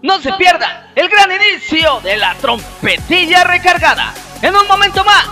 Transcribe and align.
No 0.00 0.20
se 0.20 0.32
pierda 0.34 0.90
el 0.94 1.08
gran 1.08 1.30
inicio 1.32 2.00
de 2.00 2.16
la 2.16 2.34
trompetilla 2.36 3.42
recargada. 3.42 4.14
En 4.42 4.54
un 4.54 4.66
momento 4.68 5.04
más. 5.04 5.26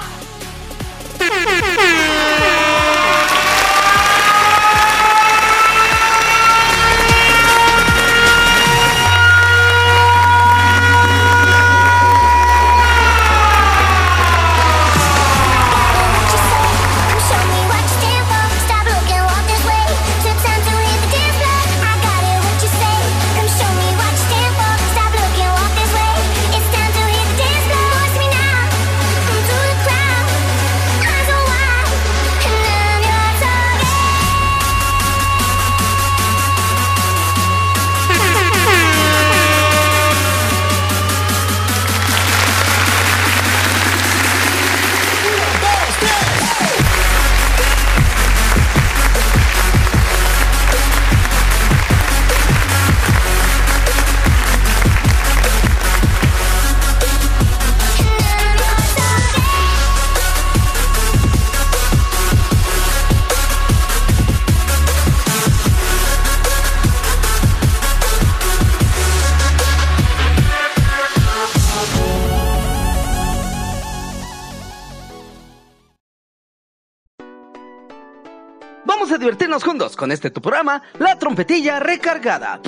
Juntos 79.63 79.97
con 79.97 80.13
este 80.13 80.31
tu 80.31 80.41
programa, 80.41 80.83
La 80.99 81.19
Trompetilla 81.19 81.81
Recargada. 81.81 82.61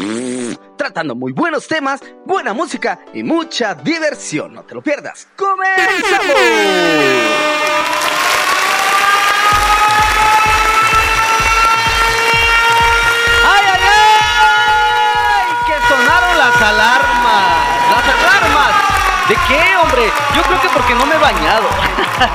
Tratando 0.76 1.14
muy 1.14 1.32
buenos 1.32 1.66
temas, 1.68 2.00
buena 2.24 2.52
música 2.52 3.00
y 3.14 3.22
mucha 3.22 3.74
diversión. 3.74 4.54
No 4.54 4.62
te 4.64 4.74
lo 4.74 4.82
pierdas. 4.82 5.28
¡Comenzamos! 5.36 6.36
Alarmas. 16.60 17.44
Las 17.90 18.14
alarmas. 18.14 19.28
¿De 19.28 19.36
qué, 19.46 19.76
hombre? 19.76 20.10
Yo 20.34 20.42
creo 20.42 20.60
que 20.60 20.68
porque 20.70 20.94
no 20.94 21.06
me 21.06 21.14
he 21.14 21.18
bañado. 21.18 21.68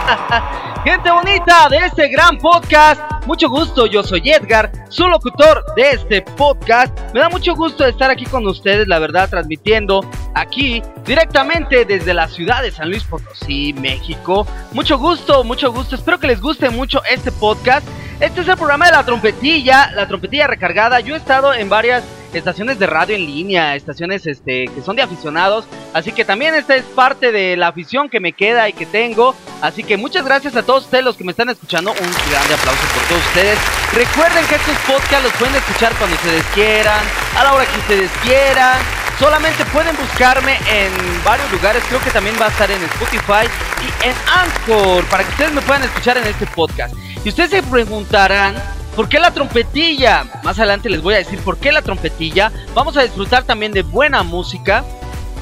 Gente 0.86 1.12
bonita 1.12 1.68
de 1.68 1.78
este 1.86 2.08
gran 2.08 2.38
podcast. 2.38 3.13
Mucho 3.26 3.48
gusto, 3.48 3.86
yo 3.86 4.04
soy 4.04 4.22
Edgar, 4.30 4.70
su 4.90 5.08
locutor 5.08 5.64
de 5.76 5.92
este 5.92 6.22
podcast. 6.22 6.98
Me 7.14 7.22
da 7.22 7.30
mucho 7.30 7.56
gusto 7.56 7.86
estar 7.86 8.12
aquí 8.12 8.26
con 8.26 8.46
ustedes, 8.46 8.86
la 8.90 9.00
verdad, 9.00 9.30
transmitiendo 9.30 10.02
aquí 10.36 10.84
directamente 11.06 11.86
desde 11.86 12.14
la 12.14 12.28
ciudad 12.28 12.62
de 12.62 12.72
San 12.72 12.90
Luis 12.90 13.06
Potosí, 13.06 13.72
México. 13.74 14.46
Mucho 14.74 14.98
gusto, 14.98 15.46
mucho 15.46 15.72
gusto. 15.72 15.96
Espero 15.96 16.20
que 16.20 16.28
les 16.28 16.42
guste 16.42 16.70
mucho 16.70 17.02
este 17.10 17.32
podcast. 17.32 17.88
Este 18.20 18.42
es 18.42 18.48
el 18.50 18.58
programa 18.58 18.88
de 18.88 18.92
la 18.92 19.06
trompetilla, 19.06 19.92
la 19.92 20.06
trompetilla 20.06 20.48
recargada. 20.48 21.00
Yo 21.00 21.16
he 21.16 21.18
estado 21.18 21.54
en 21.54 21.70
varias 21.70 22.04
estaciones 22.38 22.80
de 22.80 22.88
radio 22.88 23.16
en 23.16 23.26
línea, 23.26 23.76
estaciones 23.76 24.26
este, 24.28 24.68
que 24.68 24.82
son 24.82 24.96
de 24.96 25.04
aficionados. 25.04 25.66
Así 25.94 26.12
que 26.12 26.26
también 26.26 26.56
esta 26.56 26.76
es 26.76 26.84
parte 26.84 27.32
de 27.32 27.56
la 27.56 27.68
afición 27.68 28.10
que 28.10 28.20
me 28.20 28.34
queda 28.34 28.68
y 28.70 28.74
que 28.74 28.86
tengo. 28.86 29.36
Así 29.62 29.84
que 29.84 29.98
muchas 29.98 30.26
gracias 30.26 30.56
a 30.56 30.64
todos 30.64 30.86
ustedes 30.86 31.04
los 31.04 31.16
que 31.16 31.24
me 31.24 31.32
están 31.32 31.50
escuchando. 31.50 31.92
Un 31.92 31.98
grande 31.98 32.54
aplauso 32.54 32.82
por 32.94 33.04
todos 33.08 33.26
ustedes. 33.28 33.58
Recuerden 33.94 34.46
que 34.48 34.56
estos 34.56 34.78
podcasts 34.88 35.24
los 35.24 35.34
pueden 35.34 35.56
escuchar 35.56 35.94
cuando 35.96 36.16
ustedes 36.16 36.44
quieran, 36.54 37.04
a 37.38 37.44
la 37.44 37.54
hora 37.54 37.66
que 37.66 37.80
ustedes 37.80 38.12
quieran. 38.24 38.80
Solamente 39.20 39.64
pueden 39.66 39.96
buscarme 39.96 40.58
en 40.70 40.92
varios 41.24 41.50
lugares. 41.52 41.84
Creo 41.88 42.02
que 42.02 42.10
también 42.10 42.36
va 42.42 42.48
a 42.48 42.50
estar 42.50 42.70
en 42.70 42.82
Spotify 42.84 43.48
y 43.82 44.08
en 44.08 44.16
Anchor 44.28 45.06
para 45.06 45.24
que 45.24 45.30
ustedes 45.30 45.54
me 45.54 45.62
puedan 45.62 45.84
escuchar 45.84 46.18
en 46.18 46.26
este 46.26 46.48
podcast. 46.48 46.96
Y 47.24 47.30
ustedes 47.30 47.52
se 47.52 47.64
preguntarán 47.64 48.56
¿Por 48.96 49.10
qué 49.10 49.20
la 49.20 49.32
trompetilla? 49.32 50.26
Más 50.44 50.60
adelante 50.60 50.90
les 50.90 51.02
voy 51.02 51.16
a 51.16 51.18
decir 51.18 51.40
por 51.40 51.58
qué 51.58 51.72
la 51.72 51.82
trompetilla. 51.82 52.52
Vamos 52.76 52.96
a 52.96 53.02
disfrutar 53.02 53.44
también 53.44 53.72
de 53.72 53.82
buena 53.82 54.22
música 54.22 54.84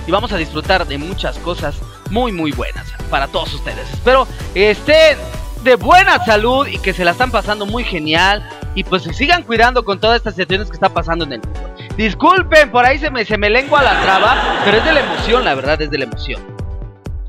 y 0.07 0.11
vamos 0.11 0.31
a 0.31 0.37
disfrutar 0.37 0.87
de 0.87 0.97
muchas 0.97 1.37
cosas 1.39 1.75
muy 2.09 2.31
muy 2.31 2.51
buenas 2.51 2.87
para 3.09 3.27
todos 3.27 3.53
ustedes. 3.53 3.91
Espero 3.91 4.25
estén 4.55 5.17
de 5.63 5.75
buena 5.75 6.23
salud 6.23 6.65
y 6.65 6.77
que 6.79 6.93
se 6.93 7.03
la 7.03 7.11
están 7.11 7.29
pasando 7.29 7.65
muy 7.65 7.83
genial 7.83 8.47
y 8.73 8.85
pues 8.85 9.03
se 9.03 9.13
sigan 9.13 9.43
cuidando 9.43 9.83
con 9.83 9.99
todas 9.99 10.17
estas 10.17 10.35
situaciones 10.35 10.69
que 10.69 10.75
está 10.75 10.89
pasando 10.89 11.25
en 11.25 11.33
el 11.33 11.41
mundo. 11.41 11.75
Disculpen, 11.97 12.71
por 12.71 12.85
ahí 12.85 12.99
se 12.99 13.11
me, 13.11 13.25
se 13.25 13.37
me 13.37 13.49
lengua 13.49 13.83
la 13.83 14.01
traba, 14.01 14.61
pero 14.63 14.77
es 14.77 14.85
de 14.85 14.93
la 14.93 15.01
emoción, 15.01 15.43
la 15.43 15.55
verdad, 15.55 15.81
es 15.81 15.91
de 15.91 15.97
la 15.97 16.05
emoción. 16.05 16.60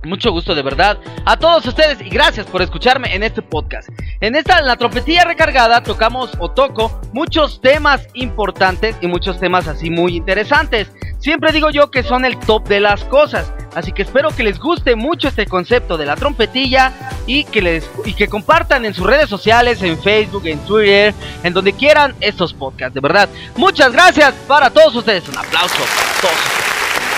Mucho 0.05 0.33
gusto 0.33 0.55
de 0.55 0.63
verdad 0.63 0.99
a 1.25 1.37
todos 1.37 1.65
ustedes 1.65 2.01
y 2.01 2.09
gracias 2.09 2.47
por 2.47 2.61
escucharme 2.61 3.15
en 3.15 3.23
este 3.23 3.41
podcast. 3.41 3.89
En 4.21 4.35
esta, 4.35 4.61
la 4.61 4.77
trompetilla 4.77 5.25
recargada, 5.25 5.83
tocamos 5.83 6.33
o 6.41 6.51
toco 6.51 7.01
muchos 7.13 7.61
temas 7.61 8.09
importantes 8.15 8.97
y 9.01 9.07
muchos 9.07 9.39
temas 9.39 9.69
así 9.69 9.91
muy 9.91 10.17
interesantes. 10.17 10.91
Siempre 11.19 11.53
digo 11.53 11.71
yo 11.71 11.91
que 11.91 12.03
son 12.03 12.25
el 12.25 12.37
top 12.39 12.67
de 12.67 12.81
las 12.81 13.05
cosas. 13.05 13.53
Así 13.77 13.93
que 13.93 14.03
espero 14.03 14.31
que 14.31 14.43
les 14.43 14.59
guste 14.59 14.97
mucho 14.97 15.29
este 15.29 15.47
concepto 15.47 15.97
de 15.97 16.05
la 16.05 16.17
trompetilla 16.17 16.93
y 17.27 17.45
que 17.45 17.63
les 17.63 17.89
y 18.05 18.13
que 18.15 18.29
compartan 18.29 18.85
en 18.85 18.93
sus 18.93 19.07
redes 19.07 19.29
sociales, 19.31 19.83
en 19.83 19.97
Facebook, 20.03 20.47
en 20.47 20.59
Twitter, 20.67 21.15
en 21.45 21.53
donde 21.55 21.73
quieran 21.73 22.15
estos 22.21 22.53
podcasts, 22.53 22.95
de 22.95 23.01
verdad. 23.01 23.29
Muchas 23.57 23.93
gracias 23.93 24.35
para 24.49 24.69
todos 24.69 24.95
ustedes. 24.97 25.29
Un 25.29 25.39
aplauso 25.39 25.77
para 25.77 26.21
todos 26.21 26.35
ustedes. 26.35 26.62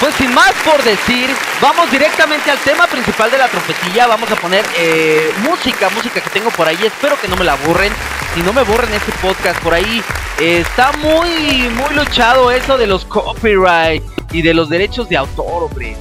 Pues 0.05 0.17
sin 0.17 0.35
más 0.35 0.53
por 0.67 0.83
decir, 0.83 1.31
vamos 1.63 1.91
directamente 1.91 2.51
al 2.51 2.59
tema 2.59 2.87
principal 2.87 3.31
de 3.31 3.39
la 3.39 3.49
trompetilla. 3.49 4.07
Vamos 4.07 4.31
a 4.31 4.37
poner 4.37 4.63
eh, 4.77 5.33
música, 5.39 5.89
música 5.89 6.21
que 6.21 6.29
tengo 6.29 6.51
por 6.51 6.69
ahí. 6.69 6.77
Espero 6.85 7.19
que 7.19 7.27
no 7.27 7.37
me 7.37 7.45
la 7.45 7.55
aburren. 7.55 7.91
Si 8.35 8.43
no 8.43 8.53
me 8.53 8.65
borren 8.65 8.93
este 8.93 9.13
podcast 9.13 9.59
por 9.63 9.73
ahí, 9.73 10.03
eh, 10.39 10.59
está 10.61 10.93
muy, 10.99 11.71
muy 11.71 11.95
luchado 11.95 12.51
eso 12.51 12.77
de 12.77 12.87
los 12.87 13.07
copyright 13.07 14.03
y 14.31 14.43
de 14.43 14.53
los 14.53 14.69
derechos 14.69 15.09
de 15.09 15.17
autor, 15.17 15.63
hombre. 15.63 15.97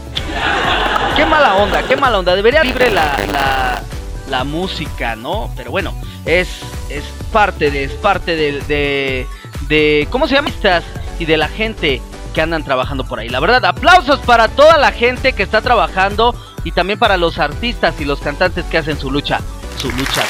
Qué 1.16 1.26
mala 1.26 1.56
onda, 1.56 1.82
qué 1.84 1.96
mala 1.96 2.20
onda. 2.20 2.36
Debería 2.36 2.62
libre 2.62 2.92
la, 2.92 3.18
la, 3.32 3.84
la 4.30 4.44
música, 4.44 5.16
¿no? 5.16 5.50
Pero 5.56 5.72
bueno, 5.72 5.94
es, 6.26 6.50
es 6.90 7.06
parte 7.32 7.72
de, 7.72 7.86
es 7.86 7.94
parte 7.94 8.36
de, 8.36 8.60
de, 8.68 9.28
de 9.70 10.10
¿cómo 10.10 10.28
se 10.28 10.36
llama? 10.36 10.50
Y 11.20 11.24
de 11.24 11.38
la 11.38 11.48
gente 11.48 12.02
que 12.34 12.42
andan 12.42 12.64
trabajando 12.64 13.06
por 13.06 13.20
ahí. 13.20 13.30
La 13.30 13.40
verdad, 13.40 13.64
aplausos 13.64 14.20
para 14.20 14.48
toda 14.50 14.78
la 14.78 14.92
gente 14.92 15.34
que 15.34 15.44
está 15.44 15.62
trabajando 15.62 16.36
y 16.64 16.72
también 16.72 17.00
para 17.00 17.18
los 17.18 17.40
artistas 17.40 18.00
y 18.00 18.06
los 18.06 18.20
cantantes 18.20 18.66
que 18.66 18.78
hacen 18.78 19.00
su 19.00 19.12
lucha, 19.12 19.40
su 19.78 19.92
lucha. 19.92 20.24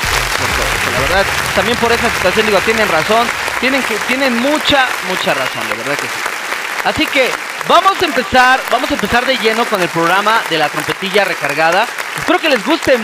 La 0.94 1.00
verdad, 1.00 1.26
también 1.56 1.78
por 1.78 1.92
esa 1.92 2.10
situación 2.10 2.46
digo, 2.46 2.60
tienen 2.60 2.88
razón, 2.90 3.28
tienen 3.60 3.82
tienen 4.08 4.38
mucha 4.38 4.86
mucha 5.10 5.34
razón, 5.34 5.68
de 5.70 5.76
verdad 5.76 5.96
que 5.96 6.08
sí. 6.08 6.34
Así 6.84 7.06
que 7.06 7.30
vamos 7.68 8.02
a 8.02 8.06
empezar, 8.06 8.60
vamos 8.70 8.92
a 8.92 8.94
empezar 8.96 9.26
de 9.26 9.38
lleno 9.38 9.66
con 9.66 9.82
el 9.82 9.88
programa 9.90 10.42
de 10.50 10.58
la 10.58 10.70
trompetilla 10.70 11.24
recargada. 11.24 11.88
Espero 12.18 12.40
que 12.40 12.50
les 12.50 12.66
guste 12.66 12.98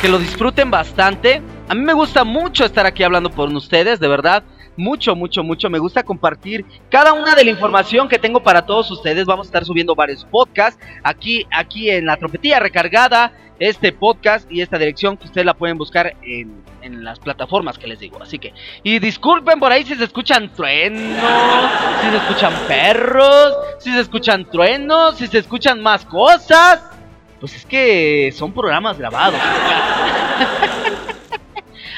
que 0.00 0.08
lo 0.08 0.18
disfruten 0.18 0.70
bastante. 0.70 1.42
A 1.68 1.74
mí 1.74 1.80
me 1.80 1.94
gusta 1.94 2.24
mucho 2.24 2.64
estar 2.64 2.84
aquí 2.84 3.02
hablando 3.02 3.30
con 3.30 3.56
ustedes, 3.56 3.98
de 3.98 4.08
verdad 4.08 4.44
mucho, 4.76 5.14
mucho, 5.14 5.42
mucho. 5.42 5.70
Me 5.70 5.78
gusta 5.78 6.02
compartir 6.02 6.64
cada 6.90 7.12
una 7.12 7.34
de 7.34 7.44
la 7.44 7.50
información 7.50 8.08
que 8.08 8.18
tengo 8.18 8.42
para 8.42 8.64
todos 8.64 8.90
ustedes. 8.90 9.26
Vamos 9.26 9.46
a 9.46 9.48
estar 9.48 9.64
subiendo 9.64 9.94
varios 9.94 10.24
podcasts 10.24 10.82
aquí, 11.02 11.46
aquí 11.50 11.90
en 11.90 12.06
la 12.06 12.16
trompetilla 12.16 12.60
recargada. 12.60 13.32
Este 13.58 13.92
podcast 13.92 14.50
y 14.50 14.60
esta 14.60 14.76
dirección 14.76 15.16
que 15.16 15.26
ustedes 15.26 15.46
la 15.46 15.54
pueden 15.54 15.78
buscar 15.78 16.16
en, 16.22 16.64
en 16.80 17.04
las 17.04 17.20
plataformas 17.20 17.78
que 17.78 17.86
les 17.86 18.00
digo. 18.00 18.20
Así 18.20 18.38
que, 18.38 18.52
y 18.82 18.98
disculpen 18.98 19.60
por 19.60 19.70
ahí 19.70 19.84
si 19.84 19.94
se 19.94 20.02
escuchan 20.02 20.52
truenos, 20.52 21.70
si 22.00 22.10
se 22.10 22.16
escuchan 22.16 22.54
perros, 22.66 23.54
si 23.78 23.92
se 23.92 24.00
escuchan 24.00 24.50
truenos, 24.50 25.16
si 25.16 25.28
se 25.28 25.38
escuchan 25.38 25.80
más 25.80 26.04
cosas. 26.04 26.82
Pues 27.38 27.54
es 27.54 27.64
que 27.64 28.32
son 28.36 28.52
programas 28.52 28.98
grabados. 28.98 29.38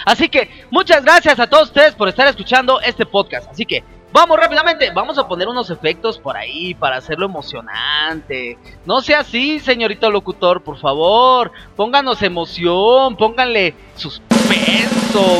Así 0.04 0.28
que 0.28 0.50
muchas 0.70 1.02
gracias 1.02 1.38
a 1.40 1.46
todos 1.46 1.68
ustedes 1.68 1.94
por 1.94 2.08
estar 2.08 2.26
escuchando 2.28 2.80
este 2.80 3.06
podcast. 3.06 3.50
Así 3.50 3.64
que 3.64 3.82
vamos 4.12 4.38
rápidamente, 4.38 4.90
vamos 4.94 5.18
a 5.18 5.26
poner 5.26 5.48
unos 5.48 5.70
efectos 5.70 6.18
por 6.18 6.36
ahí 6.36 6.74
para 6.74 6.96
hacerlo 6.96 7.26
emocionante. 7.26 8.58
No 8.84 9.00
sea 9.00 9.20
así, 9.20 9.58
señorito 9.60 10.10
locutor, 10.10 10.62
por 10.62 10.78
favor. 10.78 11.52
Pónganos 11.74 12.22
emoción, 12.22 13.16
pónganle 13.16 13.74
suspenso. 13.96 15.38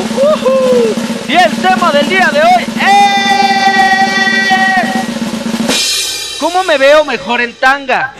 Y 1.29 1.35
el 1.35 1.53
tema 1.63 1.93
del 1.93 2.09
día 2.09 2.31
de 2.33 2.41
hoy 2.41 2.65
es... 2.81 3.35
¿Cómo 6.41 6.65
me 6.65 6.79
veo 6.79 7.05
mejor 7.05 7.41
en 7.41 7.55
tanga? 7.55 8.15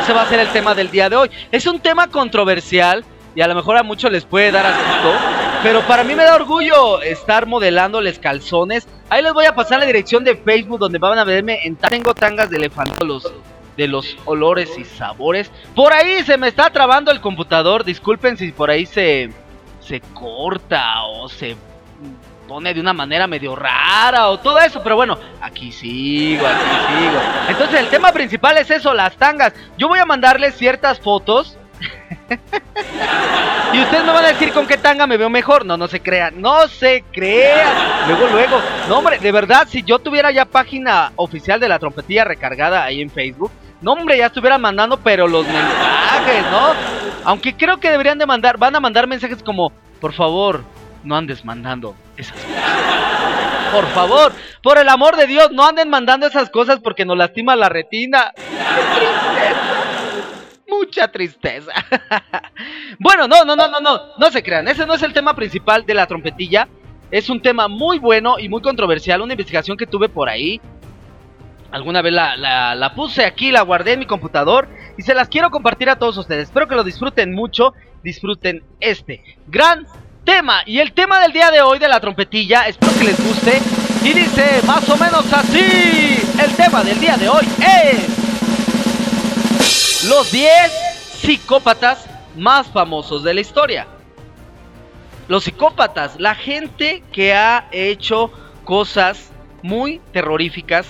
Ese 0.00 0.12
va 0.12 0.22
a 0.22 0.28
ser 0.28 0.40
el 0.40 0.48
tema 0.48 0.74
del 0.74 0.90
día 0.90 1.08
de 1.08 1.16
hoy. 1.16 1.30
Es 1.50 1.66
un 1.66 1.80
tema 1.80 2.06
controversial 2.08 3.04
y 3.38 3.40
a 3.40 3.46
lo 3.46 3.54
mejor 3.54 3.76
a 3.76 3.84
muchos 3.84 4.10
les 4.10 4.24
puede 4.24 4.50
dar 4.50 4.66
asco, 4.66 5.12
pero 5.62 5.82
para 5.82 6.02
mí 6.02 6.16
me 6.16 6.24
da 6.24 6.34
orgullo 6.34 7.00
estar 7.02 7.46
modelándoles 7.46 8.18
calzones. 8.18 8.88
Ahí 9.10 9.22
les 9.22 9.32
voy 9.32 9.44
a 9.44 9.54
pasar 9.54 9.78
la 9.78 9.86
dirección 9.86 10.24
de 10.24 10.34
Facebook 10.34 10.80
donde 10.80 10.98
van 10.98 11.20
a 11.20 11.22
verme 11.22 11.60
en 11.64 11.76
Tengo 11.76 12.14
Tangas 12.14 12.50
de 12.50 12.56
Elefante 12.56 13.06
de 13.76 13.86
los 13.86 14.16
olores 14.24 14.76
y 14.76 14.84
sabores. 14.84 15.52
Por 15.76 15.92
ahí 15.92 16.24
se 16.24 16.36
me 16.36 16.48
está 16.48 16.68
trabando 16.70 17.12
el 17.12 17.20
computador, 17.20 17.84
disculpen 17.84 18.36
si 18.36 18.50
por 18.50 18.72
ahí 18.72 18.86
se, 18.86 19.30
se 19.82 20.00
corta 20.00 21.04
o 21.04 21.28
se 21.28 21.54
pone 22.48 22.74
de 22.74 22.80
una 22.80 22.92
manera 22.92 23.28
medio 23.28 23.54
rara 23.54 24.30
o 24.30 24.40
todo 24.40 24.58
eso, 24.58 24.82
pero 24.82 24.96
bueno, 24.96 25.16
aquí 25.40 25.70
sigo, 25.70 26.44
aquí 26.44 26.98
sigo. 26.98 27.20
Entonces 27.50 27.78
el 27.82 27.86
tema 27.86 28.10
principal 28.10 28.58
es 28.58 28.68
eso, 28.72 28.92
las 28.94 29.16
tangas. 29.16 29.54
Yo 29.76 29.86
voy 29.86 30.00
a 30.00 30.06
mandarles 30.06 30.56
ciertas 30.56 30.98
fotos 30.98 31.56
y 33.72 33.80
ustedes 33.80 34.04
me 34.04 34.12
van 34.12 34.24
a 34.24 34.28
decir 34.28 34.52
con 34.52 34.66
qué 34.66 34.76
tanga 34.76 35.06
me 35.06 35.16
veo 35.16 35.30
mejor. 35.30 35.64
No, 35.64 35.76
no 35.76 35.88
se 35.88 36.00
crean, 36.00 36.40
no 36.40 36.68
se 36.68 37.04
crean. 37.12 38.08
Luego, 38.08 38.26
luego. 38.28 38.60
No, 38.88 38.98
hombre, 38.98 39.18
de 39.18 39.32
verdad, 39.32 39.66
si 39.68 39.82
yo 39.82 39.98
tuviera 39.98 40.30
ya 40.30 40.44
página 40.44 41.12
oficial 41.16 41.60
de 41.60 41.68
la 41.68 41.78
trompetilla 41.78 42.24
recargada 42.24 42.84
ahí 42.84 43.00
en 43.00 43.10
Facebook, 43.10 43.50
no, 43.80 43.92
hombre, 43.92 44.18
ya 44.18 44.26
estuviera 44.26 44.58
mandando, 44.58 44.98
pero 44.98 45.28
los 45.28 45.46
mensajes, 45.46 46.42
¿no? 46.50 46.72
Aunque 47.24 47.54
creo 47.54 47.78
que 47.78 47.90
deberían 47.90 48.18
de 48.18 48.26
mandar, 48.26 48.58
van 48.58 48.74
a 48.74 48.80
mandar 48.80 49.06
mensajes 49.06 49.42
como, 49.42 49.72
por 50.00 50.12
favor, 50.12 50.64
no 51.04 51.16
andes 51.16 51.44
mandando 51.44 51.94
esas 52.16 52.36
cosas. 52.40 53.72
Por 53.72 53.86
favor, 53.88 54.32
por 54.62 54.78
el 54.78 54.88
amor 54.88 55.16
de 55.16 55.26
Dios, 55.26 55.50
no 55.52 55.66
anden 55.66 55.90
mandando 55.90 56.26
esas 56.26 56.50
cosas 56.50 56.80
porque 56.82 57.04
nos 57.04 57.16
lastima 57.16 57.54
la 57.54 57.68
retina. 57.68 58.32
¡Qué 58.36 58.42
tristeza! 58.42 59.87
Mucha 60.68 61.08
tristeza. 61.08 61.72
bueno, 62.98 63.26
no, 63.26 63.44
no, 63.44 63.56
no, 63.56 63.68
no, 63.68 63.80
no, 63.80 64.00
no 64.18 64.30
se 64.30 64.42
crean. 64.42 64.68
Ese 64.68 64.86
no 64.86 64.94
es 64.94 65.02
el 65.02 65.12
tema 65.12 65.34
principal 65.34 65.84
de 65.86 65.94
la 65.94 66.06
trompetilla. 66.06 66.68
Es 67.10 67.30
un 67.30 67.40
tema 67.40 67.68
muy 67.68 67.98
bueno 67.98 68.38
y 68.38 68.48
muy 68.48 68.60
controversial. 68.60 69.22
Una 69.22 69.32
investigación 69.32 69.76
que 69.76 69.86
tuve 69.86 70.08
por 70.08 70.28
ahí. 70.28 70.60
Alguna 71.70 72.00
vez 72.00 72.12
la, 72.12 72.36
la, 72.74 72.94
puse 72.94 73.24
aquí, 73.24 73.50
la 73.50 73.62
guardé 73.62 73.92
en 73.92 73.98
mi 73.98 74.06
computador 74.06 74.68
y 74.96 75.02
se 75.02 75.14
las 75.14 75.28
quiero 75.28 75.50
compartir 75.50 75.90
a 75.90 75.98
todos 75.98 76.16
ustedes. 76.16 76.44
Espero 76.44 76.68
que 76.68 76.74
lo 76.74 76.84
disfruten 76.84 77.34
mucho. 77.34 77.74
Disfruten 78.02 78.62
este 78.80 79.22
gran 79.48 79.86
tema. 80.24 80.62
Y 80.66 80.78
el 80.78 80.92
tema 80.92 81.20
del 81.20 81.32
día 81.32 81.50
de 81.50 81.60
hoy 81.60 81.78
de 81.78 81.88
la 81.88 82.00
trompetilla, 82.00 82.68
espero 82.68 82.92
que 82.98 83.04
les 83.04 83.26
guste. 83.26 83.58
Y 84.04 84.12
dice 84.12 84.62
más 84.66 84.88
o 84.88 84.96
menos 84.96 85.30
así. 85.32 86.18
El 86.42 86.54
tema 86.54 86.84
del 86.84 87.00
día 87.00 87.16
de 87.16 87.28
hoy 87.28 87.46
es... 87.60 88.17
Los 90.06 90.30
10 90.30 90.70
psicópatas 91.22 92.08
más 92.36 92.68
famosos 92.68 93.24
de 93.24 93.34
la 93.34 93.40
historia. 93.40 93.88
Los 95.26 95.42
psicópatas, 95.42 96.20
la 96.20 96.36
gente 96.36 97.02
que 97.10 97.34
ha 97.34 97.66
hecho 97.72 98.30
cosas 98.64 99.32
muy 99.60 100.00
terroríficas 100.12 100.86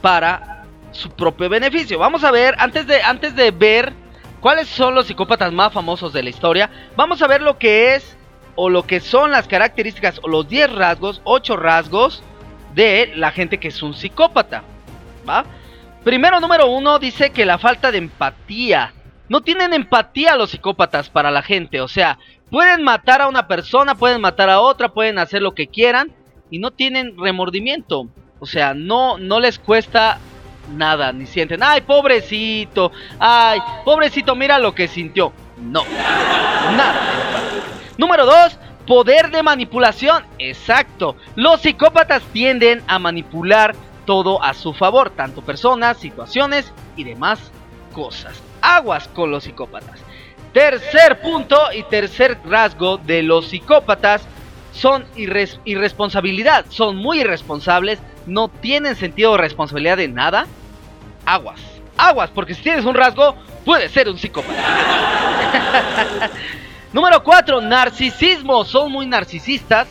para 0.00 0.64
su 0.92 1.10
propio 1.10 1.48
beneficio. 1.48 1.98
Vamos 1.98 2.22
a 2.22 2.30
ver, 2.30 2.54
antes 2.58 2.86
de, 2.86 3.02
antes 3.02 3.34
de 3.34 3.50
ver 3.50 3.92
cuáles 4.40 4.68
son 4.68 4.94
los 4.94 5.08
psicópatas 5.08 5.52
más 5.52 5.72
famosos 5.72 6.12
de 6.12 6.22
la 6.22 6.30
historia, 6.30 6.70
vamos 6.94 7.22
a 7.22 7.26
ver 7.26 7.42
lo 7.42 7.58
que 7.58 7.96
es 7.96 8.16
o 8.54 8.70
lo 8.70 8.86
que 8.86 9.00
son 9.00 9.32
las 9.32 9.48
características 9.48 10.20
o 10.22 10.28
los 10.28 10.48
10 10.48 10.72
rasgos, 10.72 11.20
8 11.24 11.56
rasgos 11.56 12.22
de 12.76 13.12
la 13.16 13.32
gente 13.32 13.58
que 13.58 13.68
es 13.68 13.82
un 13.82 13.92
psicópata. 13.92 14.62
¿Va? 15.28 15.44
Primero, 16.06 16.38
número 16.38 16.68
uno, 16.68 17.00
dice 17.00 17.30
que 17.30 17.44
la 17.44 17.58
falta 17.58 17.90
de 17.90 17.98
empatía. 17.98 18.92
No 19.28 19.40
tienen 19.40 19.72
empatía 19.72 20.36
los 20.36 20.50
psicópatas 20.50 21.10
para 21.10 21.32
la 21.32 21.42
gente. 21.42 21.80
O 21.80 21.88
sea, 21.88 22.20
pueden 22.48 22.84
matar 22.84 23.22
a 23.22 23.26
una 23.26 23.48
persona, 23.48 23.96
pueden 23.96 24.20
matar 24.20 24.48
a 24.48 24.60
otra, 24.60 24.90
pueden 24.90 25.18
hacer 25.18 25.42
lo 25.42 25.52
que 25.56 25.66
quieran 25.66 26.12
y 26.48 26.60
no 26.60 26.70
tienen 26.70 27.18
remordimiento. 27.18 28.06
O 28.38 28.46
sea, 28.46 28.72
no, 28.72 29.18
no 29.18 29.40
les 29.40 29.58
cuesta 29.58 30.20
nada, 30.76 31.10
ni 31.12 31.26
sienten, 31.26 31.60
ay, 31.64 31.80
pobrecito, 31.80 32.92
ay, 33.18 33.58
pobrecito, 33.84 34.36
mira 34.36 34.60
lo 34.60 34.76
que 34.76 34.86
sintió. 34.86 35.32
No, 35.60 35.82
nada. 36.76 37.00
Número 37.98 38.26
dos, 38.26 38.60
poder 38.86 39.32
de 39.32 39.42
manipulación. 39.42 40.24
Exacto. 40.38 41.16
Los 41.34 41.62
psicópatas 41.62 42.22
tienden 42.32 42.84
a 42.86 43.00
manipular 43.00 43.74
todo 44.06 44.42
a 44.42 44.54
su 44.54 44.72
favor, 44.72 45.10
tanto 45.10 45.42
personas, 45.42 45.98
situaciones 45.98 46.72
y 46.96 47.04
demás 47.04 47.50
cosas. 47.92 48.40
Aguas 48.62 49.08
con 49.08 49.30
los 49.30 49.44
psicópatas. 49.44 50.00
Tercer 50.54 51.20
punto 51.20 51.58
y 51.74 51.82
tercer 51.82 52.38
rasgo 52.44 52.96
de 52.96 53.22
los 53.22 53.48
psicópatas 53.48 54.26
son 54.72 55.04
irresponsabilidad, 55.16 56.64
son 56.70 56.96
muy 56.96 57.20
irresponsables, 57.20 57.98
no 58.26 58.48
tienen 58.48 58.96
sentido 58.96 59.32
de 59.32 59.38
responsabilidad 59.38 59.98
de 59.98 60.08
nada. 60.08 60.46
Aguas, 61.26 61.60
aguas, 61.96 62.30
porque 62.30 62.54
si 62.54 62.62
tienes 62.62 62.84
un 62.84 62.94
rasgo, 62.94 63.36
puedes 63.64 63.90
ser 63.92 64.08
un 64.08 64.16
psicópata. 64.16 64.54
Número 66.92 67.22
4, 67.22 67.60
narcisismo, 67.60 68.64
son 68.64 68.92
muy 68.92 69.06
narcisistas, 69.06 69.88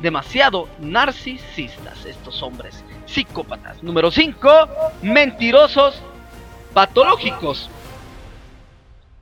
demasiado 0.00 0.68
narcisistas 0.78 2.04
estos 2.04 2.42
hombres 2.42 2.83
psicópatas. 3.14 3.82
Número 3.82 4.10
5, 4.10 4.48
mentirosos 5.02 6.02
patológicos. 6.72 7.70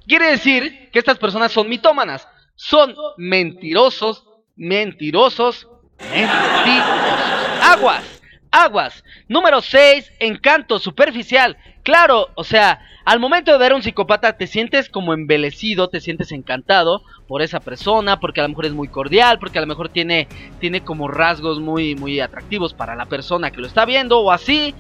Quiere 0.07 0.31
decir 0.31 0.91
que 0.91 0.99
estas 0.99 1.19
personas 1.19 1.53
son 1.53 1.69
mitómanas. 1.69 2.27
Son 2.55 2.95
mentirosos, 3.17 4.25
mentirosos, 4.57 5.69
mentirosos. 5.99 7.21
Aguas, 7.63 8.22
aguas. 8.53 9.03
Número 9.29 9.61
6, 9.61 10.13
encanto 10.21 10.79
superficial. 10.79 11.57
Claro, 11.83 12.29
o 12.37 12.45
sea, 12.45 12.81
al 13.05 13.19
momento 13.19 13.51
de 13.51 13.59
ver 13.59 13.73
a 13.73 13.75
un 13.75 13.83
psicópata 13.83 14.37
te 14.37 14.47
sientes 14.47 14.89
como 14.89 15.13
embelecido, 15.13 15.89
te 15.89 16.01
sientes 16.01 16.31
encantado 16.31 17.03
por 17.27 17.43
esa 17.43 17.59
persona, 17.59 18.21
porque 18.21 18.41
a 18.41 18.45
lo 18.45 18.51
mejor 18.51 18.67
es 18.67 18.73
muy 18.73 18.87
cordial, 18.87 19.39
porque 19.41 19.59
a 19.59 19.63
lo 19.63 19.67
mejor 19.67 19.89
tiene, 19.89 20.29
tiene 20.61 20.83
como 20.83 21.09
rasgos 21.09 21.59
muy, 21.59 21.97
muy 21.97 22.21
atractivos 22.21 22.75
para 22.75 22.95
la 22.95 23.07
persona 23.07 23.51
que 23.51 23.61
lo 23.61 23.67
está 23.67 23.85
viendo 23.85 24.21
o 24.21 24.31
así. 24.31 24.75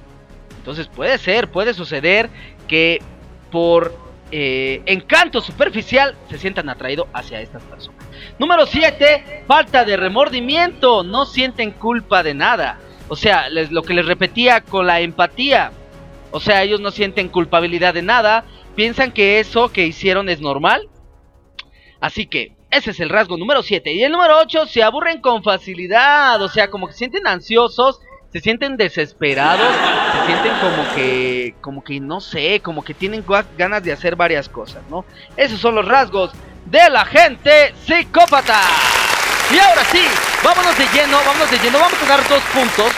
Entonces 0.58 0.86
puede 0.86 1.18
ser, 1.18 1.50
puede 1.50 1.74
suceder 1.74 2.30
que 2.68 3.02
por 3.50 3.92
eh, 4.30 4.82
encanto 4.86 5.40
superficial 5.40 6.14
se 6.30 6.38
sientan 6.38 6.68
atraídos 6.68 7.08
hacia 7.12 7.40
estas 7.40 7.62
personas. 7.64 8.02
Número 8.38 8.66
7, 8.66 9.44
falta 9.46 9.84
de 9.84 9.96
remordimiento, 9.96 11.02
no 11.02 11.26
sienten 11.26 11.72
culpa 11.72 12.22
de 12.22 12.34
nada. 12.34 12.78
O 13.12 13.16
sea, 13.16 13.50
lo 13.50 13.82
que 13.82 13.92
les 13.92 14.06
repetía 14.06 14.62
con 14.62 14.86
la 14.86 15.00
empatía 15.00 15.70
o 16.32 16.40
sea, 16.40 16.62
ellos 16.62 16.80
no 16.80 16.90
sienten 16.90 17.28
culpabilidad 17.28 17.94
de 17.94 18.02
nada, 18.02 18.44
piensan 18.74 19.12
que 19.12 19.38
eso 19.38 19.70
que 19.70 19.86
hicieron 19.86 20.30
es 20.30 20.40
normal. 20.40 20.88
Así 22.00 22.26
que 22.26 22.56
ese 22.70 22.90
es 22.90 23.00
el 23.00 23.10
rasgo 23.10 23.36
número 23.36 23.62
7. 23.62 23.92
Y 23.92 24.02
el 24.02 24.10
número 24.10 24.38
8, 24.38 24.66
se 24.66 24.82
aburren 24.82 25.20
con 25.20 25.44
facilidad, 25.44 26.40
o 26.40 26.48
sea, 26.48 26.70
como 26.70 26.86
que 26.86 26.94
se 26.94 27.00
sienten 27.00 27.26
ansiosos, 27.26 28.00
se 28.32 28.40
sienten 28.40 28.78
desesperados, 28.78 29.68
se 30.12 30.26
sienten 30.26 30.52
como 30.58 30.94
que, 30.94 31.54
como 31.60 31.84
que 31.84 32.00
no 32.00 32.20
sé, 32.20 32.60
como 32.60 32.82
que 32.82 32.94
tienen 32.94 33.22
ganas 33.58 33.84
de 33.84 33.92
hacer 33.92 34.16
varias 34.16 34.48
cosas, 34.48 34.82
¿no? 34.88 35.04
Esos 35.36 35.60
son 35.60 35.74
los 35.74 35.86
rasgos 35.86 36.32
de 36.64 36.88
la 36.88 37.04
gente 37.04 37.74
psicópata. 37.84 39.01
Y 39.52 39.58
ahora 39.58 39.84
sí, 39.92 40.02
vámonos 40.42 40.76
de 40.78 40.86
lleno, 40.88 41.18
vámonos 41.26 41.50
de 41.50 41.58
lleno, 41.58 41.78
vamos 41.78 42.02
a 42.02 42.06
dar 42.06 42.26
dos 42.28 42.42
puntos, 42.54 42.92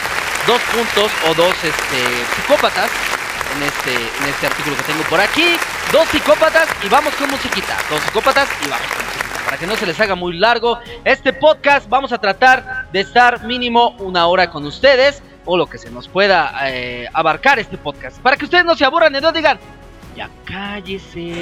dos 0.46 0.60
puntos 0.62 1.10
o 1.28 1.34
dos 1.34 1.54
este, 1.64 2.24
psicópatas 2.36 2.90
en 3.56 3.62
este, 3.62 3.94
en 3.94 4.28
este 4.28 4.46
artículo 4.46 4.76
que 4.76 4.82
tengo 4.84 5.02
por 5.04 5.20
aquí. 5.20 5.56
Dos 5.92 6.08
psicópatas 6.08 6.68
y 6.82 6.88
vamos 6.88 7.12
con 7.14 7.28
musiquita. 7.30 7.76
Dos 7.90 8.00
psicópatas 8.02 8.48
y 8.64 8.68
vamos 8.68 8.86
con 8.86 9.04
musiquita. 9.04 9.44
Para 9.44 9.56
que 9.58 9.66
no 9.66 9.76
se 9.76 9.86
les 9.86 9.98
haga 10.00 10.14
muy 10.14 10.38
largo 10.38 10.78
este 11.04 11.32
podcast, 11.32 11.88
vamos 11.88 12.12
a 12.12 12.18
tratar 12.18 12.86
de 12.92 13.00
estar 13.00 13.42
mínimo 13.42 13.90
una 13.98 14.26
hora 14.26 14.48
con 14.48 14.64
ustedes 14.64 15.22
o 15.44 15.56
lo 15.56 15.66
que 15.66 15.78
se 15.78 15.90
nos 15.90 16.08
pueda 16.08 16.54
eh, 16.68 17.08
abarcar 17.12 17.58
este 17.58 17.76
podcast. 17.78 18.18
Para 18.20 18.36
que 18.36 18.44
ustedes 18.44 18.64
no 18.64 18.76
se 18.76 18.84
aburran 18.84 19.14
y 19.14 19.20
no 19.20 19.32
digan, 19.32 19.58
Ya 20.16 20.30
cállese. 20.44 21.32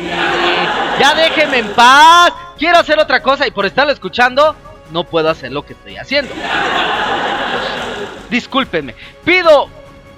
Ya 0.99 1.15
déjeme 1.15 1.59
en 1.59 1.69
paz. 1.75 2.33
Quiero 2.59 2.79
hacer 2.79 2.99
otra 2.99 3.23
cosa 3.23 3.47
y 3.47 3.51
por 3.51 3.67
estarlo 3.67 3.93
escuchando, 3.93 4.57
no 4.93 5.05
puedo 5.05 5.29
hacer 5.31 5.53
lo 5.53 5.65
que 5.65 5.73
estoy 5.73 5.97
haciendo. 5.97 6.33
Pues, 6.33 8.31
discúlpenme. 8.31 8.95
Pido 9.25 9.69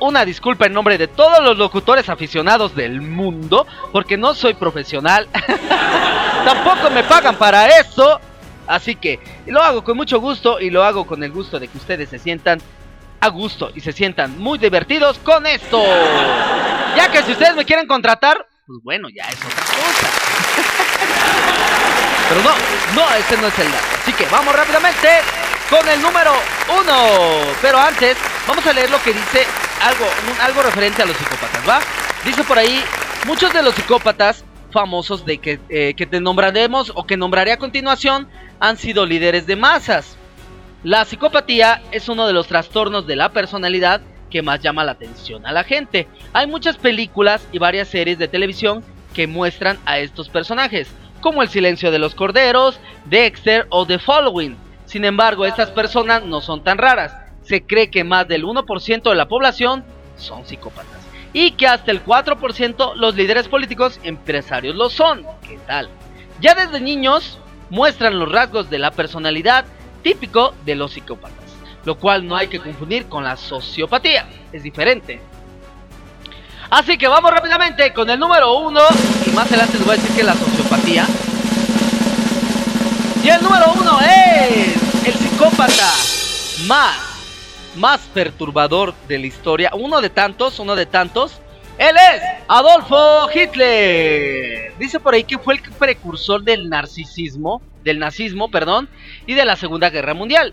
una 0.00 0.24
disculpa 0.24 0.66
en 0.66 0.72
nombre 0.72 0.98
de 0.98 1.08
todos 1.08 1.42
los 1.42 1.56
locutores 1.56 2.08
aficionados 2.08 2.74
del 2.74 3.00
mundo, 3.00 3.66
porque 3.92 4.16
no 4.16 4.34
soy 4.34 4.54
profesional. 4.54 5.28
Tampoco 6.44 6.90
me 6.90 7.04
pagan 7.04 7.36
para 7.36 7.78
eso. 7.78 8.20
Así 8.66 8.96
que 8.96 9.20
lo 9.46 9.62
hago 9.62 9.84
con 9.84 9.96
mucho 9.96 10.20
gusto 10.20 10.58
y 10.60 10.70
lo 10.70 10.84
hago 10.84 11.06
con 11.06 11.22
el 11.22 11.30
gusto 11.30 11.60
de 11.60 11.68
que 11.68 11.78
ustedes 11.78 12.08
se 12.08 12.18
sientan 12.18 12.60
a 13.20 13.28
gusto 13.28 13.70
y 13.74 13.80
se 13.80 13.92
sientan 13.92 14.38
muy 14.38 14.58
divertidos 14.58 15.18
con 15.18 15.46
esto. 15.46 15.82
Ya 16.96 17.10
que 17.10 17.22
si 17.22 17.32
ustedes 17.32 17.54
me 17.56 17.64
quieren 17.64 17.86
contratar, 17.86 18.46
pues 18.66 18.78
bueno, 18.82 19.08
ya 19.14 19.24
es 19.24 19.36
otra 19.36 19.64
cosa. 19.64 20.08
Pero 22.28 22.42
no, 22.42 22.50
no, 22.94 23.14
ese 23.14 23.36
no 23.36 23.48
es 23.48 23.58
el 23.58 23.70
dato. 23.70 23.84
Así 24.02 24.12
que 24.12 24.26
vamos 24.26 24.54
rápidamente 24.54 25.08
con 25.68 25.88
el 25.88 26.00
número 26.00 26.32
uno. 26.80 27.52
Pero 27.60 27.78
antes, 27.78 28.16
vamos 28.46 28.66
a 28.66 28.72
leer 28.72 28.90
lo 28.90 29.02
que 29.02 29.12
dice 29.12 29.46
algo, 29.82 30.06
algo 30.40 30.62
referente 30.62 31.02
a 31.02 31.06
los 31.06 31.16
psicópatas, 31.16 31.68
¿va? 31.68 31.80
Dice 32.24 32.42
por 32.44 32.58
ahí, 32.58 32.82
muchos 33.26 33.52
de 33.52 33.62
los 33.62 33.74
psicópatas 33.74 34.44
famosos 34.70 35.24
de 35.24 35.38
que, 35.38 35.60
eh, 35.68 35.94
que 35.96 36.06
te 36.06 36.20
nombraremos 36.20 36.92
o 36.94 37.06
que 37.06 37.16
nombraré 37.16 37.52
a 37.52 37.58
continuación 37.58 38.28
han 38.60 38.76
sido 38.76 39.06
líderes 39.06 39.46
de 39.46 39.56
masas. 39.56 40.16
La 40.82 41.04
psicopatía 41.04 41.82
es 41.92 42.08
uno 42.08 42.26
de 42.26 42.32
los 42.32 42.46
trastornos 42.46 43.06
de 43.06 43.16
la 43.16 43.30
personalidad 43.30 44.02
que 44.30 44.42
más 44.42 44.60
llama 44.60 44.84
la 44.84 44.92
atención 44.92 45.46
a 45.46 45.52
la 45.52 45.64
gente. 45.64 46.08
Hay 46.32 46.46
muchas 46.46 46.76
películas 46.76 47.46
y 47.52 47.58
varias 47.58 47.88
series 47.88 48.18
de 48.18 48.28
televisión 48.28 48.84
que 49.14 49.26
muestran 49.26 49.78
a 49.86 50.00
estos 50.00 50.28
personajes, 50.28 50.88
como 51.24 51.40
El 51.40 51.48
silencio 51.48 51.90
de 51.90 51.98
los 51.98 52.14
corderos, 52.14 52.78
Dexter 53.06 53.66
o 53.70 53.86
The 53.86 53.98
Following. 53.98 54.58
Sin 54.84 55.06
embargo, 55.06 55.46
estas 55.46 55.70
personas 55.70 56.22
no 56.22 56.42
son 56.42 56.62
tan 56.62 56.76
raras. 56.76 57.16
Se 57.40 57.64
cree 57.64 57.88
que 57.88 58.04
más 58.04 58.28
del 58.28 58.44
1% 58.44 59.08
de 59.08 59.14
la 59.14 59.26
población 59.26 59.86
son 60.18 60.44
psicópatas. 60.44 61.00
Y 61.32 61.52
que 61.52 61.66
hasta 61.66 61.92
el 61.92 62.04
4% 62.04 62.94
los 62.96 63.14
líderes 63.14 63.48
políticos 63.48 63.98
empresarios 64.02 64.76
lo 64.76 64.90
son. 64.90 65.24
¿Qué 65.48 65.58
tal? 65.66 65.88
Ya 66.42 66.54
desde 66.54 66.78
niños 66.82 67.38
muestran 67.70 68.18
los 68.18 68.30
rasgos 68.30 68.68
de 68.68 68.78
la 68.78 68.90
personalidad 68.90 69.64
típico 70.02 70.52
de 70.66 70.74
los 70.74 70.92
psicópatas, 70.92 71.56
lo 71.86 71.96
cual 71.96 72.28
no 72.28 72.36
hay 72.36 72.48
que 72.48 72.60
confundir 72.60 73.06
con 73.06 73.24
la 73.24 73.38
sociopatía, 73.38 74.26
es 74.52 74.62
diferente. 74.62 75.22
Así 76.68 76.98
que 76.98 77.08
vamos 77.08 77.30
rápidamente 77.30 77.94
con 77.94 78.10
el 78.10 78.18
número 78.18 78.58
uno, 78.58 78.80
y 79.26 79.30
más 79.30 79.46
adelante 79.46 79.78
les 79.78 79.86
voy 79.86 79.94
a 79.94 79.96
decir 79.96 80.14
que 80.14 80.22
la 80.22 80.34
sociopatía. 80.34 80.63
Y 80.86 80.98
el 83.28 83.42
número 83.42 83.72
uno 83.80 83.98
es 84.00 85.06
el 85.06 85.14
psicópata 85.14 85.90
más, 86.66 86.98
más 87.76 88.00
perturbador 88.12 88.92
de 89.08 89.18
la 89.18 89.26
historia, 89.26 89.70
uno 89.72 90.02
de 90.02 90.10
tantos, 90.10 90.58
uno 90.58 90.76
de 90.76 90.84
tantos. 90.84 91.40
Él 91.78 91.96
es 91.96 92.22
Adolfo 92.48 93.30
Hitler. 93.34 94.74
Dice 94.78 95.00
por 95.00 95.14
ahí 95.14 95.24
que 95.24 95.38
fue 95.38 95.54
el 95.54 95.62
precursor 95.62 96.42
del 96.42 96.68
narcisismo, 96.68 97.62
del 97.82 97.98
nazismo, 97.98 98.50
perdón, 98.50 98.90
y 99.26 99.32
de 99.32 99.46
la 99.46 99.56
Segunda 99.56 99.88
Guerra 99.88 100.12
Mundial. 100.12 100.52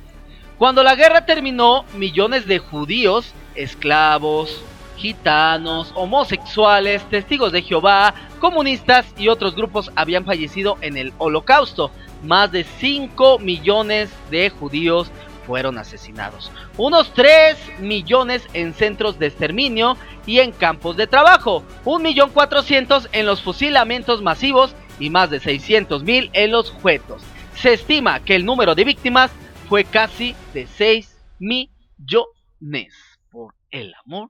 Cuando 0.58 0.82
la 0.82 0.96
guerra 0.96 1.26
terminó, 1.26 1.84
millones 1.96 2.48
de 2.48 2.60
judíos, 2.60 3.34
esclavos, 3.56 4.64
gitanos, 5.02 5.92
homosexuales, 5.96 7.04
testigos 7.10 7.52
de 7.52 7.64
Jehová, 7.64 8.14
comunistas 8.40 9.06
y 9.18 9.30
otros 9.30 9.56
grupos 9.56 9.92
habían 9.96 10.26
fallecido 10.26 10.78
en 10.82 10.96
el 10.96 11.12
holocausto. 11.18 11.92
Más 12.24 12.52
de 12.52 12.64
5 12.64 13.40
millones 13.40 14.12
de 14.30 14.52
judíos 14.52 15.10
fueron 15.48 15.80
asesinados. 15.80 16.52
Unos 16.78 17.12
3 17.16 17.80
millones 17.80 18.48
en 18.54 18.76
centros 18.76 19.18
de 19.18 19.26
exterminio 19.26 19.98
y 20.28 20.40
en 20.40 20.52
campos 20.52 20.96
de 20.98 21.08
trabajo. 21.08 21.64
1.400.000 21.86 23.10
en 23.12 23.26
los 23.26 23.42
fusilamientos 23.42 24.22
masivos 24.22 24.76
y 25.00 25.10
más 25.10 25.32
de 25.32 25.42
600.000 25.42 26.30
en 26.34 26.52
los 26.52 26.70
juetos. 26.70 27.24
Se 27.56 27.74
estima 27.74 28.20
que 28.20 28.36
el 28.36 28.46
número 28.46 28.76
de 28.76 28.84
víctimas 28.84 29.32
fue 29.68 29.84
casi 29.84 30.36
de 30.54 30.68
6 30.68 31.18
millones. 31.40 32.94
Por 33.32 33.56
el 33.72 33.94
amor 34.06 34.30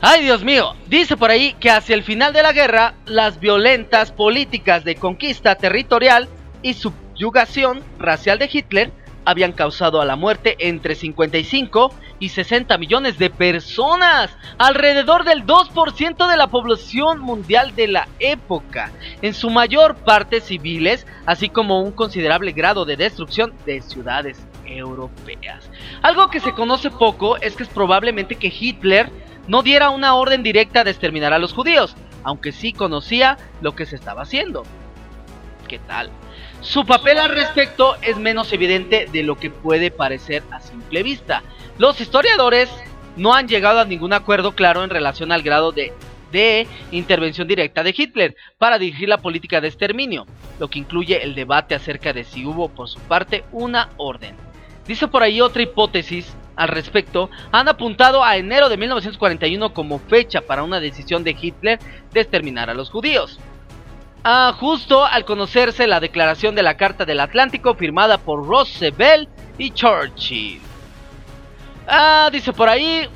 Ay, 0.00 0.22
Dios 0.22 0.42
mío, 0.42 0.74
dice 0.86 1.18
por 1.18 1.30
ahí 1.30 1.52
que 1.60 1.70
hacia 1.70 1.94
el 1.94 2.02
final 2.02 2.32
de 2.32 2.42
la 2.42 2.52
guerra, 2.52 2.94
las 3.04 3.38
violentas 3.40 4.10
políticas 4.10 4.82
de 4.84 4.94
conquista 4.94 5.56
territorial 5.56 6.30
y 6.62 6.72
subyugación 6.72 7.82
racial 7.98 8.38
de 8.38 8.48
Hitler 8.50 8.90
habían 9.26 9.52
causado 9.52 10.00
a 10.00 10.06
la 10.06 10.16
muerte 10.16 10.56
entre 10.60 10.94
55 10.94 11.92
y 12.20 12.30
60 12.30 12.78
millones 12.78 13.18
de 13.18 13.28
personas, 13.28 14.30
alrededor 14.56 15.24
del 15.24 15.44
2% 15.44 16.26
de 16.26 16.36
la 16.38 16.46
población 16.46 17.20
mundial 17.20 17.76
de 17.76 17.88
la 17.88 18.08
época, 18.18 18.92
en 19.20 19.34
su 19.34 19.50
mayor 19.50 19.94
parte 19.96 20.40
civiles, 20.40 21.06
así 21.26 21.50
como 21.50 21.82
un 21.82 21.92
considerable 21.92 22.52
grado 22.52 22.86
de 22.86 22.96
destrucción 22.96 23.52
de 23.66 23.82
ciudades 23.82 24.46
Algo 26.02 26.30
que 26.30 26.40
se 26.40 26.52
conoce 26.52 26.90
poco 26.90 27.36
es 27.36 27.56
que 27.56 27.64
es 27.64 27.68
probablemente 27.68 28.36
que 28.36 28.52
Hitler 28.56 29.10
no 29.46 29.62
diera 29.62 29.90
una 29.90 30.14
orden 30.14 30.42
directa 30.42 30.84
de 30.84 30.90
exterminar 30.90 31.32
a 31.32 31.38
los 31.38 31.52
judíos, 31.52 31.96
aunque 32.22 32.52
sí 32.52 32.72
conocía 32.72 33.36
lo 33.60 33.74
que 33.74 33.86
se 33.86 33.96
estaba 33.96 34.22
haciendo. 34.22 34.64
¿Qué 35.68 35.78
tal? 35.78 36.10
Su 36.60 36.84
papel 36.84 37.18
al 37.18 37.30
respecto 37.30 37.96
es 38.02 38.18
menos 38.18 38.52
evidente 38.52 39.06
de 39.10 39.22
lo 39.22 39.36
que 39.36 39.50
puede 39.50 39.90
parecer 39.90 40.42
a 40.50 40.60
simple 40.60 41.02
vista. 41.02 41.42
Los 41.78 42.00
historiadores 42.00 42.68
no 43.16 43.34
han 43.34 43.48
llegado 43.48 43.80
a 43.80 43.84
ningún 43.84 44.12
acuerdo 44.12 44.52
claro 44.52 44.84
en 44.84 44.90
relación 44.90 45.32
al 45.32 45.42
grado 45.42 45.72
de, 45.72 45.92
de, 46.32 46.66
intervención 46.90 47.48
directa 47.48 47.82
de 47.82 47.94
Hitler 47.96 48.36
para 48.58 48.78
dirigir 48.78 49.08
la 49.08 49.18
política 49.18 49.60
de 49.60 49.68
exterminio, 49.68 50.26
lo 50.58 50.68
que 50.68 50.78
incluye 50.78 51.22
el 51.22 51.34
debate 51.34 51.74
acerca 51.74 52.12
de 52.12 52.24
si 52.24 52.44
hubo 52.44 52.68
por 52.68 52.88
su 52.88 53.00
parte 53.00 53.44
una 53.52 53.90
orden. 53.96 54.49
Dice 54.90 55.06
por 55.06 55.22
ahí 55.22 55.40
otra 55.40 55.62
hipótesis 55.62 56.34
al 56.56 56.66
respecto, 56.66 57.30
han 57.52 57.68
apuntado 57.68 58.24
a 58.24 58.36
enero 58.36 58.68
de 58.68 58.76
1941 58.76 59.72
como 59.72 60.00
fecha 60.00 60.40
para 60.40 60.64
una 60.64 60.80
decisión 60.80 61.22
de 61.22 61.36
Hitler 61.40 61.78
de 62.12 62.20
exterminar 62.20 62.70
a 62.70 62.74
los 62.74 62.90
judíos. 62.90 63.38
Ah, 64.24 64.52
justo 64.58 65.04
al 65.04 65.24
conocerse 65.24 65.86
la 65.86 66.00
declaración 66.00 66.56
de 66.56 66.64
la 66.64 66.76
Carta 66.76 67.04
del 67.04 67.20
Atlántico 67.20 67.76
firmada 67.76 68.18
por 68.18 68.44
Roosevelt 68.44 69.28
y 69.58 69.70
Churchill. 69.70 70.60
Ah, 71.86 72.28
dice 72.32 72.52
por 72.52 72.68
ahí, 72.68 73.08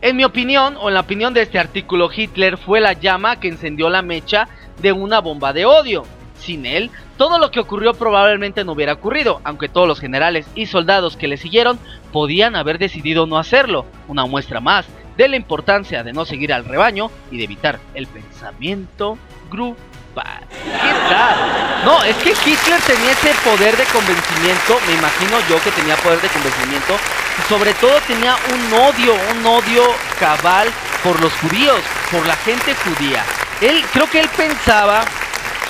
en 0.00 0.16
mi 0.16 0.24
opinión, 0.24 0.76
o 0.80 0.88
en 0.88 0.94
la 0.94 1.02
opinión 1.02 1.32
de 1.32 1.42
este 1.42 1.60
artículo, 1.60 2.10
Hitler 2.12 2.58
fue 2.58 2.80
la 2.80 2.94
llama 2.94 3.38
que 3.38 3.46
encendió 3.46 3.88
la 3.88 4.02
mecha 4.02 4.48
de 4.80 4.90
una 4.90 5.20
bomba 5.20 5.52
de 5.52 5.64
odio. 5.64 6.02
Sin 6.44 6.66
él, 6.66 6.90
todo 7.18 7.38
lo 7.38 7.52
que 7.52 7.60
ocurrió 7.60 7.94
probablemente 7.94 8.64
no 8.64 8.72
hubiera 8.72 8.94
ocurrido, 8.94 9.40
aunque 9.44 9.68
todos 9.68 9.86
los 9.86 10.00
generales 10.00 10.44
y 10.56 10.66
soldados 10.66 11.16
que 11.16 11.28
le 11.28 11.36
siguieron 11.36 11.78
podían 12.12 12.56
haber 12.56 12.78
decidido 12.78 13.26
no 13.26 13.38
hacerlo, 13.38 13.86
una 14.08 14.26
muestra 14.26 14.58
más 14.58 14.86
de 15.16 15.28
la 15.28 15.36
importancia 15.36 16.02
de 16.02 16.12
no 16.12 16.24
seguir 16.24 16.52
al 16.52 16.64
rebaño 16.64 17.10
y 17.30 17.38
de 17.38 17.44
evitar 17.44 17.78
el 17.94 18.08
pensamiento 18.08 19.18
grupal. 19.50 20.42
¿Qué 20.50 20.92
tal? 21.08 21.84
No, 21.84 22.02
es 22.02 22.16
que 22.16 22.30
Hitler 22.30 22.80
tenía 22.86 23.12
ese 23.12 23.32
poder 23.44 23.76
de 23.76 23.84
convencimiento, 23.84 24.78
me 24.88 24.94
imagino 24.94 25.36
yo 25.48 25.62
que 25.62 25.70
tenía 25.70 25.96
poder 25.96 26.20
de 26.20 26.28
convencimiento, 26.28 26.94
y 27.38 27.48
sobre 27.48 27.72
todo 27.74 27.92
tenía 28.08 28.34
un 28.34 28.72
odio, 28.74 29.14
un 29.30 29.46
odio 29.46 29.84
cabal 30.18 30.68
por 31.04 31.20
los 31.20 31.32
judíos, 31.34 31.80
por 32.10 32.26
la 32.26 32.36
gente 32.36 32.74
judía. 32.74 33.24
Él, 33.60 33.84
creo 33.92 34.10
que 34.10 34.20
él 34.20 34.28
pensaba 34.36 35.04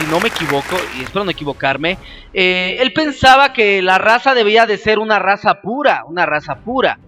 si 0.02 0.11
no 0.11 0.21
me 0.21 0.28
equivoco, 0.28 0.76
y 0.99 1.02
espero 1.02 1.25
no 1.25 1.30
equivocarme, 1.30 1.97
eh, 2.35 2.76
él 2.80 2.92
pensaba 2.92 3.52
que 3.52 3.82
la 3.82 3.99
raza 3.99 4.35
debía 4.35 4.66
de 4.66 4.76
ser 4.76 4.99
una 4.99 5.18
raza 5.18 5.61
pura, 5.61 6.04
una 6.06 6.26
raza 6.26 6.56
pura. 6.56 6.99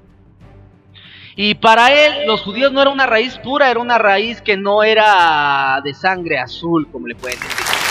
Y 1.37 1.57
para 1.57 1.93
él, 1.93 2.27
los 2.27 2.43
judíos 2.43 2.73
no 2.73 2.81
era 2.81 2.91
una 2.91 3.07
raíz 3.07 3.37
pura, 3.39 3.71
era 3.71 3.81
una 3.81 3.99
raíz 3.99 4.41
que 4.41 4.57
no 4.57 4.85
era 4.85 5.81
de 5.83 5.93
sangre 5.93 6.39
azul, 6.39 6.87
como 6.93 7.09
le 7.09 7.17
pueden 7.17 7.41
decir. 7.41 7.84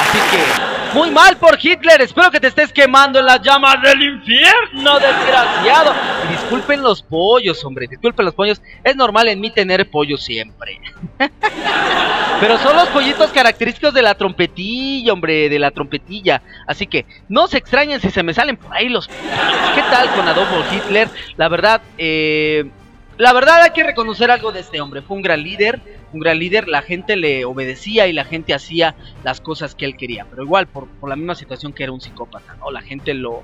Así 0.00 0.18
que, 0.30 0.98
muy 0.98 1.10
mal 1.10 1.36
por 1.36 1.58
Hitler. 1.60 2.00
Espero 2.02 2.30
que 2.30 2.40
te 2.40 2.46
estés 2.46 2.72
quemando 2.72 3.18
en 3.18 3.26
las 3.26 3.42
llamas 3.42 3.82
del 3.82 4.00
infierno, 4.02 4.98
desgraciado. 5.00 5.92
Y 6.24 6.32
disculpen 6.32 6.82
los 6.82 7.02
pollos, 7.02 7.64
hombre. 7.64 7.86
Disculpen 7.88 8.24
los 8.24 8.34
pollos. 8.34 8.62
Es 8.82 8.94
normal 8.94 9.28
en 9.28 9.40
mí 9.40 9.50
tener 9.50 9.90
pollo 9.90 10.16
siempre. 10.16 10.80
Pero 12.40 12.58
son 12.58 12.76
los 12.76 12.88
pollitos 12.88 13.30
característicos 13.30 13.94
de 13.94 14.02
la 14.02 14.14
trompetilla, 14.14 15.12
hombre, 15.12 15.48
de 15.48 15.58
la 15.58 15.70
trompetilla. 15.70 16.42
Así 16.66 16.86
que 16.86 17.06
no 17.28 17.46
se 17.48 17.58
extrañen 17.58 18.00
si 18.00 18.10
se 18.10 18.22
me 18.22 18.34
salen 18.34 18.56
por 18.56 18.72
ahí 18.74 18.88
los. 18.88 19.08
¿Qué 19.08 19.82
tal 19.90 20.10
con 20.14 20.28
Adolfo 20.28 20.62
Hitler? 20.72 21.08
La 21.36 21.48
verdad, 21.48 21.82
eh 21.98 22.70
la 23.16 23.32
verdad 23.32 23.62
hay 23.62 23.70
que 23.70 23.84
reconocer 23.84 24.30
algo 24.30 24.52
de 24.52 24.60
este 24.60 24.80
hombre. 24.80 25.02
Fue 25.02 25.16
un 25.16 25.22
gran 25.22 25.42
líder, 25.42 25.80
un 26.12 26.20
gran 26.20 26.38
líder. 26.38 26.68
La 26.68 26.82
gente 26.82 27.16
le 27.16 27.44
obedecía 27.44 28.06
y 28.06 28.12
la 28.12 28.24
gente 28.24 28.54
hacía 28.54 28.94
las 29.22 29.40
cosas 29.40 29.74
que 29.74 29.84
él 29.84 29.96
quería. 29.96 30.26
Pero 30.28 30.42
igual, 30.42 30.66
por, 30.66 30.88
la 31.06 31.16
misma 31.16 31.34
situación 31.34 31.72
que 31.72 31.84
era 31.84 31.92
un 31.92 32.00
psicópata, 32.00 32.56
¿no? 32.56 32.70
La 32.70 32.82
gente 32.82 33.14
lo, 33.14 33.42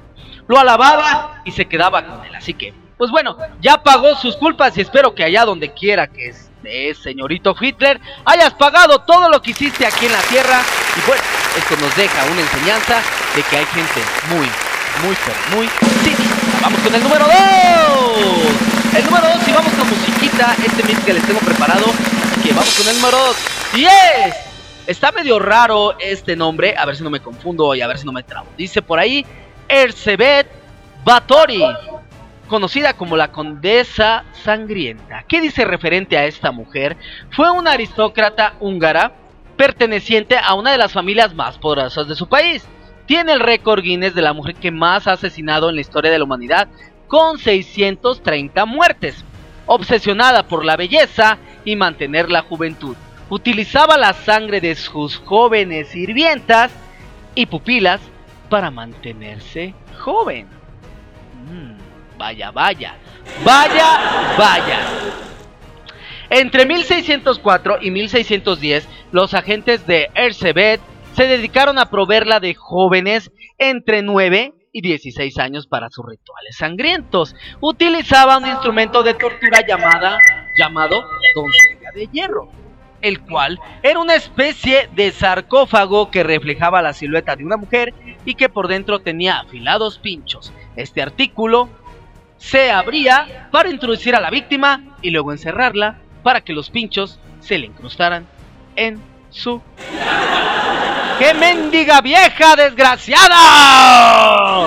lo 0.49 0.59
alababa 0.59 1.43
y 1.45 1.53
se 1.53 1.67
quedaba 1.67 2.05
con 2.05 2.25
él. 2.25 2.35
Así 2.35 2.55
que, 2.55 2.75
pues 2.99 3.11
bueno, 3.11 3.37
ya 3.61 3.83
pagó 3.83 4.15
sus 4.17 4.37
culpas 4.37 4.77
y 4.77 4.81
espero 4.81 5.15
que 5.15 5.25
allá 5.25 5.45
donde 5.45 5.73
quiera 5.73 6.09
que 6.09 6.29
esté, 6.29 6.95
señorito 6.95 7.55
Hitler, 7.59 8.01
hayas 8.25 8.55
pagado 8.55 9.01
todo 9.01 9.31
lo 9.31 9.41
que 9.41 9.53
hiciste 9.53 9.87
aquí 9.87 10.07
en 10.07 10.13
la 10.13 10.23
tierra. 10.23 10.61
Y 10.97 11.07
bueno, 11.07 11.23
esto 11.57 11.77
nos 11.77 11.97
deja 11.97 12.25
una 12.31 12.41
enseñanza 12.41 13.01
de 13.37 13.43
que 13.43 13.57
hay 13.57 13.67
gente 13.67 14.01
muy, 14.31 14.49
muy, 15.05 15.17
muy. 15.55 15.69
Vamos 16.61 16.81
con 16.81 16.95
el 16.95 17.03
número 17.03 17.25
2. 17.25 18.70
El 18.97 19.05
número 19.05 19.29
2, 19.35 19.49
y 19.49 19.53
vamos 19.53 19.73
con 19.75 19.89
musiquita, 19.89 20.57
este 20.65 20.83
mix 20.83 20.99
que 21.05 21.13
les 21.13 21.25
tengo 21.25 21.39
preparado. 21.41 21.87
Así 21.87 22.41
que 22.43 22.53
vamos 22.53 22.77
con 22.77 22.89
el 22.89 22.97
número 22.97 23.19
10. 23.73 23.91
Está 24.89 25.13
medio 25.13 25.39
raro 25.39 25.97
este 26.01 26.35
nombre, 26.35 26.75
a 26.77 26.85
ver 26.87 26.97
si 26.97 27.05
no 27.05 27.11
me 27.11 27.21
confundo 27.21 27.73
y 27.77 27.83
a 27.83 27.87
ver 27.87 27.99
si 27.99 28.05
no 28.05 28.11
me 28.11 28.25
trabo. 28.25 28.49
Dice 28.59 28.83
por 28.83 28.99
ahí 28.99 29.25
Erzebet 29.69 30.49
Batori, 31.05 31.63
conocida 32.49 32.95
como 32.95 33.17
la 33.17 33.31
Condesa 33.31 34.25
Sangrienta. 34.43 35.25
¿Qué 35.29 35.41
dice 35.41 35.65
referente 35.65 36.19
a 36.19 36.25
esta 36.25 36.51
mujer? 36.51 36.97
Fue 37.31 37.49
una 37.49 37.73
aristócrata 37.73 38.55
húngara 38.59 39.13
perteneciente 39.57 40.37
a 40.37 40.55
una 40.55 40.73
de 40.73 40.79
las 40.79 40.93
familias 40.93 41.33
más 41.33 41.59
poderosas 41.59 42.09
de 42.09 42.17
su 42.17 42.29
país. 42.29 42.67
Tiene 43.07 43.33
el 43.33 43.41
récord 43.41 43.83
Guinness 43.83 44.15
de 44.15 44.23
la 44.23 44.33
mujer 44.33 44.57
que 44.57 44.73
más 44.73 45.07
ha 45.07 45.13
asesinado 45.13 45.69
en 45.69 45.77
la 45.77 45.81
historia 45.81 46.11
de 46.11 46.19
la 46.19 46.25
humanidad, 46.25 46.69
con 47.11 47.39
630 47.39 48.65
muertes. 48.67 49.25
Obsesionada 49.67 50.45
por 50.45 50.65
la 50.65 50.77
belleza 50.77 51.39
y 51.65 51.75
mantener 51.77 52.31
la 52.31 52.43
juventud, 52.43 52.97
utilizaba 53.29 53.99
la 53.99 54.13
sangre 54.13 54.61
de 54.61 54.77
sus 54.77 55.19
jóvenes 55.19 55.89
sirvientas 55.89 56.73
y 57.35 57.47
pupilas 57.47 58.01
para 58.49 58.71
mantenerse 58.71 59.75
joven. 59.99 60.47
Mm, 61.49 62.17
vaya, 62.17 62.53
vaya, 62.53 62.95
vaya, 63.45 63.99
vaya. 64.39 64.79
Entre 66.31 66.65
1604 66.65 67.79
y 67.83 67.91
1610, 67.91 68.89
los 69.11 69.35
agentes 69.35 69.85
de 69.87 70.11
Erzsébet 70.15 70.81
se 71.17 71.27
dedicaron 71.27 71.79
a 71.79 71.91
proveerla 71.91 72.39
de 72.39 72.55
jóvenes 72.55 73.33
entre 73.59 74.03
9 74.03 74.55
y 74.73 74.81
16 74.81 75.39
años 75.39 75.67
para 75.67 75.91
sus 75.91 76.07
rituales 76.07 76.57
sangrientos. 76.57 77.35
Utilizaba 77.61 78.39
un 78.39 78.47
instrumento 78.47 79.03
de 79.03 79.15
tortura 79.15 79.67
llamada, 79.67 80.21
llamado 80.57 81.05
doncella 81.35 81.91
de 81.95 82.07
hierro, 82.13 82.51
el 83.01 83.21
cual 83.21 83.59
era 83.83 83.99
una 83.99 84.15
especie 84.15 84.89
de 84.95 85.13
sarcófago 85.13 86.11
que 86.11 86.23
reflejaba 86.23 86.83
la 86.83 86.93
silueta 86.93 87.37
de 87.37 87.45
una 87.45 87.57
mujer 87.57 87.95
y 88.25 88.35
que 88.35 88.49
por 88.49 88.69
dentro 88.69 89.01
tenía 89.01 89.41
afilados 89.41 89.99
pinchos. 89.99 90.53
Este 90.77 91.03
artículo 91.03 91.69
se 92.37 92.71
abría 92.71 93.49
para 93.51 93.71
introducir 93.71 94.15
a 94.15 94.21
la 94.21 94.31
víctima 94.31 94.97
y 95.03 95.11
luego 95.11 95.33
encerrarla 95.33 95.99
para 96.23 96.43
que 96.43 96.53
los 96.53 96.71
pinchos 96.71 97.19
se 97.41 97.59
le 97.59 97.67
incrustaran 97.67 98.27
en 98.77 99.10
su 99.31 99.61
¡Qué 101.19 101.35
mendiga 101.35 102.01
vieja 102.01 102.57
desgraciada! 102.57 103.37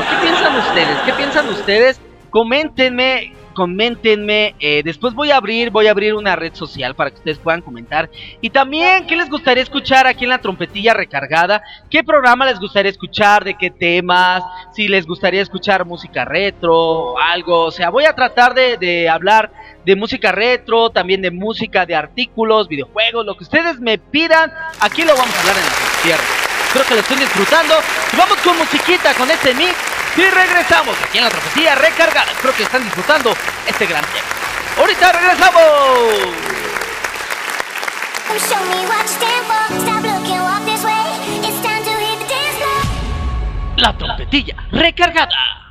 ¿Qué 0.08 0.18
piensan 0.22 0.56
ustedes? 0.56 0.98
¿Qué 1.04 1.14
piensan 1.14 1.50
ustedes? 1.50 2.00
Coméntenme, 2.30 3.34
coméntenme. 3.54 4.56
Eh, 4.60 4.82
después 4.84 5.14
voy 5.14 5.32
a 5.32 5.38
abrir, 5.38 5.70
voy 5.70 5.88
a 5.88 5.92
abrir 5.92 6.16
una 6.16 6.36
red 6.36 6.54
social 6.54 6.96
para 6.96 7.12
que 7.12 7.18
ustedes 7.18 7.40
puedan 7.40 7.62
comentar. 7.62 8.10
Y 8.42 8.50
también, 8.50 9.08
¿qué 9.08 9.16
les 9.16 9.30
gustaría 9.30 9.64
escuchar 9.64 10.08
aquí 10.08 10.26
en 10.26 10.32
la 10.32 10.40
trompetilla 10.40 10.94
recargada? 10.94 11.64
¿Qué 11.90 12.04
programa 12.04 12.46
les 12.46 12.60
gustaría 12.60 12.92
escuchar? 12.92 13.44
¿De 13.44 13.56
qué 13.56 13.70
temas? 13.70 14.44
Si 14.74 14.88
les 14.88 15.06
gustaría 15.06 15.42
escuchar 15.42 15.86
música 15.86 16.26
retro 16.26 16.76
o 16.76 17.20
algo. 17.20 17.66
O 17.66 17.72
sea, 17.72 17.90
voy 17.90 18.06
a 18.06 18.14
tratar 18.14 18.54
de, 18.54 18.78
de 18.78 19.08
hablar 19.08 19.52
de 19.86 19.96
música 19.96 20.32
retro, 20.32 20.90
también 20.90 21.22
de 21.22 21.32
música 21.32 21.86
de 21.86 21.96
artículos, 21.96 22.68
videojuegos, 22.68 23.26
lo 23.26 23.36
que 23.36 23.44
ustedes 23.44 23.80
me 23.80 23.98
pidan. 23.98 24.52
Aquí 24.80 25.04
lo 25.04 25.16
vamos 25.16 25.36
a 25.36 25.40
hablar 25.40 25.56
en 25.58 25.64
la 25.64 26.04
tierra. 26.04 26.24
Espero 26.66 26.86
que 26.86 26.94
lo 26.96 27.02
estén 27.02 27.20
disfrutando. 27.20 27.76
Y 28.12 28.18
vamos 28.18 28.38
con 28.38 28.58
musiquita, 28.58 29.14
con 29.14 29.30
este 29.30 29.54
mix. 29.54 29.93
Y 30.16 30.22
regresamos 30.22 30.96
aquí 31.02 31.18
en 31.18 31.24
la 31.24 31.30
tropecía 31.32 31.74
recargada. 31.76 32.32
Espero 32.32 32.56
que 32.56 32.64
estén 32.64 32.84
disfrutando 32.84 33.36
este 33.66 33.86
gran 33.88 34.04
tema. 34.06 34.28
Ahorita 34.78 35.12
regresamos. 35.12 35.64
La 43.78 43.98
trompetilla 43.98 44.56
recargada. 44.72 45.63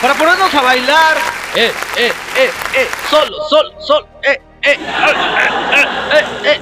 Para 0.00 0.14
ponernos 0.14 0.54
a 0.54 0.62
bailar. 0.62 1.16
Eh, 1.56 1.72
eh, 1.96 2.12
eh, 2.36 2.50
eh. 2.76 2.88
Sol, 3.08 3.28
sol, 3.48 3.72
sol. 3.78 4.06
Eh, 4.22 4.40
eh, 4.62 4.78
eh, 6.12 6.24
eh, 6.44 6.60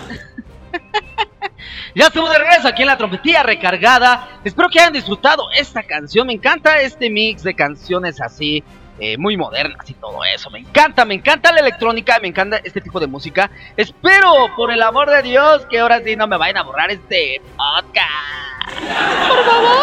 Ya 1.95 2.07
estamos 2.07 2.31
de 2.31 2.39
regreso 2.39 2.69
aquí 2.69 2.83
en 2.83 2.89
la 2.89 2.97
trompetilla 2.97 3.43
recargada. 3.43 4.41
Espero 4.45 4.69
que 4.69 4.81
hayan 4.81 4.93
disfrutado 4.93 5.45
esta 5.57 5.83
canción. 5.83 6.27
Me 6.27 6.33
encanta 6.33 6.81
este 6.81 7.11
mix 7.11 7.43
de 7.43 7.55
canciones 7.55 8.21
así, 8.21 8.65
muy 9.19 9.37
modernas 9.37 9.89
y 9.89 9.95
todo 9.95 10.25
eso. 10.25 10.51
Me 10.51 10.61
encanta, 10.61 11.05
me 11.05 11.15
encanta 11.15 11.53
la 11.53 11.61
electrónica, 11.61 12.19
me 12.21 12.29
encanta 12.29 12.59
este 12.63 12.81
tipo 12.81 13.01
de 13.01 13.07
música. 13.07 13.51
Espero, 13.77 14.33
por 14.57 14.71
el 14.73 14.83
amor 14.83 15.11
de 15.11 15.23
Dios, 15.23 15.67
que 15.67 15.81
ahora 15.81 16.01
sí 16.05 16.15
no 16.15 16.27
me 16.27 16.37
vayan 16.37 16.59
a 16.59 16.63
borrar 16.63 16.91
este 16.91 17.41
podcast. 17.57 19.29
Por 19.29 19.45
favor. 19.45 19.83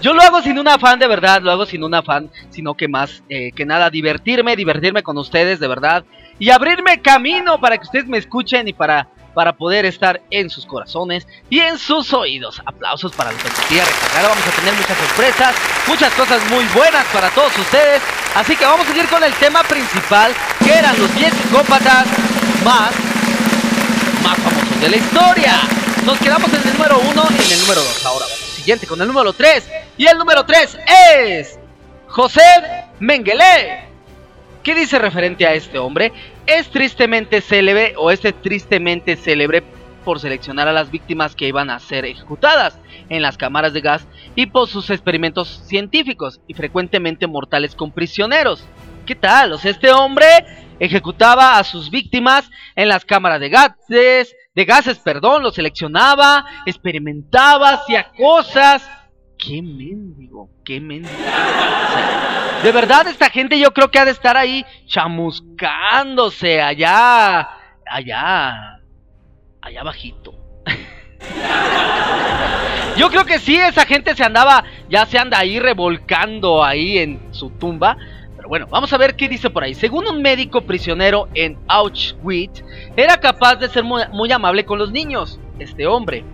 Yo 0.00 0.14
lo 0.14 0.22
hago 0.22 0.40
sin 0.42 0.58
un 0.58 0.68
afán 0.68 0.98
de 0.98 1.06
verdad, 1.06 1.42
lo 1.42 1.50
hago 1.50 1.66
sin 1.66 1.84
un 1.84 1.94
afán, 1.94 2.30
sino 2.50 2.74
que 2.74 2.88
más 2.88 3.22
eh, 3.28 3.52
que 3.52 3.66
nada 3.66 3.90
divertirme, 3.90 4.56
divertirme 4.56 5.02
con 5.02 5.18
ustedes 5.18 5.60
de 5.60 5.68
verdad 5.68 6.04
y 6.38 6.50
abrirme 6.50 7.02
camino 7.02 7.60
para 7.60 7.76
que 7.76 7.84
ustedes 7.84 8.06
me 8.06 8.18
escuchen 8.18 8.66
y 8.66 8.72
para 8.72 9.08
para 9.34 9.52
poder 9.52 9.86
estar 9.86 10.20
en 10.30 10.50
sus 10.50 10.66
corazones 10.66 11.26
y 11.48 11.60
en 11.60 11.78
sus 11.78 12.12
oídos. 12.12 12.60
Aplausos 12.66 13.12
para 13.12 13.32
la 13.32 13.38
Trompetilla 13.38 13.84
Recargada. 13.84 14.28
Vamos 14.28 14.46
a 14.46 14.50
tener 14.50 14.74
muchas 14.74 14.98
sorpresas, 14.98 15.54
muchas 15.86 16.14
cosas 16.14 16.50
muy 16.50 16.64
buenas 16.74 17.04
para 17.12 17.30
todos 17.30 17.56
ustedes. 17.58 18.02
Así 18.34 18.56
que 18.56 18.64
vamos 18.64 18.86
a 18.86 18.90
seguir 18.90 19.08
con 19.08 19.22
el 19.24 19.32
tema 19.34 19.62
principal, 19.64 20.32
que 20.64 20.72
eran 20.72 20.98
los 20.98 21.14
10 21.14 21.32
psicópatas 21.34 22.06
más, 22.64 22.92
más 24.22 24.38
famosos 24.38 24.80
de 24.80 24.88
la 24.88 24.96
historia. 24.96 25.60
Nos 26.04 26.18
quedamos 26.18 26.52
en 26.52 26.62
el 26.62 26.72
número 26.72 26.98
1 26.98 27.24
y 27.30 27.42
en 27.44 27.52
el 27.52 27.60
número 27.60 27.80
2. 27.82 28.06
Ahora 28.06 28.26
vamos 28.26 28.50
siguiente 28.60 28.86
con 28.86 29.00
el 29.00 29.08
número 29.08 29.32
3. 29.32 29.68
Y 29.96 30.06
el 30.06 30.18
número 30.18 30.44
3 30.44 30.78
es 31.26 31.58
José 32.08 32.42
Mengele. 33.00 33.88
¿Qué 34.62 34.74
dice 34.74 34.98
referente 34.98 35.46
a 35.46 35.54
este 35.54 35.78
hombre? 35.78 36.12
Es 36.50 36.68
tristemente 36.68 37.42
célebre 37.42 37.94
o 37.96 38.10
este 38.10 38.32
tristemente 38.32 39.14
célebre 39.14 39.62
por 40.04 40.18
seleccionar 40.18 40.66
a 40.66 40.72
las 40.72 40.90
víctimas 40.90 41.36
que 41.36 41.46
iban 41.46 41.70
a 41.70 41.78
ser 41.78 42.04
ejecutadas 42.04 42.76
en 43.08 43.22
las 43.22 43.36
cámaras 43.36 43.72
de 43.72 43.80
gas 43.80 44.04
y 44.34 44.46
por 44.46 44.66
sus 44.66 44.90
experimentos 44.90 45.62
científicos 45.68 46.40
y 46.48 46.54
frecuentemente 46.54 47.28
mortales 47.28 47.76
con 47.76 47.92
prisioneros. 47.92 48.64
¿Qué 49.06 49.14
tal? 49.14 49.52
O 49.52 49.58
sea, 49.58 49.70
este 49.70 49.92
hombre 49.92 50.26
ejecutaba 50.80 51.56
a 51.56 51.62
sus 51.62 51.88
víctimas 51.88 52.50
en 52.74 52.88
las 52.88 53.04
cámaras 53.04 53.38
de 53.38 53.48
gases, 53.48 54.34
de 54.52 54.64
gases, 54.64 54.98
perdón, 54.98 55.44
lo 55.44 55.52
seleccionaba, 55.52 56.44
experimentaba, 56.66 57.74
hacía 57.74 58.10
cosas. 58.18 58.82
Qué 59.42 59.62
mendigo, 59.62 60.50
qué 60.64 60.80
mendigo. 60.80 61.14
de 62.62 62.72
verdad, 62.72 63.08
esta 63.08 63.30
gente 63.30 63.58
yo 63.58 63.72
creo 63.72 63.90
que 63.90 63.98
ha 63.98 64.04
de 64.04 64.10
estar 64.10 64.36
ahí 64.36 64.64
chamuscándose 64.86 66.60
allá, 66.60 67.48
allá, 67.86 68.80
allá 69.60 69.82
bajito. 69.82 70.34
Yo 72.96 73.08
creo 73.08 73.24
que 73.24 73.38
sí, 73.38 73.56
esa 73.56 73.86
gente 73.86 74.14
se 74.14 74.24
andaba, 74.24 74.64
ya 74.90 75.06
se 75.06 75.16
anda 75.16 75.38
ahí 75.38 75.58
revolcando 75.58 76.62
ahí 76.62 76.98
en 76.98 77.20
su 77.30 77.48
tumba 77.50 77.96
bueno, 78.50 78.66
vamos 78.68 78.92
a 78.92 78.98
ver 78.98 79.14
qué 79.14 79.28
dice 79.28 79.48
por 79.48 79.62
ahí. 79.62 79.74
Según 79.74 80.08
un 80.08 80.22
médico 80.22 80.62
prisionero 80.62 81.28
en 81.34 81.56
Auschwitz, 81.68 82.64
era 82.96 83.16
capaz 83.18 83.54
de 83.54 83.68
ser 83.68 83.84
muy, 83.84 84.32
amable 84.32 84.64
con 84.64 84.76
los 84.76 84.90
niños, 84.90 85.38
este 85.60 85.86
hombre. 85.86 86.24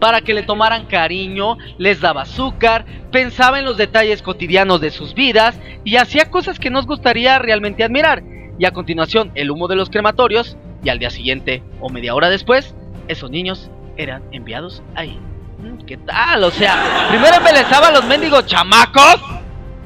Para 0.00 0.22
que 0.22 0.34
le 0.34 0.42
tomaran 0.42 0.86
cariño, 0.86 1.58
les 1.78 2.00
daba 2.00 2.22
azúcar, 2.22 2.86
pensaba 3.12 3.58
en 3.58 3.66
los 3.66 3.76
detalles 3.76 4.22
cotidianos 4.22 4.80
de 4.80 4.90
sus 4.90 5.14
vidas 5.14 5.60
y 5.84 5.96
hacía 5.96 6.30
cosas 6.30 6.58
que 6.58 6.70
nos 6.70 6.86
gustaría 6.86 7.38
realmente 7.38 7.84
admirar. 7.84 8.22
Y 8.58 8.64
a 8.64 8.72
continuación, 8.72 9.30
el 9.34 9.50
humo 9.50 9.68
de 9.68 9.76
los 9.76 9.90
crematorios, 9.90 10.56
y 10.82 10.88
al 10.88 10.98
día 10.98 11.10
siguiente 11.10 11.62
o 11.80 11.90
media 11.90 12.14
hora 12.14 12.30
después, 12.30 12.74
esos 13.08 13.30
niños 13.30 13.70
eran 13.96 14.22
enviados 14.32 14.82
ahí. 14.94 15.18
Mm, 15.58 15.84
¿Qué 15.84 15.98
tal? 15.98 16.44
O 16.44 16.50
sea, 16.50 17.06
primero 17.10 17.36
embelezaba 17.36 17.88
a 17.88 17.92
los 17.92 18.04
mendigos 18.06 18.46
chamacos 18.46 19.20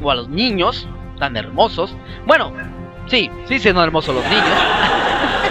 o 0.00 0.10
a 0.10 0.14
los 0.14 0.28
niños 0.28 0.86
tan 1.18 1.36
hermosos. 1.36 1.96
Bueno, 2.26 2.52
sí, 3.06 3.30
sí 3.46 3.58
siendo 3.58 3.82
hermosos 3.82 4.14
los 4.14 4.24
niños. 4.24 4.46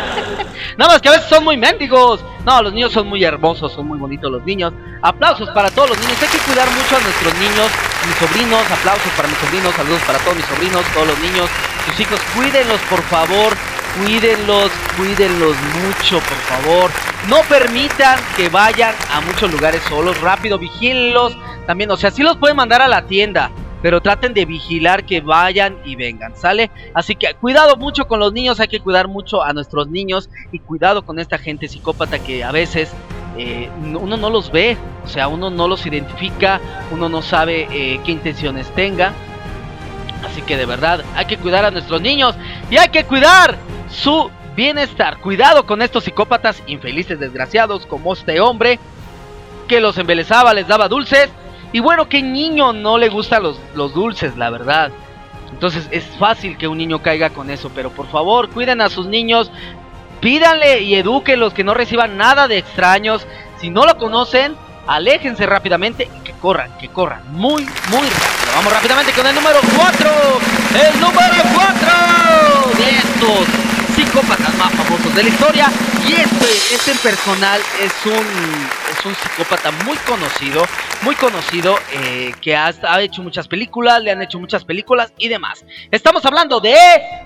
Nada 0.78 0.94
más 0.94 1.02
que 1.02 1.10
a 1.10 1.12
veces 1.12 1.28
son 1.30 1.44
muy 1.44 1.58
mendigos. 1.58 2.24
No, 2.46 2.62
los 2.62 2.74
niños 2.74 2.92
son 2.92 3.08
muy 3.08 3.24
hermosos, 3.24 3.72
son 3.74 3.88
muy 3.88 3.98
bonitos 4.00 4.32
los 4.32 4.44
niños. 4.44 4.74
Aplausos 5.02 5.50
para 5.52 5.70
todos 5.70 5.90
los 5.90 6.00
niños. 6.00 6.18
Hay 6.22 6.28
que 6.28 6.38
cuidar 6.40 6.68
mucho 6.72 6.98
a 6.98 7.00
nuestros 7.00 7.34
niños, 7.36 7.68
mis 8.08 8.16
sobrinos. 8.18 8.72
Aplausos 8.72 9.12
para 9.16 9.28
mis 9.28 9.38
sobrinos. 9.38 9.74
Saludos 9.76 10.02
para 10.08 10.20
todos 10.20 10.38
mis 10.38 10.46
sobrinos, 10.46 10.84
todos 10.94 11.08
los 11.08 11.20
niños. 11.20 11.50
Sus 11.86 12.00
hijos, 12.00 12.20
cuídenlos 12.36 12.80
por 12.90 13.02
favor. 13.04 13.54
Cuídenlos, 14.02 14.72
cuídenlos 14.98 15.56
mucho, 15.84 16.20
por 16.20 16.38
favor. 16.38 16.92
No 17.28 17.42
permitan 17.42 18.20
que 18.36 18.50
vayan 18.50 18.96
a 19.12 19.22
muchos 19.22 19.52
lugares 19.52 19.84
solos. 19.88 20.20
Rápido, 20.20 20.58
vigílenlos. 20.58 21.38
También, 21.68 21.92
o 21.92 21.98
sea, 21.98 22.10
si 22.10 22.24
los 22.24 22.38
pueden 22.38 22.58
mandar 22.58 22.82
a 22.82 22.88
la 22.88 23.06
tienda 23.06 23.52
pero 23.84 24.00
traten 24.02 24.34
de 24.34 24.46
vigilar 24.46 25.06
que 25.06 25.20
vayan 25.20 25.78
y 25.84 25.98
vengan, 25.98 26.36
¿sale? 26.38 26.72
Así 26.94 27.16
que 27.16 27.34
cuidado 27.34 27.76
mucho 27.76 28.08
con 28.08 28.18
los 28.18 28.32
niños, 28.32 28.62
hay 28.62 28.70
que 28.70 28.80
cuidar 28.80 29.10
mucho 29.10 29.44
a 29.44 29.52
nuestros 29.52 29.90
niños 29.90 30.30
y 30.54 30.60
cuidado 30.60 31.06
con 31.06 31.20
esta 31.20 31.38
gente 31.38 31.68
psicópata 31.68 32.18
que 32.20 32.46
a 32.46 32.54
veces 32.54 32.94
eh, 33.38 33.70
uno 33.84 34.16
no 34.16 34.30
los 34.30 34.54
ve, 34.54 34.78
o 35.04 35.08
sea, 35.10 35.28
uno 35.28 35.50
no 35.50 35.68
los 35.68 35.86
identifica, 35.86 36.62
uno 36.92 37.10
no 37.10 37.22
sabe 37.22 37.68
eh, 37.72 38.00
qué 38.06 38.14
intenciones 38.14 38.74
tenga. 38.74 39.12
Así 40.26 40.42
que 40.44 40.56
de 40.56 40.66
verdad 40.66 41.04
hay 41.14 41.26
que 41.26 41.38
cuidar 41.38 41.66
a 41.66 41.72
nuestros 41.72 42.00
niños 42.00 42.36
y 42.72 42.78
hay 42.78 42.88
que 42.88 43.04
cuidar 43.04 43.58
su 43.90 44.32
bienestar. 44.56 45.20
Cuidado 45.20 45.66
con 45.66 45.82
estos 45.82 46.06
psicópatas 46.06 46.64
infelices, 46.68 47.20
desgraciados, 47.20 47.86
como 47.86 48.14
este 48.14 48.40
hombre 48.40 48.80
que 49.68 49.82
los 49.82 49.98
embelezaba, 49.98 50.54
les 50.54 50.70
daba 50.70 50.88
dulces 50.88 51.30
y 51.74 51.80
bueno, 51.80 52.08
¿qué 52.08 52.22
niño 52.22 52.72
no 52.72 53.00
le 53.00 53.10
gustan 53.10 53.42
los, 53.44 53.60
los 53.74 53.94
dulces, 53.96 54.38
la 54.38 54.52
verdad? 54.52 54.92
Entonces 55.52 55.88
es 55.92 56.06
fácil 56.20 56.56
que 56.58 56.68
un 56.68 56.78
niño 56.78 57.02
caiga 57.02 57.32
con 57.32 57.50
eso, 57.50 57.72
pero 57.74 57.90
por 57.90 58.08
favor, 58.10 58.50
cuiden 58.50 58.80
a 58.80 58.90
sus 58.90 59.08
niños, 59.08 59.52
pídanle 60.22 60.82
y 60.82 61.02
los 61.04 61.54
que 61.54 61.64
no 61.64 61.74
reciban 61.74 62.16
nada 62.16 62.48
de 62.48 62.60
extraños. 62.60 63.26
Si 63.60 63.72
no 63.72 63.86
lo 63.86 63.98
conocen, 63.98 64.56
aléjense 64.86 65.48
rápidamente 65.48 66.10
y 66.16 66.24
que 66.24 66.34
corran, 66.34 66.78
que 66.78 66.90
corran 66.90 67.24
muy, 67.32 67.64
muy 67.64 68.08
rápido. 68.08 68.54
Vamos 68.56 68.74
rápidamente 68.74 69.12
con 69.14 69.26
el 69.26 69.34
número 69.34 69.60
4. 69.76 70.10
El 70.92 71.00
número 71.00 71.44
4 71.56 72.78
de 72.78 72.90
estos 72.92 73.96
psicópatas 73.96 74.56
más 74.58 74.72
famosos 74.74 75.16
de 75.16 75.24
la 75.24 75.30
historia. 75.30 75.72
Y 76.08 76.14
este, 76.14 76.76
este 76.76 76.96
personal 77.02 77.60
es 77.82 77.94
un, 78.06 78.83
es 78.98 79.06
un 79.06 79.16
psicópata 79.16 79.72
muy 79.86 79.98
conocido, 79.98 80.64
muy 81.02 81.16
conocido, 81.16 81.76
eh, 81.94 82.34
que 82.42 82.56
ha, 82.56 82.72
ha, 82.84 83.02
hecho 83.02 83.22
muchas 83.22 83.48
películas, 83.48 84.02
le 84.02 84.12
han 84.12 84.22
hecho 84.22 84.40
muchas 84.40 84.64
películas 84.64 85.14
y 85.18 85.28
demás. 85.28 85.66
Estamos 85.92 86.26
hablando 86.26 86.60
de 86.60 86.76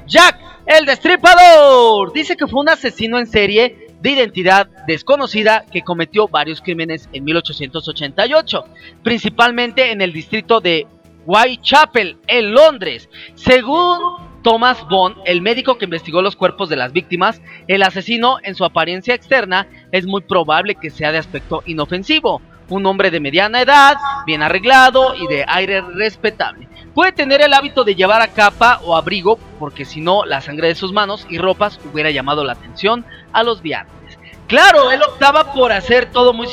Jack 0.06 0.40
el 0.66 0.86
Destripador. 0.86 2.12
Dice 2.14 2.36
que 2.36 2.48
fue 2.48 2.62
un 2.62 2.70
asesino 2.70 3.20
en 3.20 3.28
serie 3.28 3.88
de 4.02 4.12
identidad 4.12 4.68
desconocida 4.86 5.66
que 5.72 5.82
cometió 5.82 6.28
varios 6.28 6.62
crímenes 6.62 7.10
en 7.14 7.24
1888, 7.24 8.66
principalmente 9.04 9.92
en 9.92 10.02
el 10.02 10.14
distrito 10.14 10.60
de 10.60 10.88
Whitechapel, 11.26 12.18
en 12.28 12.54
Londres. 12.54 13.10
Según 13.36 14.28
Thomas 14.44 14.88
Bond, 14.88 15.18
el 15.26 15.42
médico 15.42 15.78
que 15.78 15.86
investigó 15.86 16.22
los 16.22 16.36
cuerpos 16.36 16.70
de 16.70 16.78
las 16.78 16.94
víctimas, 16.94 17.42
el 17.68 17.84
asesino 17.84 18.38
en 18.44 18.56
su 18.56 18.64
apariencia 18.64 19.14
externa 19.14 19.68
es 19.92 20.06
muy 20.06 20.22
probable 20.22 20.76
que 20.76 20.90
sea 20.90 21.12
de 21.12 21.18
aspecto 21.18 21.64
inofensivo, 21.66 22.42
un 22.70 22.86
hombre 22.86 23.12
de 23.12 23.20
mediana 23.20 23.62
edad, 23.62 23.96
bien 24.26 24.44
arreglado 24.44 25.16
y 25.16 25.28
de 25.28 25.46
aire 25.48 25.82
respetable. 25.82 26.68
Puede 26.94 27.12
tener 27.12 27.42
el 27.42 27.54
hábito 27.54 27.84
de 27.84 27.96
llevar 27.96 28.22
a 28.22 28.28
capa 28.28 28.82
o 28.84 28.96
abrigo 28.96 29.38
porque 29.60 29.86
si 29.86 30.02
no 30.02 30.26
la 30.26 30.42
sangre 30.42 30.70
de 30.70 30.76
sus 30.76 30.92
manos 30.92 31.26
y 31.30 31.38
ropas 31.38 31.80
hubiera 31.92 32.12
llamado 32.12 32.44
la 32.44 32.54
atención 32.54 33.06
a 33.34 33.44
los 33.44 33.62
viandantes. 33.62 34.18
Claro, 34.48 34.92
él 34.92 35.02
optaba 35.04 35.52
por 35.52 35.74
hacer 35.74 36.10
todo 36.10 36.32
muy, 36.32 36.48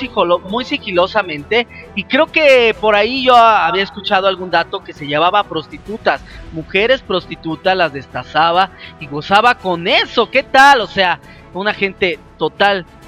muy 0.51 0.65
sigilosamente 0.65 1.69
y 1.95 2.03
creo 2.05 2.27
que 2.27 2.75
por 2.81 2.97
ahí 2.97 3.25
yo 3.25 3.37
había 3.37 3.85
escuchado 3.85 4.27
algún 4.27 4.51
dato 4.51 4.83
que 4.83 4.93
se 4.93 5.07
llevaba 5.07 5.45
prostitutas, 5.45 6.21
mujeres 6.53 7.03
prostitutas, 7.03 7.77
las 7.77 7.93
destazaba 7.93 8.71
y 8.99 9.07
gozaba 9.07 9.55
con 9.55 9.87
eso. 9.87 10.29
¿Qué 10.29 10.43
tal? 10.43 10.81
O 10.81 10.89
sea, 10.89 11.21
una 11.55 11.73
gente 11.73 12.19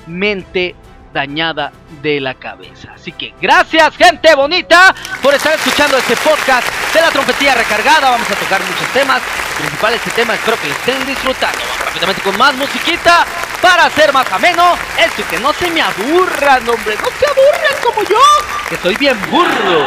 totalmente 0.06 0.74
dañada 1.12 1.72
de 2.02 2.20
la 2.20 2.34
cabeza. 2.34 2.92
Así 2.94 3.12
que 3.12 3.34
gracias 3.40 3.96
gente 3.96 4.34
bonita 4.34 4.94
por 5.22 5.34
estar 5.34 5.54
escuchando 5.54 5.96
este 5.96 6.14
podcast 6.16 6.68
de 6.92 7.00
la 7.00 7.10
trompetilla 7.10 7.54
recargada. 7.54 8.10
Vamos 8.10 8.30
a 8.30 8.34
tocar 8.34 8.60
muchos 8.60 8.86
temas, 8.92 9.22
principal 9.58 9.94
este 9.94 10.10
tema, 10.10 10.34
espero 10.34 10.58
que 10.60 10.70
estén 10.70 11.06
disfrutando. 11.06 11.58
Vamos 11.58 11.84
rápidamente 11.86 12.22
con 12.22 12.38
más 12.38 12.54
musiquita 12.54 13.24
para 13.62 13.86
hacer 13.86 14.12
más 14.12 14.30
ameno 14.30 14.74
esto 14.98 15.22
que 15.30 15.40
no 15.40 15.52
se 15.54 15.70
me 15.70 15.80
aburran, 15.80 16.68
hombre, 16.68 16.96
no 16.96 17.08
se 17.18 17.26
aburran 17.26 17.82
como 17.82 18.02
yo, 18.02 18.20
que 18.68 18.76
soy 18.76 18.94
bien 18.96 19.18
burro. 19.30 19.86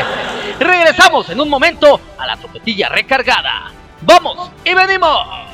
Regresamos 0.58 1.28
en 1.28 1.40
un 1.40 1.48
momento 1.48 2.00
a 2.18 2.26
la 2.26 2.36
trompetilla 2.36 2.88
recargada. 2.88 3.70
¡Vamos 4.00 4.50
y 4.64 4.74
venimos! 4.74 5.51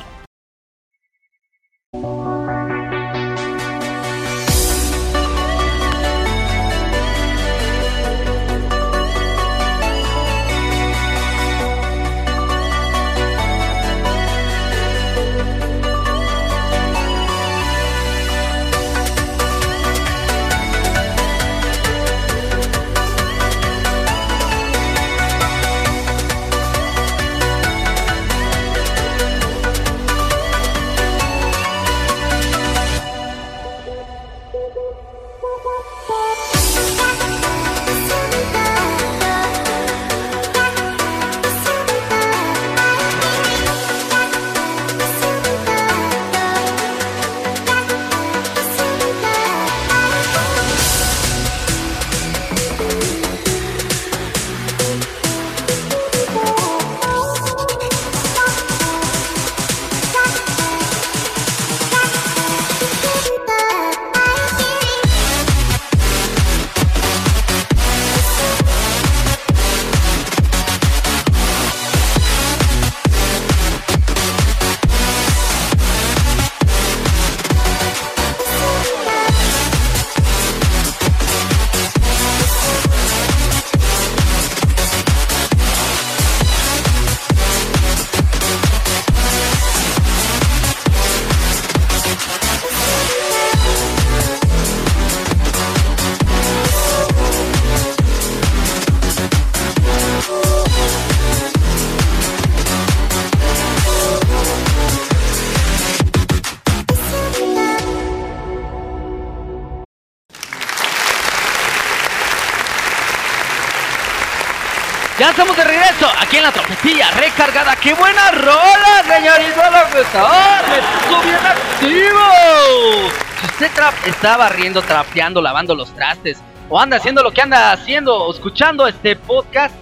Ya 115.19 115.31
estamos 115.31 115.57
de 115.57 115.65
regreso 115.65 116.09
aquí 116.17 116.37
en 116.37 116.43
la 116.43 116.51
trompetilla 116.53 117.11
recargada. 117.11 117.75
¡Qué 117.75 117.93
buena 117.93 118.31
rola, 118.31 119.03
señorita 119.05 119.69
locutor! 119.69 120.69
¡Me 120.69 121.09
puso 121.09 121.21
bien 121.23 121.45
activo! 121.45 123.09
Si 123.41 123.47
usted 123.47 123.69
está 124.05 124.37
barriendo, 124.37 124.81
trapeando, 124.81 125.41
lavando 125.41 125.75
los 125.75 125.93
trastes, 125.93 126.41
o 126.69 126.79
anda 126.79 126.95
haciendo 126.95 127.21
lo 127.21 127.31
que 127.31 127.41
anda 127.41 127.73
haciendo, 127.73 128.31
escuchando 128.31 128.87
este 128.87 129.17
podcast, 129.17 129.75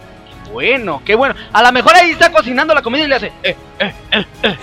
bueno, 0.51 1.03
qué 1.05 1.13
bueno. 1.13 1.35
A 1.53 1.61
lo 1.61 1.71
mejor 1.71 1.95
ahí 1.95 2.09
está 2.09 2.31
cocinando 2.31 2.73
la 2.73 2.81
comida 2.81 3.03
y 3.03 3.07
le 3.07 3.15
hace. 3.15 3.31
Eh, 3.43 3.55
eh, 3.77 3.93
eh, 4.11 4.25
eh, 4.41 4.57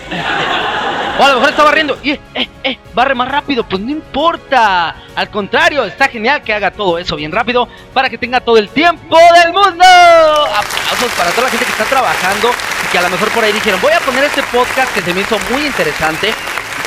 O 1.19 1.23
a 1.23 1.29
lo 1.29 1.35
mejor 1.35 1.51
está 1.51 1.63
barriendo 1.63 1.99
y 2.03 2.11
eh, 2.11 2.21
eh, 2.65 2.79
barre 2.93 3.15
más 3.15 3.29
rápido. 3.29 3.65
Pues 3.65 3.81
no 3.81 3.91
importa. 3.91 4.97
Al 5.15 5.31
contrario, 5.31 5.85
está 5.85 6.09
genial 6.09 6.43
que 6.43 6.53
haga 6.53 6.73
todo 6.73 6.99
eso 6.99 7.15
bien 7.15 7.31
rápido 7.31 7.69
para 7.93 8.11
que 8.11 8.19
tenga 8.19 8.41
todo 8.41 8.57
el 8.57 8.69
tiempo 8.69 9.17
del 9.43 9.53
mundo. 9.53 9.85
Aplausos 9.85 11.13
para 11.17 11.31
toda 11.31 11.45
la 11.45 11.51
gente 11.51 11.65
que 11.65 11.73
está 11.73 11.85
trabajando 11.85 12.51
y 12.85 12.89
que 12.91 12.99
a 12.99 13.03
lo 13.03 13.11
mejor 13.11 13.31
por 13.31 13.45
ahí 13.45 13.53
dijeron: 13.53 13.81
Voy 13.81 13.93
a 13.93 14.01
poner 14.01 14.25
este 14.25 14.43
podcast 14.45 14.93
que 14.93 15.03
se 15.03 15.15
me 15.15 15.21
hizo 15.21 15.39
muy 15.51 15.67
interesante. 15.67 16.35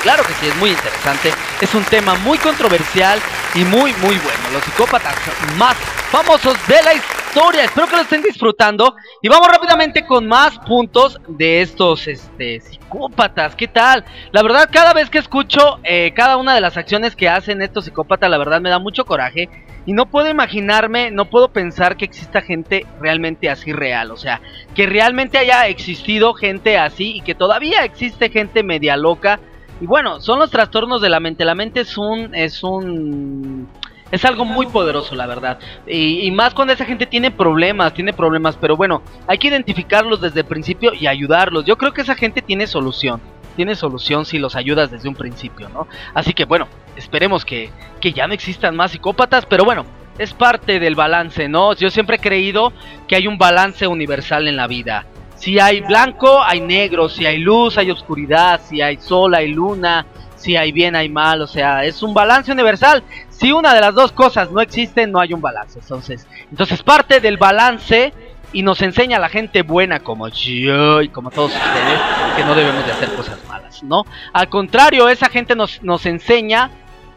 Claro 0.07 0.23
que 0.23 0.31
sí, 0.35 0.47
es 0.47 0.55
muy 0.55 0.69
interesante. 0.69 1.33
Es 1.59 1.75
un 1.75 1.83
tema 1.83 2.15
muy 2.15 2.37
controversial 2.37 3.19
y 3.53 3.65
muy, 3.65 3.91
muy 3.95 4.15
bueno. 4.15 4.51
Los 4.53 4.63
psicópatas 4.63 5.13
más 5.57 5.75
famosos 6.09 6.55
de 6.65 6.81
la 6.81 6.93
historia 6.93 7.17
Espero 7.65 7.87
que 7.87 7.97
lo 7.97 8.01
estén 8.03 8.23
disfrutando. 8.23 8.95
Y 9.21 9.27
vamos 9.27 9.49
rápidamente 9.49 10.05
con 10.05 10.25
más 10.25 10.57
puntos 10.59 11.19
de 11.27 11.61
estos 11.61 12.07
este, 12.07 12.61
psicópatas. 12.61 13.53
¿Qué 13.57 13.67
tal? 13.67 14.05
La 14.31 14.43
verdad, 14.43 14.69
cada 14.71 14.93
vez 14.93 15.09
que 15.09 15.17
escucho 15.17 15.81
eh, 15.83 16.13
cada 16.15 16.37
una 16.37 16.55
de 16.55 16.61
las 16.61 16.77
acciones 16.77 17.13
que 17.13 17.27
hacen 17.27 17.61
estos 17.61 17.83
psicópatas, 17.83 18.29
la 18.29 18.37
verdad 18.37 18.61
me 18.61 18.69
da 18.69 18.79
mucho 18.79 19.03
coraje. 19.03 19.49
Y 19.85 19.91
no 19.91 20.05
puedo 20.05 20.29
imaginarme, 20.29 21.11
no 21.11 21.25
puedo 21.25 21.49
pensar 21.49 21.97
que 21.97 22.05
exista 22.05 22.41
gente 22.41 22.85
realmente 23.01 23.49
así 23.49 23.73
real. 23.73 24.11
O 24.11 24.17
sea, 24.17 24.39
que 24.73 24.85
realmente 24.85 25.37
haya 25.37 25.67
existido 25.67 26.33
gente 26.33 26.77
así 26.77 27.17
y 27.17 27.21
que 27.21 27.35
todavía 27.35 27.83
existe 27.83 28.29
gente 28.29 28.63
media 28.63 28.95
loca. 28.95 29.41
Y 29.79 29.85
bueno, 29.85 30.19
son 30.21 30.39
los 30.39 30.49
trastornos 30.49 31.01
de 31.01 31.09
la 31.09 31.19
mente. 31.19 31.45
La 31.45 31.55
mente 31.55 31.81
es 31.81 31.97
un. 31.97 32.33
es 32.33 32.63
un 32.63 33.67
es 34.09 34.23
algo 34.23 34.45
muy 34.45 34.67
poderoso, 34.67 35.15
la 35.15 35.27
verdad. 35.27 35.59
Y, 35.85 36.31
más 36.31 36.53
cuando 36.53 36.73
esa 36.73 36.85
gente 36.85 37.05
tiene 37.05 37.29
problemas, 37.29 37.93
tiene 37.93 38.13
problemas. 38.13 38.55
Pero 38.55 38.77
bueno, 38.77 39.01
hay 39.27 39.37
que 39.37 39.49
identificarlos 39.49 40.21
desde 40.21 40.41
el 40.41 40.45
principio 40.45 40.93
y 40.93 41.07
ayudarlos. 41.07 41.65
Yo 41.65 41.77
creo 41.77 41.93
que 41.93 42.01
esa 42.01 42.15
gente 42.15 42.41
tiene 42.41 42.67
solución. 42.67 43.19
Tiene 43.55 43.75
solución 43.75 44.25
si 44.25 44.37
los 44.37 44.55
ayudas 44.55 44.91
desde 44.91 45.09
un 45.09 45.15
principio, 45.15 45.67
¿no? 45.69 45.87
Así 46.13 46.33
que 46.33 46.45
bueno, 46.45 46.67
esperemos 46.95 47.43
que, 47.43 47.71
que 47.99 48.13
ya 48.13 48.27
no 48.27 48.33
existan 48.33 48.75
más 48.75 48.91
psicópatas. 48.91 49.45
Pero 49.45 49.65
bueno, 49.65 49.85
es 50.17 50.33
parte 50.33 50.79
del 50.79 50.95
balance, 50.95 51.49
¿no? 51.49 51.73
Yo 51.73 51.89
siempre 51.89 52.15
he 52.15 52.19
creído 52.19 52.71
que 53.07 53.15
hay 53.15 53.27
un 53.27 53.37
balance 53.37 53.87
universal 53.87 54.47
en 54.47 54.55
la 54.55 54.67
vida. 54.67 55.05
Si 55.37 55.59
hay 55.59 55.81
blanco, 55.81 56.41
hay 56.43 56.61
negro. 56.61 57.09
Si 57.09 57.25
hay 57.25 57.37
luz, 57.37 57.77
hay 57.77 57.91
oscuridad. 57.91 58.61
Si 58.67 58.81
hay 58.81 58.97
sol, 58.97 59.35
hay 59.35 59.47
luna 59.49 60.05
si 60.37 60.55
hay 60.55 60.71
bien, 60.71 60.95
hay 60.95 61.09
mal, 61.09 61.41
o 61.41 61.47
sea, 61.47 61.83
es 61.83 62.01
un 62.03 62.13
balance 62.13 62.51
universal. 62.51 63.03
Si 63.29 63.51
una 63.51 63.73
de 63.73 63.81
las 63.81 63.93
dos 63.93 64.11
cosas 64.11 64.51
no 64.51 64.61
existe, 64.61 65.07
no 65.07 65.19
hay 65.19 65.33
un 65.33 65.41
balance. 65.41 65.79
Entonces, 65.79 66.27
entonces 66.49 66.81
parte 66.83 67.19
del 67.19 67.37
balance 67.37 68.13
y 68.53 68.61
nos 68.61 68.81
enseña 68.81 69.17
a 69.17 69.19
la 69.19 69.29
gente 69.29 69.63
buena 69.63 69.99
como 69.99 70.29
yo 70.29 71.01
y 71.01 71.09
como 71.09 71.31
todos 71.31 71.51
ustedes 71.51 71.99
que 72.35 72.45
no 72.45 72.55
debemos 72.55 72.85
de 72.85 72.91
hacer 72.93 73.13
cosas 73.13 73.39
malas, 73.47 73.83
¿no? 73.83 74.05
Al 74.31 74.47
contrario, 74.47 75.09
esa 75.09 75.29
gente 75.29 75.55
nos, 75.55 75.83
nos 75.83 76.05
enseña 76.05 76.71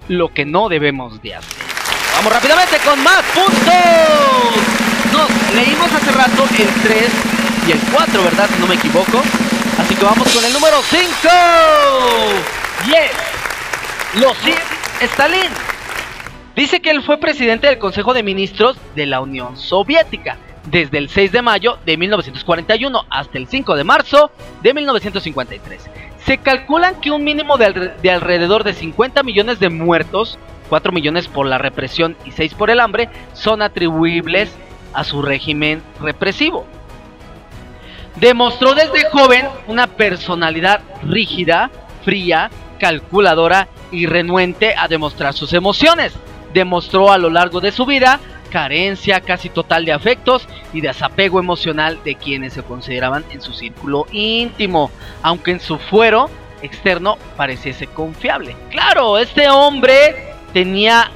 lo 0.09 0.33
que 0.33 0.45
no 0.45 0.69
debemos 0.69 1.23
de 1.23 1.37
hacer. 1.37 1.65
Vamos 2.17 2.33
rápidamente 2.33 2.79
con 2.85 3.03
más 3.03 3.23
puntos. 3.35 3.75
Nos 5.13 5.55
leímos 5.55 5.93
hace 5.93 6.13
rato 6.13 6.45
el 6.59 6.83
3 6.83 7.30
y 7.67 7.73
el 7.73 7.81
4, 7.93 8.23
¿verdad? 8.23 8.49
Si 8.53 8.61
no 8.61 8.67
me 8.67 8.75
equivoco. 8.75 9.23
Así 9.79 9.95
que 9.95 10.05
vamos 10.05 10.29
con 10.33 10.45
el 10.45 10.53
número 10.53 10.77
5. 10.83 11.01
Yes, 12.87 14.21
Losif 14.21 15.03
Stalin. 15.03 15.51
Dice 16.57 16.81
que 16.81 16.91
él 16.91 17.03
fue 17.03 17.19
presidente 17.19 17.67
del 17.67 17.79
Consejo 17.79 18.13
de 18.13 18.23
Ministros 18.23 18.77
de 18.95 19.07
la 19.07 19.21
Unión 19.21 19.57
Soviética 19.57 20.39
desde 20.67 20.99
el 20.99 21.09
6 21.09 21.33
de 21.33 21.43
mayo 21.43 21.79
de 21.87 21.97
1941 21.97 23.07
hasta 23.09 23.39
el 23.39 23.49
5 23.49 23.77
de 23.77 23.85
marzo 23.85 24.31
de 24.63 24.75
1953. 24.75 25.91
Se 26.25 26.39
calculan 26.39 27.01
que 27.01 27.11
un 27.11 27.25
mínimo 27.25 27.57
de, 27.57 27.93
de, 28.03 28.11
alrededor 28.11 28.65
de 28.65 28.75
50 28.75 29.23
millones 29.23 29.59
de 29.59 29.71
muertos, 29.71 30.39
4 30.69 30.93
millones 30.93 31.29
por 31.29 31.47
la 31.47 31.59
represión 31.59 32.17
y 32.25 32.33
6 32.33 32.55
por 32.55 32.71
el 32.71 32.81
hambre, 32.81 33.09
son 33.33 33.63
atribuibles 33.63 34.55
a 34.93 35.05
su 35.05 35.23
régimen 35.23 35.83
represivo. 36.01 36.67
Demostró 38.17 38.75
desde 38.75 39.09
joven 39.11 39.49
una 39.67 39.87
personalidad 39.87 40.83
rígida, 41.03 41.71
fría, 42.05 42.51
calculadora 42.79 43.69
y 43.93 44.07
renuente 44.07 44.75
a 44.77 44.89
demostrar 44.89 45.35
sus 45.35 45.53
emociones. 45.53 46.13
Demostró 46.53 47.13
a 47.13 47.19
lo 47.19 47.31
largo 47.31 47.61
de 47.61 47.73
su 47.73 47.87
vida 47.87 48.21
carencia 48.51 49.21
casi 49.21 49.49
total 49.49 49.85
de 49.85 49.93
afectos 49.93 50.47
y 50.73 50.81
desapego 50.81 51.39
emocional 51.39 52.01
de 52.05 52.17
quienes 52.17 52.53
se 52.53 52.63
consideraban 52.63 53.25
en 53.31 53.41
su 53.41 53.53
círculo 53.53 54.07
íntimo, 54.11 54.91
aunque 55.23 55.53
en 55.53 55.61
su 55.61 55.79
fuero 55.79 56.29
externo 56.61 57.17
pareciese 57.37 57.87
confiable. 57.87 58.57
Claro, 58.71 59.19
este 59.19 59.49
hombre 59.49 60.35
tenía 60.53 61.11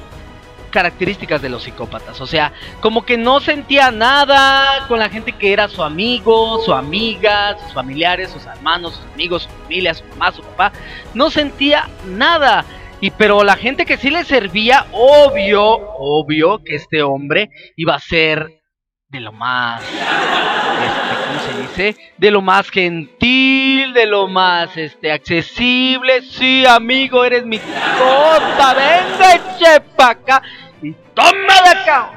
características 0.75 1.41
de 1.41 1.47
los 1.47 1.63
psicópatas. 1.63 2.19
O 2.19 2.27
sea, 2.27 2.51
como 2.81 3.05
que 3.05 3.17
no 3.17 3.39
sentía 3.39 3.91
nada 3.91 4.85
con 4.89 4.99
la 4.99 5.07
gente 5.07 5.31
que 5.31 5.53
era 5.53 5.69
su 5.69 5.81
amigo, 5.81 6.61
su 6.65 6.73
amiga, 6.73 7.57
sus 7.57 7.73
familiares, 7.73 8.29
sus 8.29 8.45
hermanos, 8.45 8.95
sus 8.95 9.13
amigos, 9.13 9.43
su 9.43 9.49
familia, 9.63 9.93
su 9.93 10.03
mamá, 10.03 10.33
su 10.33 10.41
papá. 10.41 10.73
No 11.13 11.31
sentía 11.31 11.87
nada. 12.05 12.65
Y 12.99 13.11
pero 13.11 13.45
la 13.45 13.55
gente 13.55 13.85
que 13.85 13.95
sí 13.95 14.09
le 14.09 14.25
servía, 14.25 14.85
obvio, 14.91 15.63
obvio 15.63 16.61
que 16.61 16.75
este 16.75 17.01
hombre 17.03 17.49
iba 17.77 17.95
a 17.95 17.99
ser 17.99 18.61
de 19.07 19.21
lo 19.21 19.31
más, 19.31 19.81
este, 19.81 21.15
¿cómo 21.25 21.39
se 21.39 21.61
dice? 21.61 22.01
De 22.17 22.31
lo 22.31 22.41
más 22.41 22.69
gentil, 22.69 23.93
de 23.93 24.07
lo 24.07 24.27
más, 24.27 24.75
este, 24.75 25.11
accesible. 25.11 26.21
Sí, 26.21 26.65
amigo, 26.65 27.23
eres 27.23 27.45
mi 27.45 27.59
copa, 27.59 28.73
venga, 28.73 29.57
chepa 29.57 30.09
acá 30.09 30.41
toma 31.13 31.61
de 31.63 31.69
acá. 31.69 32.11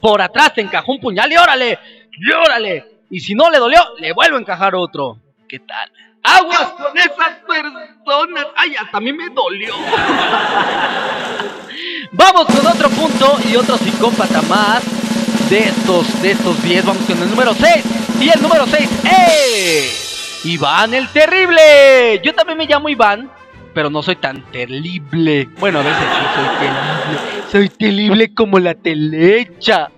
Por 0.00 0.20
atrás 0.20 0.54
te 0.54 0.60
encajó 0.62 0.92
un 0.92 1.00
puñal 1.00 1.30
y 1.30 1.36
órale, 1.36 1.78
y 2.10 2.32
órale. 2.32 2.84
Y 3.10 3.20
si 3.20 3.34
no 3.34 3.50
le 3.50 3.58
dolió, 3.58 3.80
le 3.98 4.12
vuelvo 4.12 4.36
a 4.36 4.40
encajar 4.40 4.74
otro. 4.74 5.18
¿Qué 5.48 5.58
tal? 5.60 5.92
Aguas 6.22 6.72
con 6.78 6.96
esas 6.96 7.38
personas. 7.46 8.46
Ay, 8.56 8.74
hasta 8.76 8.96
a 8.96 9.00
mí 9.00 9.12
me 9.12 9.28
dolió. 9.28 9.74
Vamos 12.12 12.46
con 12.46 12.66
otro 12.66 12.88
punto 12.90 13.38
y 13.50 13.56
otro 13.56 13.76
psicópata 13.76 14.42
más 14.42 14.82
de 15.50 15.64
estos, 15.64 16.22
de 16.22 16.30
estos 16.30 16.62
10. 16.62 16.86
Vamos 16.86 17.04
con 17.06 17.22
el 17.22 17.30
número 17.30 17.54
6. 17.54 17.84
Y 18.20 18.30
el 18.30 18.40
número 18.40 18.66
6 18.66 18.90
es 19.04 20.40
Iván 20.44 20.94
el 20.94 21.08
Terrible. 21.08 22.20
Yo 22.22 22.34
también 22.34 22.58
me 22.58 22.66
llamo 22.66 22.88
Iván 22.88 23.30
pero 23.74 23.90
no 23.90 24.02
soy 24.02 24.16
tan 24.16 24.42
terrible. 24.50 25.48
Bueno, 25.58 25.80
a 25.80 25.82
veces 25.82 25.98
sí 25.98 26.24
soy 26.34 26.48
terrible. 26.58 27.42
Soy 27.50 27.68
terrible 27.68 28.34
como 28.34 28.58
la 28.58 28.74
telecha. 28.74 29.90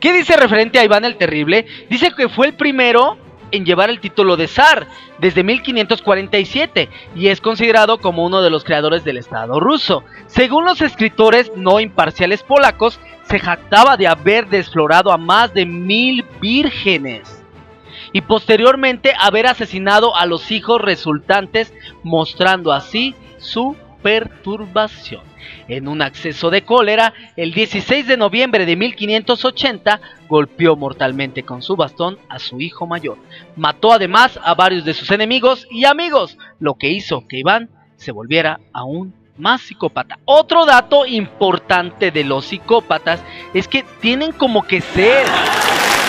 ¿Qué 0.00 0.12
dice 0.12 0.36
referente 0.36 0.78
a 0.78 0.84
Iván 0.84 1.04
el 1.04 1.16
Terrible? 1.16 1.66
Dice 1.88 2.12
que 2.16 2.28
fue 2.28 2.46
el 2.46 2.54
primero 2.54 3.16
en 3.50 3.64
llevar 3.64 3.90
el 3.90 4.00
título 4.00 4.36
de 4.36 4.46
zar 4.46 4.86
desde 5.18 5.42
1547 5.42 6.88
y 7.14 7.28
es 7.28 7.40
considerado 7.40 7.98
como 7.98 8.24
uno 8.24 8.42
de 8.42 8.50
los 8.50 8.64
creadores 8.64 9.04
del 9.04 9.16
Estado 9.16 9.58
ruso. 9.58 10.04
Según 10.26 10.64
los 10.64 10.80
escritores 10.82 11.50
no 11.56 11.80
imparciales 11.80 12.42
polacos, 12.42 13.00
se 13.28 13.38
jactaba 13.38 13.96
de 13.96 14.06
haber 14.06 14.48
desflorado 14.48 15.10
a 15.10 15.16
más 15.16 15.54
de 15.54 15.64
mil 15.64 16.24
vírgenes 16.40 17.35
y 18.16 18.22
posteriormente 18.22 19.12
haber 19.20 19.46
asesinado 19.46 20.16
a 20.16 20.24
los 20.24 20.50
hijos 20.50 20.80
resultantes, 20.80 21.74
mostrando 22.02 22.72
así 22.72 23.14
su 23.36 23.76
perturbación. 24.02 25.20
En 25.68 25.86
un 25.86 26.00
acceso 26.00 26.48
de 26.48 26.62
cólera, 26.62 27.12
el 27.36 27.52
16 27.52 28.06
de 28.06 28.16
noviembre 28.16 28.64
de 28.64 28.74
1580 28.74 30.00
golpeó 30.30 30.76
mortalmente 30.76 31.42
con 31.42 31.60
su 31.60 31.76
bastón 31.76 32.18
a 32.30 32.38
su 32.38 32.58
hijo 32.58 32.86
mayor. 32.86 33.18
Mató 33.54 33.92
además 33.92 34.40
a 34.42 34.54
varios 34.54 34.86
de 34.86 34.94
sus 34.94 35.10
enemigos 35.10 35.68
y 35.70 35.84
amigos, 35.84 36.38
lo 36.58 36.72
que 36.76 36.88
hizo 36.88 37.28
que 37.28 37.40
Iván 37.40 37.68
se 37.96 38.12
volviera 38.12 38.60
aún 38.72 39.12
más 39.36 39.60
psicópata. 39.60 40.18
Otro 40.24 40.64
dato 40.64 41.04
importante 41.04 42.10
de 42.10 42.24
los 42.24 42.46
psicópatas 42.46 43.22
es 43.52 43.68
que 43.68 43.84
tienen 44.00 44.32
como 44.32 44.62
que 44.62 44.80
ser 44.80 45.26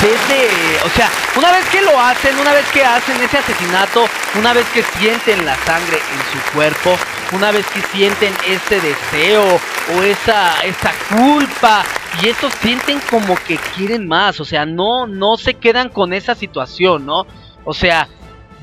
de, 0.02 0.80
o 0.86 0.90
sea, 0.90 1.10
una 1.36 1.52
vez 1.52 1.66
que 1.70 1.82
lo 1.82 2.00
hacen, 2.00 2.38
una 2.38 2.54
vez 2.54 2.66
que 2.72 2.84
hacen 2.84 3.22
ese 3.22 3.38
asesinato, 3.38 4.06
una 4.36 4.54
vez 4.54 4.66
que 4.68 4.84
sienten 4.84 5.46
la 5.46 5.56
sangre 5.66 5.98
en 5.98 6.32
su 6.32 6.54
cuerpo, 6.54 6.98
una 7.32 7.52
vez 7.52 7.66
que 7.68 7.82
sienten 7.82 8.34
ese 8.48 8.80
deseo 8.80 9.60
o 9.96 10.04
esa, 10.04 10.62
esa 10.62 10.92
culpa 11.10 11.84
y 12.22 12.30
estos 12.30 12.54
sienten 12.62 13.00
como 13.10 13.36
que 13.36 13.58
quieren 13.76 14.08
más, 14.08 14.40
o 14.40 14.46
sea, 14.46 14.66
no, 14.66 15.08
no 15.08 15.38
se 15.38 15.56
quedan 15.56 15.90
con 15.90 16.14
esa 16.14 16.36
situación, 16.36 17.06
¿no? 17.06 17.26
O 17.66 17.74
sea, 17.74 18.08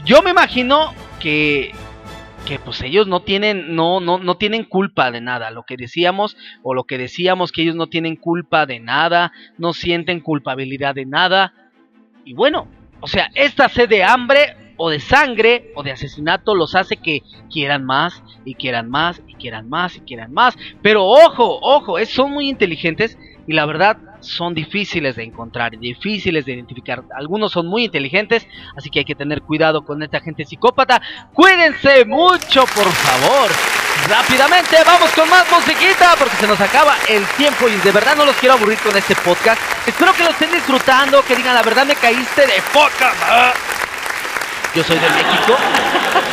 yo 0.04 0.22
me 0.22 0.30
imagino 0.30 0.94
que 1.20 1.74
que 2.44 2.58
pues 2.58 2.82
ellos 2.82 3.06
no 3.06 3.20
tienen 3.20 3.74
no 3.74 4.00
no 4.00 4.18
no 4.18 4.36
tienen 4.36 4.64
culpa 4.64 5.10
de 5.10 5.20
nada. 5.20 5.50
Lo 5.50 5.64
que 5.64 5.76
decíamos 5.76 6.36
o 6.62 6.74
lo 6.74 6.84
que 6.84 6.98
decíamos 6.98 7.52
que 7.52 7.62
ellos 7.62 7.76
no 7.76 7.88
tienen 7.88 8.16
culpa 8.16 8.66
de 8.66 8.80
nada 8.80 9.32
no 9.58 9.72
sienten 9.72 10.20
culpabilidad 10.20 10.94
de 10.94 11.06
nada. 11.06 11.54
Y 12.24 12.34
bueno 12.34 12.68
o 13.00 13.06
sea 13.06 13.30
esta 13.34 13.68
sed 13.68 13.88
de 13.88 14.04
hambre 14.04 14.56
o 14.76 14.90
de 14.90 15.00
sangre 15.00 15.72
o 15.74 15.82
de 15.82 15.92
asesinato 15.92 16.54
los 16.54 16.74
hace 16.74 16.96
que 16.96 17.22
quieran 17.50 17.84
más 17.84 18.22
y 18.44 18.54
quieran 18.54 18.90
más 18.90 19.22
y 19.26 19.34
quieran 19.34 19.68
más 19.68 19.96
y 19.96 20.00
quieran 20.00 20.32
más. 20.32 20.56
Pero 20.82 21.04
ojo 21.04 21.58
ojo 21.62 22.04
son 22.06 22.32
muy 22.32 22.48
inteligentes 22.48 23.18
y 23.46 23.52
la 23.52 23.66
verdad 23.66 23.96
son 24.20 24.54
difíciles 24.54 25.16
de 25.16 25.24
encontrar, 25.24 25.78
difíciles 25.78 26.44
de 26.44 26.54
identificar. 26.54 27.02
Algunos 27.14 27.52
son 27.52 27.66
muy 27.66 27.84
inteligentes, 27.84 28.46
así 28.76 28.90
que 28.90 29.00
hay 29.00 29.04
que 29.04 29.14
tener 29.14 29.42
cuidado 29.42 29.84
con 29.84 30.02
esta 30.02 30.20
gente 30.20 30.44
psicópata. 30.44 31.00
Cuídense 31.32 32.04
mucho, 32.04 32.64
por 32.66 32.90
favor. 32.90 33.50
Rápidamente, 34.08 34.76
vamos 34.84 35.10
con 35.12 35.28
más 35.30 35.44
musiquita 35.50 36.14
porque 36.18 36.36
se 36.36 36.46
nos 36.46 36.60
acaba 36.60 36.94
el 37.08 37.24
tiempo 37.36 37.68
y 37.68 37.76
de 37.76 37.92
verdad 37.92 38.16
no 38.16 38.24
los 38.24 38.36
quiero 38.36 38.54
aburrir 38.54 38.78
con 38.78 38.96
este 38.96 39.14
podcast. 39.16 39.60
Espero 39.86 40.12
que 40.12 40.24
lo 40.24 40.30
estén 40.30 40.50
disfrutando, 40.50 41.22
que 41.22 41.36
digan 41.36 41.54
la 41.54 41.62
verdad 41.62 41.86
me 41.86 41.94
caíste 41.94 42.42
de 42.42 42.62
poca. 42.72 43.12
Yo 44.74 44.82
soy 44.82 44.98
de 44.98 45.08
México. 45.08 45.56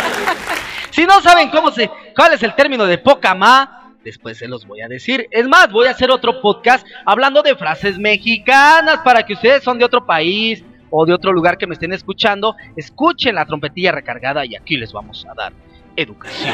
si 0.89 1.05
no 1.05 1.21
saben 1.21 1.49
cómo 1.49 1.71
se, 1.71 1.89
cuál 2.15 2.33
es 2.33 2.43
el 2.43 2.55
término 2.55 2.85
de 2.85 2.97
poca 2.97 3.35
ma, 3.35 3.80
Después 4.03 4.37
se 4.37 4.47
los 4.47 4.65
voy 4.65 4.81
a 4.81 4.87
decir. 4.87 5.27
Es 5.31 5.47
más, 5.47 5.71
voy 5.71 5.87
a 5.87 5.91
hacer 5.91 6.09
otro 6.09 6.41
podcast 6.41 6.85
hablando 7.05 7.43
de 7.43 7.55
frases 7.55 7.99
mexicanas 7.99 8.99
para 9.03 9.23
que 9.23 9.33
ustedes 9.33 9.63
son 9.63 9.77
de 9.77 9.85
otro 9.85 10.05
país 10.05 10.63
o 10.89 11.05
de 11.05 11.13
otro 11.13 11.31
lugar 11.31 11.57
que 11.57 11.67
me 11.67 11.73
estén 11.73 11.93
escuchando, 11.93 12.55
escuchen 12.75 13.35
la 13.35 13.45
trompetilla 13.45 13.91
recargada 13.91 14.45
y 14.45 14.55
aquí 14.55 14.77
les 14.77 14.91
vamos 14.91 15.25
a 15.25 15.33
dar 15.33 15.53
educación. 15.95 16.53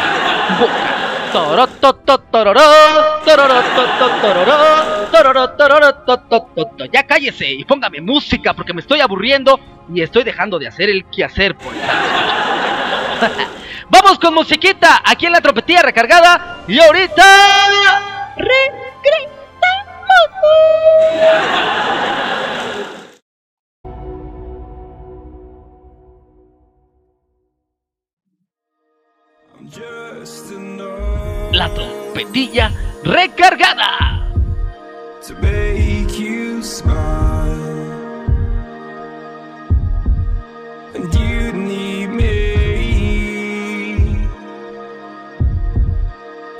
Ya 6.92 7.04
cállese 7.04 7.52
y 7.52 7.64
póngame 7.66 8.02
música 8.02 8.54
porque 8.54 8.74
me 8.74 8.82
estoy 8.82 9.02
aburriendo 9.02 9.60
y 9.94 10.02
estoy 10.02 10.24
dejando 10.24 10.60
de 10.60 10.68
hacer 10.68 10.90
el 10.90 11.06
quehacer 11.06 11.56
por 11.56 11.74
Vamos 13.90 14.20
con 14.20 14.34
musiquita 14.34 15.02
aquí 15.04 15.26
en 15.26 15.34
la 15.34 15.42
trompetilla 15.42 15.82
recargada. 15.82 16.64
Y 16.68 16.80
ahorita. 16.80 17.24
Regresamos. 18.36 19.28
La 31.52 31.74
trompetilla 31.74 32.72
recargada. 33.04 34.30
To 35.28 35.34
make 35.42 36.18
you 36.20 36.62
smile. 36.62 37.27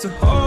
To 0.08 0.14
hold 0.26 0.47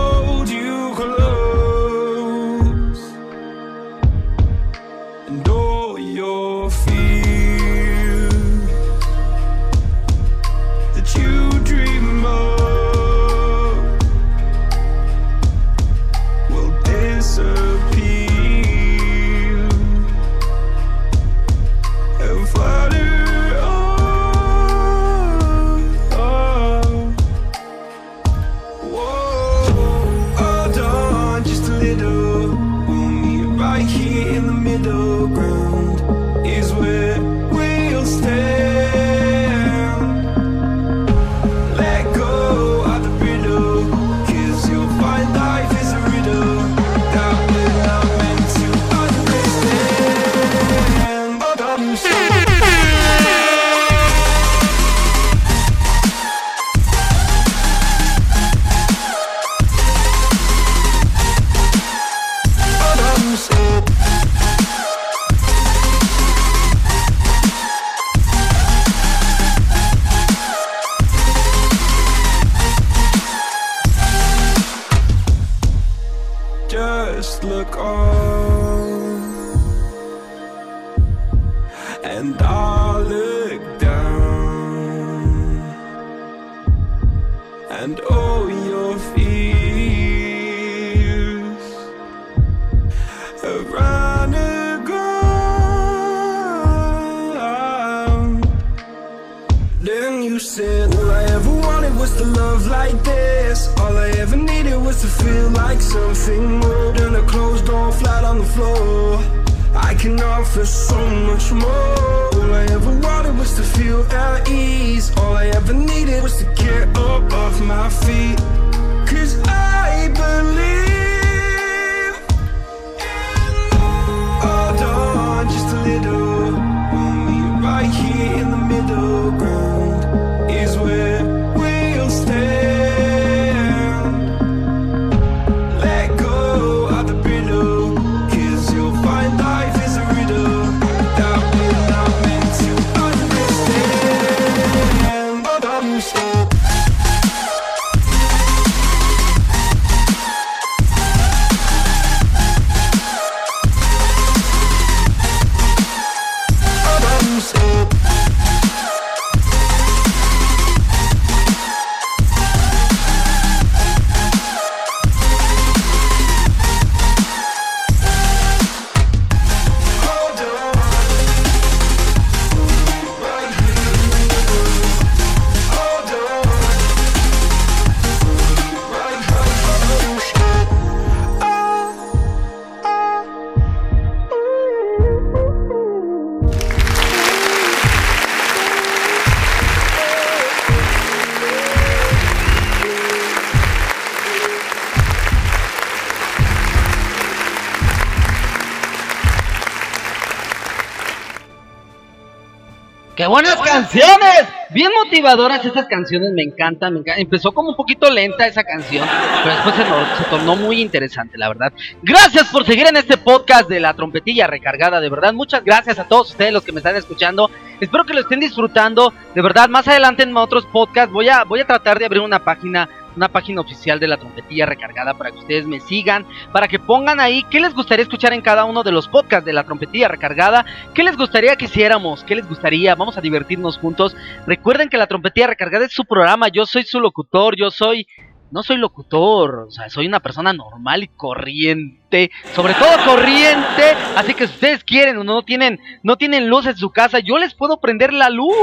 canciones! 203.91 204.49
Bien 204.71 204.91
motivadoras 205.05 205.65
esas 205.65 205.87
canciones, 205.87 206.31
me 206.33 206.45
encantan, 206.45 206.95
me 206.95 207.01
Empezó 207.17 207.51
como 207.51 207.71
un 207.71 207.77
poquito 207.77 208.09
lenta 208.09 208.47
esa 208.47 208.63
canción, 208.63 209.07
pero 209.43 209.55
después 209.57 209.75
se, 209.75 210.23
se, 210.23 210.31
tornó 210.31 210.55
muy 210.55 210.81
interesante, 210.81 211.37
la 211.37 211.49
verdad. 211.49 211.73
Gracias 212.03 212.49
por 212.51 212.65
seguir 212.65 212.87
en 212.87 212.97
este 212.97 213.17
podcast 213.17 213.69
de 213.69 213.81
la 213.81 213.95
trompetilla 213.95 214.47
recargada, 214.47 215.01
de 215.01 215.09
verdad. 215.09 215.33
Muchas 215.33 215.65
gracias 215.65 215.99
a 215.99 216.07
todos 216.07 216.31
ustedes 216.31 216.53
los 216.53 216.63
que 216.63 216.71
me 216.71 216.79
están 216.79 216.95
escuchando. 216.95 217.51
Espero 217.81 218.05
que 218.05 218.15
lo 218.15 218.21
estén 218.21 218.39
disfrutando, 218.39 219.13
de 219.35 219.43
verdad. 219.43 219.69
Más 219.69 219.89
adelante 219.89 220.23
en 220.23 220.37
otros 220.37 220.67
podcasts 220.67 221.13
voy 221.13 221.29
a, 221.29 221.43
voy 221.43 221.61
a 221.61 221.67
tratar 221.67 221.99
de 221.99 222.05
abrir 222.05 222.23
una 222.23 222.45
página 222.45 222.89
una 223.17 223.29
página 223.29 223.61
oficial 223.61 223.99
de 223.99 224.09
la 224.09 224.17
trompetilla 224.17 224.67
recargada 224.67 225.15
para 225.15 225.31
que 225.31 225.39
ustedes 225.39 225.67
me 225.67 225.81
sigan, 225.81 226.27
para 226.53 226.69
que 226.69 226.79
pongan 226.79 227.21
ahí 227.21 227.45
qué 227.51 227.61
les 227.61 227.75
gustaría 227.75 228.03
escuchar 228.03 228.33
en 228.33 228.43
cada 228.43 228.65
uno 228.65 228.83
de 228.83 228.93
los 228.93 229.09
podcasts 229.09 229.45
de 229.45 229.53
la 229.53 229.65
trompetilla 229.65 230.09
recargada, 230.09 230.65
qué 230.95 231.03
les 231.03 231.17
gustaría 231.17 231.57
que 231.57 231.67
hiciéramos, 231.67 232.25
qué 232.25 232.37
les 232.37 232.49
gustaría, 232.49 232.95
vamos 232.95 233.19
a 233.19 233.21
divertirnos 233.21 233.79
juntos. 233.79 234.17
Recuerden 234.47 234.89
que 234.89 234.97
la 234.97 235.07
trompetilla 235.07 235.49
recargada 235.49 235.87
es 235.87 235.93
su 235.93 236.05
programa, 236.05 236.49
yo 236.49 236.67
soy 236.67 236.85
su 236.85 237.01
locutor, 237.01 237.57
yo 237.57 237.71
soy 237.71 238.07
no 238.51 238.63
soy 238.63 238.77
locutor, 238.77 239.67
o 239.69 239.71
sea, 239.71 239.89
soy 239.91 240.07
una 240.07 240.21
persona 240.21 240.53
normal 240.53 241.03
y 241.03 241.09
corriente, 241.09 242.31
sobre 242.55 242.75
todo 242.75 242.91
corriente, 243.05 243.97
así 244.17 244.35
que 244.35 244.45
ustedes 244.45 244.85
quieren 244.85 245.19
o 245.19 245.25
no 245.25 245.43
tienen, 245.43 245.81
no 246.03 246.17
tienen 246.17 246.49
luz 246.49 246.67
en 246.67 246.77
su 246.77 246.91
casa, 246.91 247.21
yo 247.21 247.39
les 247.39 247.55
puedo 247.55 247.81
prender 247.81 248.13
la 248.13 248.31
luz, 248.31 248.55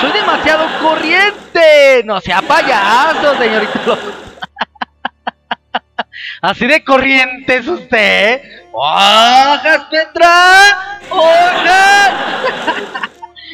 soy 0.00 0.12
demasiado 0.12 0.64
corriente, 0.80 2.02
no 2.04 2.20
sea 2.20 2.42
payaso, 2.42 3.36
señorita. 3.36 3.80
Así 6.42 6.66
de 6.66 6.82
corriente 6.84 7.56
es 7.56 7.68
usted. 7.68 8.42
¡Hojas, 8.72 9.84
Petra! 9.90 11.00
¡Hojas! 11.10 12.10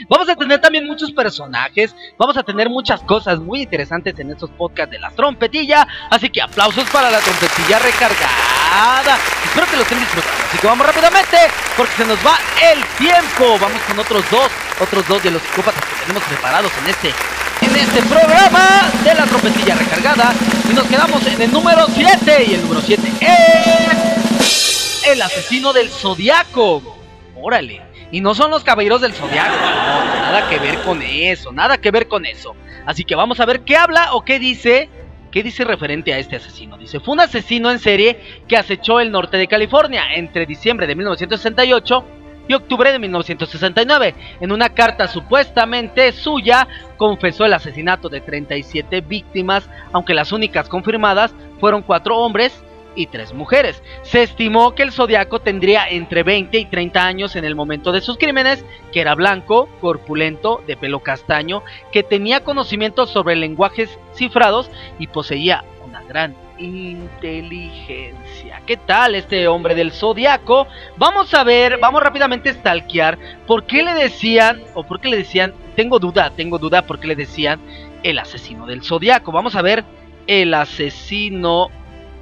Vamos 0.08 0.26
a 0.28 0.36
tener 0.36 0.58
también 0.58 0.86
muchos 0.86 1.12
personajes, 1.12 1.94
vamos 2.16 2.36
a 2.38 2.42
tener 2.42 2.70
muchas 2.70 3.02
cosas 3.02 3.38
muy 3.40 3.62
interesantes 3.62 4.18
en 4.18 4.30
estos 4.30 4.48
podcasts 4.50 4.90
de 4.90 4.98
la 4.98 5.10
trompetilla, 5.10 5.86
así 6.08 6.30
que 6.30 6.40
aplausos 6.40 6.88
para 6.88 7.10
la 7.10 7.18
trompetilla 7.18 7.78
recargada. 7.78 9.18
Espero 9.44 9.66
que 9.66 9.76
lo 9.76 9.82
estén 9.82 10.00
disfrutando, 10.00 10.44
así 10.48 10.58
que 10.58 10.66
vamos 10.66 10.86
rápidamente 10.86 11.36
porque 11.76 11.92
se 11.92 12.06
nos 12.06 12.18
va 12.24 12.38
el 12.72 12.82
tiempo. 12.96 13.58
Vamos 13.60 13.82
con 13.82 13.98
otros 13.98 14.24
dos, 14.30 14.50
otros 14.80 15.06
dos 15.06 15.22
de 15.22 15.30
los 15.30 15.42
psicópatas 15.42 15.84
que 15.84 16.00
tenemos 16.00 16.22
preparados 16.24 16.72
en 16.82 16.88
este 16.88 17.14
en 17.60 17.76
este 17.76 18.02
programa 18.02 18.90
de 19.02 19.14
la 19.14 19.26
trompetilla 19.26 19.74
recargada 19.74 20.32
y 20.70 20.74
nos 20.74 20.86
quedamos 20.86 21.26
en 21.26 21.42
el 21.42 21.52
número 21.52 21.86
7 21.92 22.44
y 22.48 22.54
el 22.54 22.62
número 22.62 22.80
7 22.80 23.02
es 23.20 25.02
el 25.06 25.20
asesino 25.20 25.72
del 25.72 25.90
zodiaco. 25.90 26.96
Órale. 27.34 27.87
Y 28.10 28.20
no 28.20 28.34
son 28.34 28.50
los 28.50 28.64
caballeros 28.64 29.00
del 29.00 29.12
zodiaco, 29.12 29.50
no, 29.50 30.04
nada 30.22 30.48
que 30.48 30.58
ver 30.58 30.78
con 30.78 31.02
eso, 31.02 31.52
nada 31.52 31.78
que 31.78 31.90
ver 31.90 32.08
con 32.08 32.24
eso. 32.24 32.54
Así 32.86 33.04
que 33.04 33.14
vamos 33.14 33.38
a 33.40 33.46
ver 33.46 33.60
qué 33.60 33.76
habla 33.76 34.14
o 34.14 34.24
qué 34.24 34.38
dice, 34.38 34.88
qué 35.30 35.42
dice 35.42 35.64
referente 35.64 36.14
a 36.14 36.18
este 36.18 36.36
asesino. 36.36 36.78
Dice, 36.78 37.00
fue 37.00 37.14
un 37.14 37.20
asesino 37.20 37.70
en 37.70 37.78
serie 37.78 38.18
que 38.48 38.56
acechó 38.56 39.00
el 39.00 39.10
norte 39.10 39.36
de 39.36 39.46
California 39.46 40.14
entre 40.14 40.46
diciembre 40.46 40.86
de 40.86 40.94
1968 40.94 42.04
y 42.48 42.54
octubre 42.54 42.90
de 42.90 42.98
1969. 42.98 44.14
En 44.40 44.52
una 44.52 44.70
carta 44.70 45.06
supuestamente 45.06 46.10
suya, 46.12 46.66
confesó 46.96 47.44
el 47.44 47.52
asesinato 47.52 48.08
de 48.08 48.22
37 48.22 49.02
víctimas, 49.02 49.68
aunque 49.92 50.14
las 50.14 50.32
únicas 50.32 50.68
confirmadas 50.68 51.34
fueron 51.60 51.82
cuatro 51.82 52.16
hombres 52.16 52.64
y 52.94 53.06
tres 53.06 53.32
mujeres. 53.32 53.82
Se 54.02 54.22
estimó 54.22 54.74
que 54.74 54.82
el 54.82 54.92
zodiaco 54.92 55.40
tendría 55.40 55.88
entre 55.88 56.22
20 56.22 56.58
y 56.58 56.64
30 56.66 57.06
años 57.06 57.36
en 57.36 57.44
el 57.44 57.54
momento 57.54 57.92
de 57.92 58.00
sus 58.00 58.18
crímenes, 58.18 58.64
que 58.92 59.00
era 59.00 59.14
blanco, 59.14 59.68
corpulento, 59.80 60.62
de 60.66 60.76
pelo 60.76 61.00
castaño, 61.00 61.62
que 61.92 62.02
tenía 62.02 62.44
conocimientos 62.44 63.10
sobre 63.10 63.36
lenguajes 63.36 63.98
cifrados 64.14 64.70
y 64.98 65.06
poseía 65.06 65.64
una 65.86 66.02
gran 66.02 66.34
inteligencia. 66.58 68.62
¿Qué 68.66 68.76
tal 68.76 69.14
este 69.14 69.48
hombre 69.48 69.74
del 69.74 69.92
zodiaco? 69.92 70.66
Vamos 70.96 71.32
a 71.34 71.44
ver, 71.44 71.78
vamos 71.78 72.02
rápidamente 72.02 72.50
a 72.50 72.54
stalkear 72.54 73.18
por 73.46 73.64
qué 73.64 73.82
le 73.82 73.94
decían, 73.94 74.62
o 74.74 74.82
por 74.82 75.00
qué 75.00 75.08
le 75.08 75.18
decían, 75.18 75.54
tengo 75.76 75.98
duda, 75.98 76.30
tengo 76.30 76.58
duda 76.58 76.82
por 76.82 76.98
qué 76.98 77.08
le 77.08 77.16
decían 77.16 77.60
el 78.02 78.18
asesino 78.18 78.66
del 78.66 78.82
zodiaco. 78.82 79.32
Vamos 79.32 79.54
a 79.54 79.62
ver 79.62 79.84
el 80.26 80.52
asesino 80.54 81.70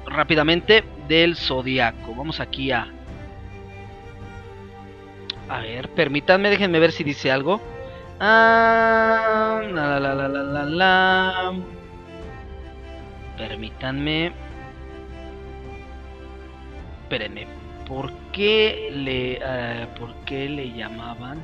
rápidamente 0.07 0.83
del 1.07 1.35
zodiaco. 1.35 2.15
Vamos 2.15 2.39
aquí 2.39 2.71
a. 2.71 2.87
A 5.49 5.59
ver, 5.59 5.89
permítanme, 5.89 6.49
déjenme 6.49 6.79
ver 6.79 6.91
si 6.91 7.03
dice 7.03 7.31
algo. 7.31 7.61
Ah, 8.19 9.61
la, 9.71 9.99
la, 9.99 10.13
la, 10.15 10.27
la, 10.27 10.43
la, 10.43 10.63
la. 10.65 11.53
Permítanme. 13.37 14.33
Espérenme. 17.03 17.47
¿Por 17.87 18.11
qué 18.33 18.89
le, 18.91 19.39
uh, 19.39 19.97
¿por 19.97 20.13
qué 20.25 20.49
le 20.49 20.73
llamaban? 20.73 21.39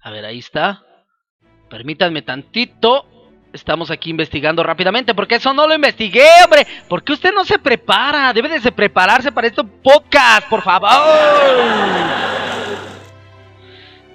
A 0.00 0.10
ver, 0.10 0.24
ahí 0.24 0.38
está. 0.38 0.82
Permítanme 1.70 2.22
tantito. 2.22 3.17
Estamos 3.52 3.90
aquí 3.90 4.10
investigando 4.10 4.62
rápidamente, 4.62 5.14
porque 5.14 5.36
eso 5.36 5.54
no 5.54 5.66
lo 5.66 5.74
investigué, 5.74 6.26
hombre. 6.44 6.66
¿Por 6.86 7.02
qué 7.02 7.14
usted 7.14 7.32
no 7.32 7.44
se 7.44 7.58
prepara? 7.58 8.32
Debe 8.32 8.60
de 8.60 8.72
prepararse 8.72 9.32
para 9.32 9.46
este 9.46 9.64
podcast, 9.64 10.46
por 10.48 10.62
favor. 10.62 10.90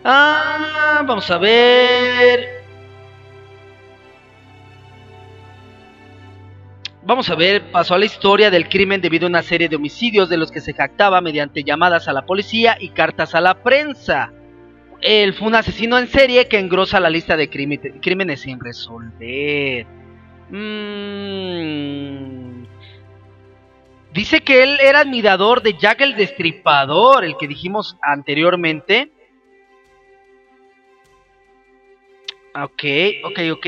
Ah, 0.06 1.02
vamos 1.06 1.30
a 1.32 1.38
ver. 1.40 2.64
Vamos 7.06 7.30
a 7.30 7.36
ver, 7.36 7.70
pasó 7.72 7.96
a 7.96 7.98
la 7.98 8.06
historia 8.06 8.50
del 8.50 8.70
crimen 8.70 9.02
debido 9.02 9.26
a 9.26 9.30
una 9.30 9.42
serie 9.42 9.68
de 9.68 9.76
homicidios 9.76 10.30
de 10.30 10.38
los 10.38 10.52
que 10.52 10.62
se 10.62 10.74
jactaba 10.74 11.20
mediante 11.20 11.64
llamadas 11.64 12.08
a 12.08 12.14
la 12.14 12.26
policía 12.26 12.78
y 12.80 12.90
cartas 12.90 13.36
a 13.36 13.42
la 13.42 13.56
prensa 13.56 14.32
él 15.04 15.34
fue 15.34 15.50
un 15.50 15.56
asesino 15.56 15.98
en 16.00 16.08
serie 16.08 16.48
que 16.48 16.58
engrosa 16.58 17.00
la 17.00 17.10
lista 17.10 17.36
de 17.36 17.50
crímenes 17.50 18.40
sin 18.40 18.60
resolver. 18.60 19.86
Mm. 20.50 21.34
Dice 24.14 24.42
que 24.42 24.64
él 24.64 24.78
era 24.80 25.02
admirador 25.02 25.62
de 25.62 25.74
Jack 25.78 26.02
el 26.02 26.16
Destripador, 26.16 27.26
el 27.26 27.36
que 27.36 27.48
dijimos 27.48 27.98
anteriormente. 28.02 29.12
Ok, 32.56 32.84
ok, 33.26 33.40
ok. 33.54 33.68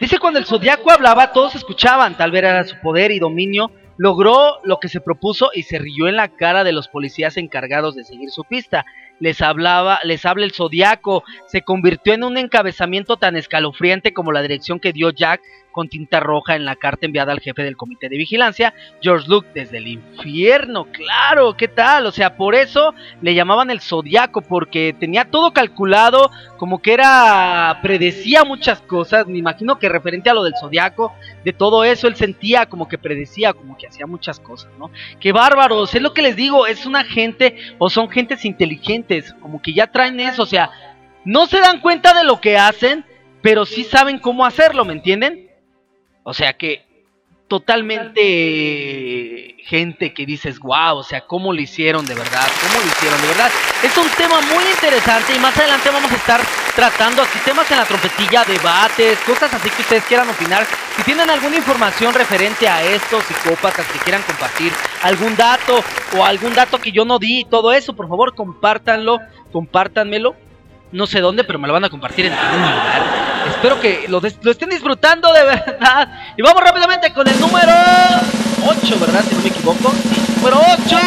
Dice 0.00 0.18
cuando 0.18 0.38
el 0.38 0.46
zodiaco 0.46 0.90
hablaba, 0.90 1.32
todos 1.32 1.54
escuchaban, 1.56 2.16
tal 2.16 2.30
vez 2.30 2.38
era 2.44 2.64
su 2.64 2.80
poder 2.80 3.10
y 3.10 3.18
dominio 3.18 3.70
Logró 3.96 4.60
lo 4.64 4.80
que 4.80 4.88
se 4.88 5.00
propuso 5.00 5.50
y 5.54 5.62
se 5.62 5.78
rió 5.78 6.08
en 6.08 6.16
la 6.16 6.28
cara 6.28 6.64
de 6.64 6.72
los 6.72 6.88
policías 6.88 7.36
encargados 7.36 7.94
de 7.94 8.04
seguir 8.04 8.30
su 8.30 8.44
pista. 8.44 8.84
Les 9.24 9.40
hablaba, 9.40 10.00
les 10.04 10.26
habla 10.26 10.44
el 10.44 10.52
zodiaco. 10.52 11.24
Se 11.46 11.62
convirtió 11.62 12.12
en 12.12 12.24
un 12.24 12.36
encabezamiento 12.36 13.16
tan 13.16 13.36
escalofriante 13.36 14.12
como 14.12 14.32
la 14.32 14.42
dirección 14.42 14.78
que 14.78 14.92
dio 14.92 15.08
Jack 15.08 15.40
con 15.74 15.88
tinta 15.88 16.20
roja 16.20 16.54
en 16.54 16.64
la 16.64 16.76
carta 16.76 17.04
enviada 17.04 17.32
al 17.32 17.40
jefe 17.40 17.64
del 17.64 17.76
comité 17.76 18.08
de 18.08 18.16
vigilancia, 18.16 18.72
George 19.02 19.26
Luke, 19.28 19.48
desde 19.54 19.78
el 19.78 19.88
infierno. 19.88 20.86
Claro, 20.92 21.56
¿qué 21.56 21.66
tal? 21.66 22.06
O 22.06 22.12
sea, 22.12 22.36
por 22.36 22.54
eso 22.54 22.94
le 23.20 23.34
llamaban 23.34 23.70
el 23.70 23.80
zodiaco, 23.80 24.40
porque 24.40 24.94
tenía 24.98 25.24
todo 25.24 25.52
calculado, 25.52 26.30
como 26.58 26.80
que 26.80 26.92
era. 26.94 27.80
predecía 27.82 28.44
muchas 28.44 28.80
cosas. 28.82 29.26
Me 29.26 29.38
imagino 29.38 29.78
que 29.80 29.88
referente 29.88 30.30
a 30.30 30.34
lo 30.34 30.44
del 30.44 30.54
zodiaco, 30.58 31.12
de 31.44 31.52
todo 31.52 31.82
eso, 31.82 32.06
él 32.06 32.14
sentía 32.14 32.66
como 32.66 32.86
que 32.86 32.96
predecía, 32.96 33.52
como 33.52 33.76
que 33.76 33.88
hacía 33.88 34.06
muchas 34.06 34.38
cosas, 34.38 34.70
¿no? 34.78 34.92
Qué 35.18 35.32
bárbaros, 35.32 35.92
es 35.92 36.00
lo 36.00 36.14
que 36.14 36.22
les 36.22 36.36
digo, 36.36 36.68
es 36.68 36.86
una 36.86 37.02
gente, 37.02 37.56
o 37.78 37.90
son 37.90 38.08
gentes 38.08 38.44
inteligentes, 38.44 39.13
como 39.40 39.60
que 39.60 39.72
ya 39.72 39.86
traen 39.86 40.20
eso, 40.20 40.42
o 40.42 40.46
sea, 40.46 40.70
no 41.24 41.46
se 41.46 41.60
dan 41.60 41.80
cuenta 41.80 42.14
de 42.14 42.24
lo 42.24 42.40
que 42.40 42.58
hacen, 42.58 43.04
pero 43.42 43.66
sí 43.66 43.84
saben 43.84 44.18
cómo 44.18 44.44
hacerlo, 44.44 44.84
¿me 44.84 44.92
entienden? 44.92 45.50
O 46.22 46.34
sea 46.34 46.54
que 46.54 46.83
totalmente 47.54 49.54
gente 49.64 50.12
que 50.12 50.26
dices, 50.26 50.58
wow, 50.58 50.96
o 50.96 51.04
sea, 51.04 51.20
cómo 51.20 51.52
lo 51.52 51.60
hicieron 51.60 52.04
de 52.04 52.16
verdad, 52.16 52.48
cómo 52.60 52.80
lo 52.80 52.86
hicieron 52.88 53.22
de 53.22 53.28
verdad. 53.28 53.48
Es 53.80 53.96
un 53.96 54.08
tema 54.18 54.40
muy 54.40 54.64
interesante 54.64 55.36
y 55.36 55.38
más 55.38 55.56
adelante 55.56 55.88
vamos 55.90 56.10
a 56.10 56.16
estar 56.16 56.40
tratando 56.74 57.22
así 57.22 57.38
temas 57.44 57.70
en 57.70 57.76
la 57.76 57.84
trompetilla, 57.84 58.44
debates, 58.44 59.20
cosas 59.20 59.54
así 59.54 59.70
que 59.70 59.82
ustedes 59.82 60.02
quieran 60.06 60.28
opinar. 60.28 60.66
Si 60.96 61.04
tienen 61.04 61.30
alguna 61.30 61.54
información 61.54 62.12
referente 62.12 62.68
a 62.68 62.82
estos 62.82 63.22
psicópatas 63.22 63.86
que 63.86 64.00
quieran 64.00 64.22
compartir, 64.22 64.72
algún 65.04 65.36
dato 65.36 65.78
o 66.18 66.24
algún 66.24 66.54
dato 66.54 66.80
que 66.80 66.90
yo 66.90 67.04
no 67.04 67.20
di, 67.20 67.44
todo 67.44 67.72
eso, 67.72 67.94
por 67.94 68.08
favor, 68.08 68.34
compártanlo, 68.34 69.20
compártanmelo 69.52 70.34
no 70.90 71.06
sé 71.06 71.20
dónde, 71.20 71.44
pero 71.44 71.58
me 71.58 71.66
lo 71.66 71.74
van 71.74 71.84
a 71.84 71.90
compartir 71.90 72.26
en 72.26 72.32
algún 72.32 72.60
lugar. 72.60 73.23
Espero 73.64 73.80
que 73.80 74.08
lo, 74.08 74.20
estén 74.50 74.68
disfrutando 74.68 75.32
de 75.32 75.42
verdad. 75.42 76.34
Y 76.36 76.42
vamos 76.42 76.62
rápidamente 76.62 77.10
con 77.14 77.26
el 77.26 77.40
número 77.40 77.72
8, 78.62 79.00
¿verdad? 79.00 79.24
Si 79.26 79.34
no 79.34 79.40
me 79.40 79.48
equivoco. 79.48 79.90
Número 80.36 80.60
8 80.84 80.98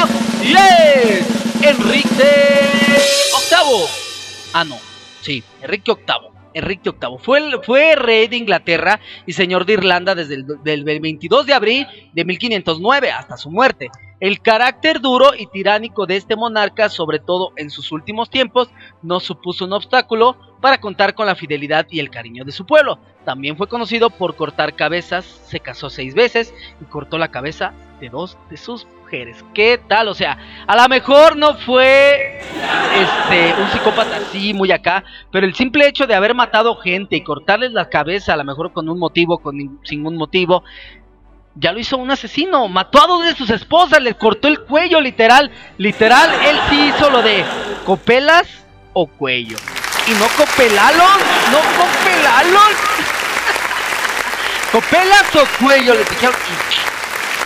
y 0.41 1.63
Enrique 1.63 2.97
Octavo. 3.35 3.87
Ah, 4.53 4.63
no, 4.63 4.79
sí, 5.21 5.43
Enrique 5.61 5.91
Octavo. 5.91 6.31
Enrique 6.55 6.89
VIII. 6.89 7.19
Fue, 7.19 7.39
fue 7.61 7.95
rey 7.95 8.27
de 8.27 8.37
Inglaterra 8.37 8.99
y 9.27 9.33
señor 9.33 9.67
de 9.67 9.73
Irlanda 9.73 10.15
desde 10.15 10.33
el 10.33 10.83
22 10.83 11.45
de 11.45 11.53
abril 11.53 11.87
de 12.13 12.25
1509 12.25 13.11
hasta 13.11 13.37
su 13.37 13.51
muerte. 13.51 13.91
El 14.19 14.41
carácter 14.41 14.99
duro 14.99 15.35
y 15.37 15.45
tiránico 15.45 16.07
de 16.07 16.15
este 16.15 16.35
monarca, 16.35 16.89
sobre 16.89 17.19
todo 17.19 17.51
en 17.55 17.69
sus 17.69 17.91
últimos 17.91 18.31
tiempos, 18.31 18.71
no 19.03 19.19
supuso 19.19 19.65
un 19.65 19.73
obstáculo 19.73 20.37
para 20.61 20.79
contar 20.79 21.13
con 21.13 21.25
la 21.25 21.35
fidelidad 21.35 21.87
y 21.89 21.99
el 21.99 22.09
cariño 22.09 22.43
de 22.45 22.51
su 22.51 22.65
pueblo. 22.65 22.99
También 23.25 23.57
fue 23.57 23.67
conocido 23.67 24.09
por 24.09 24.35
cortar 24.35 24.75
cabezas, 24.75 25.25
se 25.25 25.59
casó 25.59 25.89
seis 25.89 26.13
veces 26.13 26.53
y 26.81 26.85
cortó 26.85 27.17
la 27.17 27.29
cabeza 27.29 27.73
de 27.99 28.09
dos 28.09 28.37
de 28.49 28.57
sus 28.57 28.85
mujeres. 29.01 29.43
¿Qué 29.53 29.79
tal? 29.87 30.07
O 30.07 30.13
sea, 30.13 30.37
a 30.65 30.75
lo 30.75 30.87
mejor 30.87 31.35
no 31.35 31.55
fue 31.55 32.39
este 32.39 33.61
un 33.61 33.69
psicópata 33.69 34.17
así, 34.17 34.53
muy 34.53 34.71
acá, 34.71 35.03
pero 35.31 35.45
el 35.45 35.55
simple 35.55 35.87
hecho 35.87 36.07
de 36.07 36.15
haber 36.15 36.33
matado 36.35 36.75
gente 36.75 37.15
y 37.15 37.21
cortarles 37.21 37.71
la 37.71 37.89
cabeza, 37.89 38.33
a 38.33 38.37
lo 38.37 38.43
mejor 38.43 38.71
con 38.71 38.87
un 38.89 38.99
motivo, 38.99 39.39
con 39.39 39.79
sin 39.83 40.05
un 40.05 40.15
motivo, 40.15 40.63
ya 41.55 41.71
lo 41.71 41.79
hizo 41.79 41.97
un 41.97 42.11
asesino, 42.11 42.67
mató 42.67 43.01
a 43.01 43.07
dos 43.07 43.25
de 43.25 43.35
sus 43.35 43.49
esposas, 43.49 44.01
le 44.01 44.13
cortó 44.13 44.47
el 44.47 44.61
cuello, 44.61 45.01
literal, 45.01 45.51
literal, 45.77 46.29
él 46.45 46.57
sí 46.69 46.87
hizo 46.89 47.09
lo 47.09 47.21
de 47.21 47.43
copelas 47.85 48.65
o 48.93 49.07
cuello. 49.07 49.57
Y 50.07 50.11
no 50.11 50.27
copelalon, 50.37 51.19
no 51.51 51.59
copelalon. 51.77 52.73
copelas 54.71 55.35
o 55.35 55.65
cuello, 55.65 55.93
le 55.93 56.03
dijeron, 56.05 56.35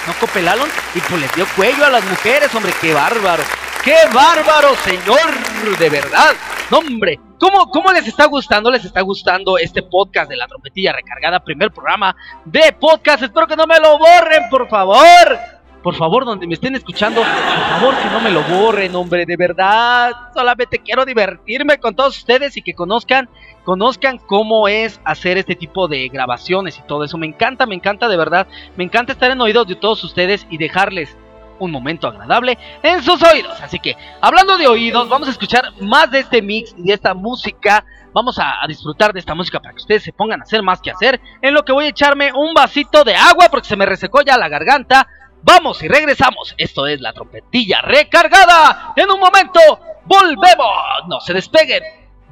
no 0.06 0.14
copelalon, 0.20 0.70
y 0.94 1.00
pues 1.00 1.22
les 1.22 1.36
dio 1.36 1.48
cuello 1.56 1.86
a 1.86 1.90
las 1.90 2.04
mujeres, 2.06 2.54
hombre, 2.54 2.74
qué 2.80 2.94
bárbaro. 2.94 3.44
¡Qué 3.84 3.96
bárbaro, 4.14 4.76
señor! 4.84 5.78
De 5.80 5.90
verdad. 5.90 6.36
No, 6.70 6.80
hombre. 6.80 7.20
¿Cómo, 7.40 7.72
¿Cómo 7.72 7.92
les 7.92 8.08
está 8.08 8.26
gustando? 8.26 8.70
¿Les 8.70 8.86
está 8.86 9.02
gustando 9.02 9.58
este 9.58 9.82
podcast 9.82 10.30
de 10.30 10.38
la 10.38 10.48
trompetilla 10.48 10.94
recargada? 10.94 11.44
Primer 11.44 11.72
programa 11.72 12.16
de 12.46 12.74
podcast. 12.80 13.24
Espero 13.24 13.48
que 13.48 13.56
no 13.56 13.66
me 13.66 13.80
lo 13.80 13.98
borren, 13.98 14.48
por 14.52 14.70
favor. 14.70 15.61
Por 15.84 15.96
favor, 15.96 16.26
donde 16.26 16.46
me 16.46 16.54
estén 16.54 16.76
escuchando, 16.76 17.22
por 17.22 17.80
favor 17.80 17.96
que 17.98 18.10
no 18.10 18.20
me 18.20 18.30
lo 18.30 18.44
borren, 18.44 18.96
hombre, 18.96 19.26
de 19.26 19.36
verdad. 19.36 20.12
Solamente 20.34 20.80
quiero 20.80 21.06
divertirme 21.06 21.80
con 21.80 21.96
todos 21.96 22.18
ustedes 22.18 22.56
y 22.56 22.62
que 22.62 22.76
conozcan, 22.76 23.30
conozcan 23.64 24.20
cómo 24.20 24.68
es 24.68 25.02
hacer 25.04 25.40
este 25.40 25.56
tipo 25.56 25.88
de 25.88 26.08
grabaciones 26.10 26.78
y 26.78 26.84
todo 26.84 27.04
eso. 27.04 27.18
Me 27.18 27.26
encanta, 27.26 27.66
me 27.66 27.76
encanta 27.76 28.08
de 28.08 28.18
verdad. 28.18 28.48
Me 28.76 28.84
encanta 28.84 29.14
estar 29.14 29.32
en 29.32 29.42
oídos 29.42 29.68
de 29.68 29.76
todos 29.76 30.04
ustedes 30.04 30.46
y 30.52 30.58
dejarles 30.58 31.18
un 31.62 31.72
momento 31.72 32.08
agradable 32.08 32.58
en 32.84 33.02
sus 33.02 33.22
oídos. 33.24 33.60
Así 33.62 33.80
que, 33.80 33.96
hablando 34.20 34.58
de 34.58 34.68
oídos, 34.68 35.08
vamos 35.08 35.28
a 35.28 35.32
escuchar 35.32 35.64
más 35.80 36.12
de 36.12 36.20
este 36.20 36.42
mix 36.42 36.76
y 36.78 36.84
de 36.84 36.94
esta 36.94 37.14
música. 37.14 37.86
Vamos 38.14 38.38
a, 38.40 38.68
disfrutar 38.68 39.14
de 39.14 39.20
esta 39.20 39.36
música 39.36 39.60
para 39.60 39.74
que 39.74 39.82
ustedes 39.82 40.04
se 40.04 40.12
pongan 40.12 40.42
a 40.42 40.44
hacer 40.44 40.62
más 40.64 40.82
que 40.82 40.92
hacer. 40.92 41.22
En 41.42 41.54
lo 41.54 41.64
que 41.64 41.72
voy 41.72 41.86
a 41.86 41.90
echarme 41.90 42.34
un 42.34 42.54
vasito 42.54 43.04
de 43.04 43.16
agua 43.16 43.48
porque 43.50 43.68
se 43.68 43.78
me 43.78 43.86
resecó 43.86 44.22
ya 44.22 44.38
la 44.38 44.50
garganta. 44.50 45.08
Vamos 45.44 45.82
y 45.84 45.88
regresamos. 45.88 46.54
Esto 46.58 46.88
es 46.88 47.02
la 47.02 47.14
trompetilla 47.14 47.82
recargada. 47.82 48.94
En 48.96 49.10
un 49.10 49.20
momento 49.20 49.60
volvemos. 50.06 51.08
No 51.08 51.20
se 51.20 51.34
despeguen 51.34 51.84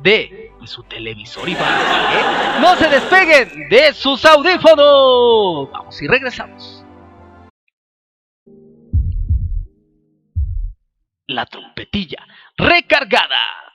de, 0.02 0.52
su 0.66 0.84
televisor 0.84 1.48
y 1.50 1.56
van, 1.56 2.62
No 2.62 2.76
se 2.76 2.88
despeguen 2.88 3.70
de 3.70 3.94
sus 3.94 4.24
audífonos. 4.26 5.72
Vamos 5.72 6.02
y 6.02 6.08
regresamos. 6.08 6.80
la 11.30 11.46
trompetilla 11.46 12.26
recargada. 12.58 13.69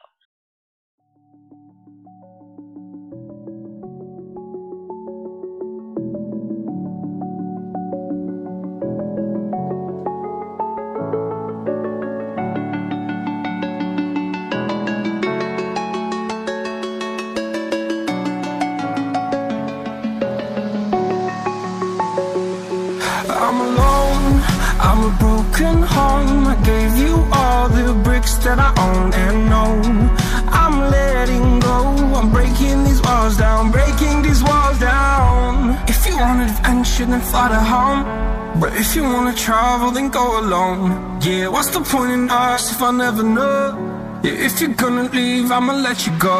That 28.45 28.59
I 28.59 28.70
own 28.86 29.12
and 29.24 29.38
know. 29.51 29.72
I'm 30.62 30.76
letting 30.97 31.61
go, 31.61 31.78
I'm 32.18 32.30
breaking 32.30 32.84
these 32.84 33.01
walls 33.01 33.36
down 33.36 33.72
Breaking 33.72 34.22
these 34.22 34.42
walls 34.42 34.78
down. 34.78 35.78
If 35.88 36.07
you 36.07 36.16
want 36.16 36.40
adventure, 36.49 37.07
then 37.07 37.20
fly 37.20 37.49
to 37.49 37.62
home. 37.72 38.03
But 38.61 38.70
if 38.76 38.95
you 38.95 39.03
wanna 39.03 39.34
travel, 39.34 39.90
then 39.90 40.11
go 40.11 40.38
alone. 40.42 41.20
Yeah, 41.22 41.49
what's 41.49 41.70
the 41.70 41.80
point 41.80 42.12
in 42.12 42.30
us 42.30 42.70
if 42.72 42.82
I 42.82 42.90
never 42.90 43.22
know? 43.22 44.20
Yeah, 44.22 44.47
if 44.47 44.61
you're 44.61 44.78
gonna 44.82 45.09
leave, 45.18 45.51
I'ma 45.51 45.74
let 45.86 46.07
you 46.07 46.12
go. 46.18 46.38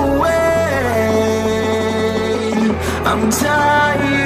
Away. 0.00 0.38
I'm 3.10 3.22
tired 3.30 4.17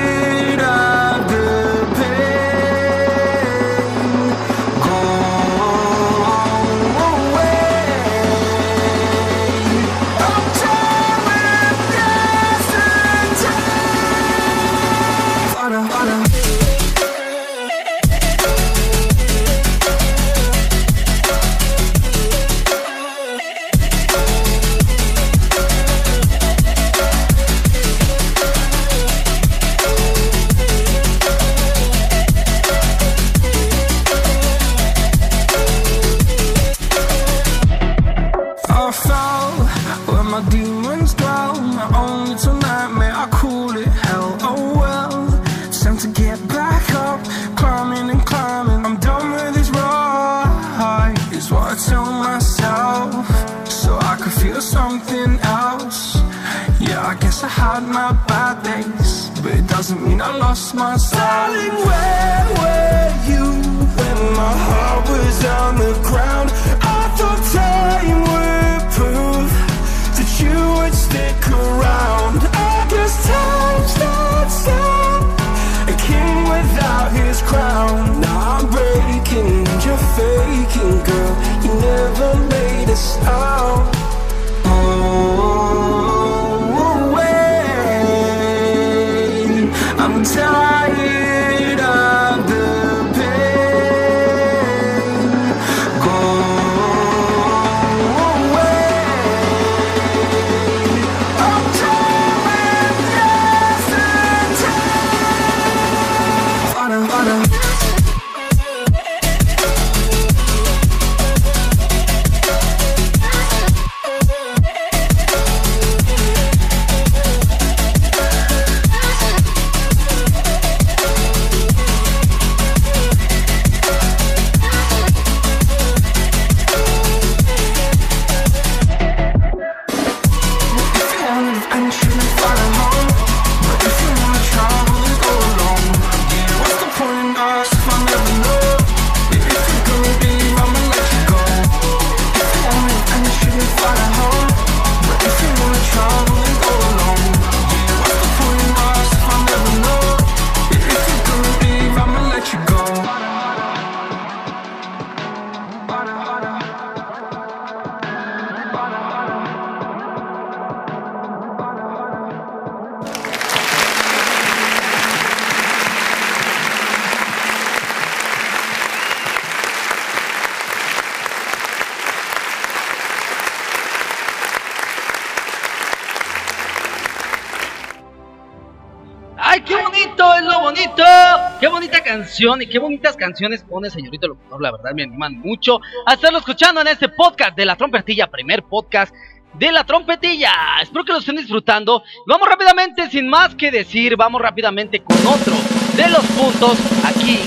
y 182.40 182.66
qué 182.66 182.78
bonitas 182.78 183.14
canciones 183.14 183.62
pone 183.62 183.90
señorito 183.90 184.26
locutor, 184.26 184.62
la 184.62 184.72
verdad 184.72 184.92
me 184.94 185.02
animan 185.02 185.38
mucho 185.40 185.80
a 186.06 186.14
estarlo 186.14 186.38
escuchando 186.38 186.80
en 186.80 186.88
este 186.88 187.10
podcast 187.10 187.54
de 187.54 187.66
la 187.66 187.76
trompetilla, 187.76 188.26
primer 188.26 188.62
podcast 188.62 189.14
de 189.52 189.70
la 189.70 189.84
trompetilla. 189.84 190.50
Espero 190.80 191.04
que 191.04 191.12
lo 191.12 191.18
estén 191.18 191.36
disfrutando. 191.36 192.02
Vamos 192.26 192.48
rápidamente, 192.48 193.10
sin 193.10 193.28
más 193.28 193.54
que 193.54 193.70
decir, 193.70 194.16
vamos 194.16 194.40
rápidamente 194.40 195.00
con 195.00 195.16
otro 195.26 195.54
de 195.94 196.08
los 196.08 196.24
puntos 196.24 196.78
aquí 197.04 197.38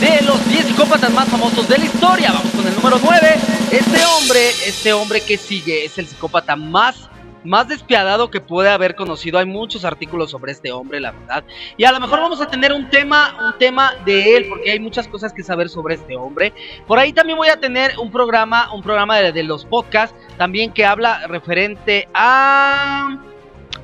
de 0.00 0.22
los 0.22 0.48
10 0.48 0.64
psicópatas 0.68 1.12
más 1.12 1.28
famosos 1.28 1.68
de 1.68 1.76
la 1.76 1.84
historia. 1.84 2.32
Vamos 2.32 2.50
con 2.52 2.66
el 2.66 2.74
número 2.74 2.98
9. 3.02 3.34
Este 3.72 4.04
hombre, 4.06 4.48
este 4.66 4.92
hombre 4.94 5.20
que 5.20 5.36
sigue 5.36 5.84
es 5.84 5.98
el 5.98 6.06
psicópata 6.06 6.56
más 6.56 7.10
más 7.44 7.68
despiadado 7.68 8.30
que 8.30 8.40
puede 8.40 8.70
haber 8.70 8.94
conocido. 8.94 9.38
Hay 9.38 9.46
muchos 9.46 9.84
artículos 9.84 10.30
sobre 10.30 10.52
este 10.52 10.72
hombre, 10.72 11.00
la 11.00 11.12
verdad. 11.12 11.44
Y 11.76 11.84
a 11.84 11.92
lo 11.92 12.00
mejor 12.00 12.20
vamos 12.20 12.40
a 12.40 12.46
tener 12.46 12.72
un 12.72 12.88
tema, 12.90 13.36
un 13.40 13.58
tema 13.58 13.94
de 14.04 14.36
él, 14.36 14.46
porque 14.48 14.72
hay 14.72 14.80
muchas 14.80 15.08
cosas 15.08 15.32
que 15.32 15.42
saber 15.42 15.68
sobre 15.68 15.94
este 15.94 16.16
hombre. 16.16 16.52
Por 16.86 16.98
ahí 16.98 17.12
también 17.12 17.38
voy 17.38 17.48
a 17.48 17.58
tener 17.58 17.98
un 17.98 18.10
programa, 18.10 18.72
un 18.72 18.82
programa 18.82 19.18
de, 19.18 19.40
los 19.42 19.64
podcasts, 19.64 20.14
también 20.36 20.72
que 20.72 20.84
habla 20.84 21.26
referente 21.26 22.08
a. 22.14 23.18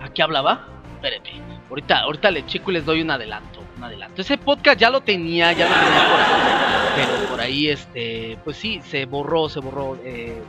¿A 0.00 0.08
qué 0.10 0.22
hablaba? 0.22 0.68
Espérenme. 0.94 1.42
Ahorita, 1.68 2.00
ahorita 2.00 2.30
le 2.30 2.46
checo 2.46 2.70
y 2.70 2.74
les 2.74 2.84
doy 2.84 3.00
un 3.02 3.10
adelanto. 3.10 3.60
Un 3.76 3.84
adelanto. 3.84 4.22
Ese 4.22 4.38
podcast 4.38 4.78
ya 4.78 4.90
lo 4.90 5.00
tenía, 5.00 5.52
ya 5.52 5.68
lo 5.68 5.74
tenía 5.74 6.08
por 6.08 6.20
ahí. 6.20 6.66
Pero 6.96 7.28
por 7.28 7.40
ahí, 7.40 7.68
este, 7.68 8.38
pues 8.44 8.56
sí, 8.56 8.80
se 8.82 9.04
borró, 9.06 9.48
se 9.48 9.60
borró. 9.60 9.98
Eh, 10.04 10.40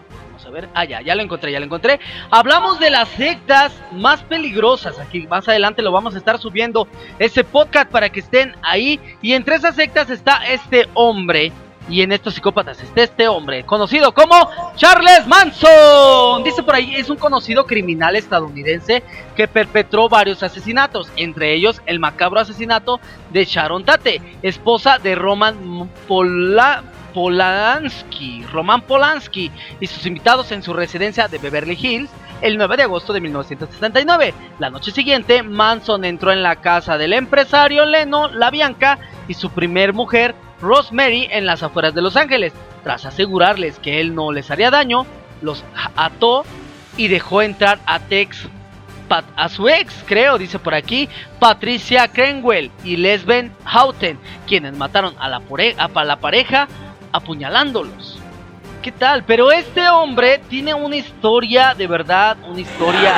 a 0.47 0.51
ver. 0.51 0.69
Ah, 0.73 0.85
ya, 0.85 1.01
ya 1.01 1.13
lo 1.13 1.21
encontré, 1.21 1.51
ya 1.51 1.59
lo 1.59 1.65
encontré. 1.65 1.99
Hablamos 2.31 2.79
de 2.79 2.89
las 2.89 3.09
sectas 3.09 3.73
más 3.91 4.23
peligrosas. 4.23 4.97
Aquí 4.99 5.27
más 5.27 5.47
adelante 5.47 5.81
lo 5.81 5.91
vamos 5.91 6.15
a 6.15 6.17
estar 6.17 6.39
subiendo 6.39 6.87
ese 7.19 7.43
podcast 7.43 7.91
para 7.91 8.09
que 8.09 8.21
estén 8.21 8.55
ahí. 8.61 8.99
Y 9.21 9.33
entre 9.33 9.55
esas 9.55 9.75
sectas 9.75 10.09
está 10.09 10.45
este 10.47 10.87
hombre. 10.93 11.51
Y 11.89 12.01
en 12.01 12.11
estos 12.11 12.33
psicópatas 12.33 12.81
está 12.81 13.03
este 13.03 13.29
hombre, 13.29 13.63
conocido 13.63 14.13
como 14.13 14.35
Charles 14.75 15.25
Manson. 15.25 16.43
Dice 16.43 16.61
por 16.61 16.75
ahí, 16.75 16.95
es 16.95 17.09
un 17.09 17.15
conocido 17.15 17.65
criminal 17.65 18.17
estadounidense 18.17 19.03
que 19.37 19.47
perpetró 19.47 20.09
varios 20.09 20.43
asesinatos, 20.43 21.09
entre 21.15 21.53
ellos 21.53 21.81
el 21.85 21.99
macabro 21.99 22.41
asesinato 22.41 22.99
de 23.31 23.45
Sharon 23.45 23.85
Tate, 23.85 24.21
esposa 24.41 24.97
de 24.97 25.15
Roman 25.15 25.89
Pola 26.09 26.83
Polanski, 27.17 28.43
Roman 28.43 28.81
Polanski 28.81 29.51
y 29.79 29.87
sus 29.87 30.05
invitados 30.05 30.51
en 30.51 30.61
su 30.61 30.71
residencia 30.71 31.27
de 31.27 31.39
Beverly 31.39 31.75
Hills 31.81 32.11
el 32.41 32.59
9 32.59 32.77
de 32.77 32.83
agosto 32.83 33.11
de 33.11 33.21
1979. 33.21 34.35
La 34.59 34.69
noche 34.69 34.91
siguiente, 34.91 35.41
Manson 35.41 36.05
entró 36.05 36.31
en 36.31 36.43
la 36.43 36.57
casa 36.57 36.95
del 36.99 37.13
empresario 37.13 37.85
Leno 37.85 38.27
La 38.27 38.51
Bianca 38.51 38.99
y 39.27 39.33
su 39.33 39.49
primer 39.49 39.93
mujer, 39.93 40.35
Rosemary, 40.61 41.27
en 41.31 41.47
las 41.47 41.63
afueras 41.63 41.95
de 41.95 42.03
Los 42.03 42.15
Ángeles. 42.15 42.53
Tras 42.83 43.03
asegurarles 43.07 43.79
que 43.79 43.99
él 43.99 44.13
no 44.13 44.31
les 44.31 44.51
haría 44.51 44.69
daño, 44.69 45.07
los 45.41 45.63
ató 45.95 46.45
y 46.97 47.07
dejó 47.07 47.41
entrar 47.41 47.79
a 47.87 47.97
Tex 47.97 48.47
a 49.09 49.49
su 49.49 49.69
ex, 49.69 50.03
creo, 50.05 50.37
dice 50.37 50.59
por 50.59 50.75
aquí, 50.75 51.07
Patricia 51.39 52.09
Crenwell 52.09 52.69
y 52.83 52.97
Lesben 52.97 53.53
Houghton, 53.63 54.19
quienes 54.45 54.75
mataron 54.75 55.15
a 55.17 55.29
la, 55.29 55.41
a 55.77 56.03
la 56.03 56.15
pareja 56.17 56.67
apuñalándolos. 57.11 58.19
¿Qué 58.81 58.91
tal? 58.91 59.23
Pero 59.23 59.51
este 59.51 59.89
hombre 59.89 60.39
tiene 60.49 60.73
una 60.73 60.95
historia 60.95 61.73
de 61.73 61.87
verdad, 61.87 62.37
una 62.47 62.61
historia 62.61 63.13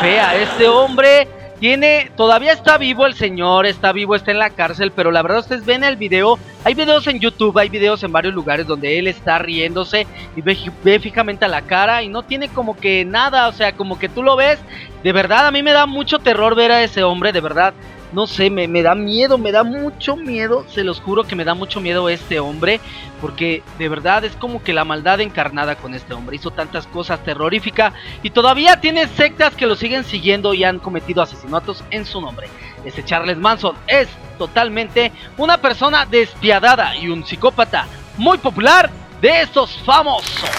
fea. 0.00 0.36
Este 0.36 0.68
hombre 0.68 1.28
tiene, 1.62 2.10
todavía 2.16 2.52
está 2.52 2.76
vivo 2.76 3.06
el 3.06 3.14
señor, 3.14 3.66
está 3.66 3.92
vivo, 3.92 4.16
está 4.16 4.32
en 4.32 4.40
la 4.40 4.50
cárcel, 4.50 4.90
pero 4.90 5.12
la 5.12 5.22
verdad 5.22 5.38
ustedes 5.38 5.64
ven 5.64 5.84
el 5.84 5.94
video, 5.94 6.36
hay 6.64 6.74
videos 6.74 7.06
en 7.06 7.20
YouTube, 7.20 7.56
hay 7.56 7.68
videos 7.68 8.02
en 8.02 8.10
varios 8.10 8.34
lugares 8.34 8.66
donde 8.66 8.98
él 8.98 9.06
está 9.06 9.38
riéndose 9.38 10.06
y 10.34 10.40
ve, 10.40 10.58
ve, 10.82 10.98
fijamente 10.98 11.44
a 11.44 11.48
la 11.48 11.62
cara 11.62 12.02
y 12.02 12.08
no 12.08 12.24
tiene 12.24 12.48
como 12.48 12.76
que 12.76 13.04
nada, 13.04 13.46
o 13.46 13.52
sea, 13.52 13.74
como 13.74 13.96
que 13.96 14.08
tú 14.08 14.24
lo 14.24 14.34
ves, 14.34 14.58
de 15.04 15.12
verdad 15.12 15.46
a 15.46 15.52
mí 15.52 15.62
me 15.62 15.70
da 15.70 15.86
mucho 15.86 16.18
terror 16.18 16.56
ver 16.56 16.72
a 16.72 16.82
ese 16.82 17.04
hombre, 17.04 17.30
de 17.30 17.40
verdad, 17.40 17.74
no 18.12 18.26
sé, 18.26 18.50
me, 18.50 18.82
da 18.82 18.94
miedo, 18.94 19.38
me 19.38 19.52
da 19.52 19.64
mucho 19.64 20.16
miedo, 20.16 20.66
se 20.68 20.84
los 20.84 21.00
juro 21.00 21.24
que 21.24 21.34
me 21.34 21.44
da 21.44 21.54
mucho 21.54 21.80
miedo 21.80 22.08
este 22.08 22.40
hombre, 22.40 22.80
porque 23.20 23.62
de 23.78 23.88
verdad 23.88 24.24
es 24.24 24.36
como 24.36 24.62
que 24.62 24.72
la 24.72 24.84
maldad 24.84 25.20
encarnada 25.20 25.76
con 25.76 25.94
este 25.94 26.14
hombre, 26.14 26.36
hizo 26.36 26.50
tantas 26.50 26.86
cosas 26.86 27.22
terroríficas 27.24 27.94
y 28.22 28.30
todavía 28.30 28.80
tiene 28.80 29.08
sectas 29.08 29.54
que 29.54 29.66
lo 29.66 29.76
siguen 29.76 30.04
siguiendo 30.04 30.54
y 30.54 30.64
han 30.64 30.78
cometido 30.78 31.22
asesinatos 31.22 31.82
en 31.90 32.04
su 32.04 32.20
nombre. 32.20 32.48
Este 32.84 33.04
Charles 33.04 33.38
Manson 33.38 33.76
es 33.86 34.08
totalmente 34.38 35.12
una 35.36 35.58
persona 35.58 36.04
despiadada 36.04 36.96
y 36.96 37.08
un 37.08 37.24
psicópata 37.24 37.86
muy 38.18 38.38
popular 38.38 38.90
de 39.20 39.42
estos 39.42 39.70
famosos. 39.84 40.50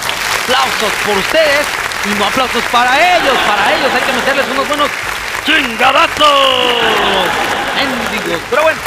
Aplausos 0.44 0.92
por 1.06 1.18
ustedes 1.18 1.68
y 2.06 2.20
no 2.20 2.26
aplausos 2.26 2.64
para 2.72 3.18
ellos, 3.18 3.38
para 3.48 3.76
ellos 3.76 3.92
hay 3.94 4.02
que 4.02 4.14
meterles 4.14 4.46
unos 4.52 4.68
buenos 4.68 4.90
¡Chingadazos! 5.46 6.74
Mendigos. 7.76 8.42
Pero 8.50 8.64
bueno, 8.64 8.80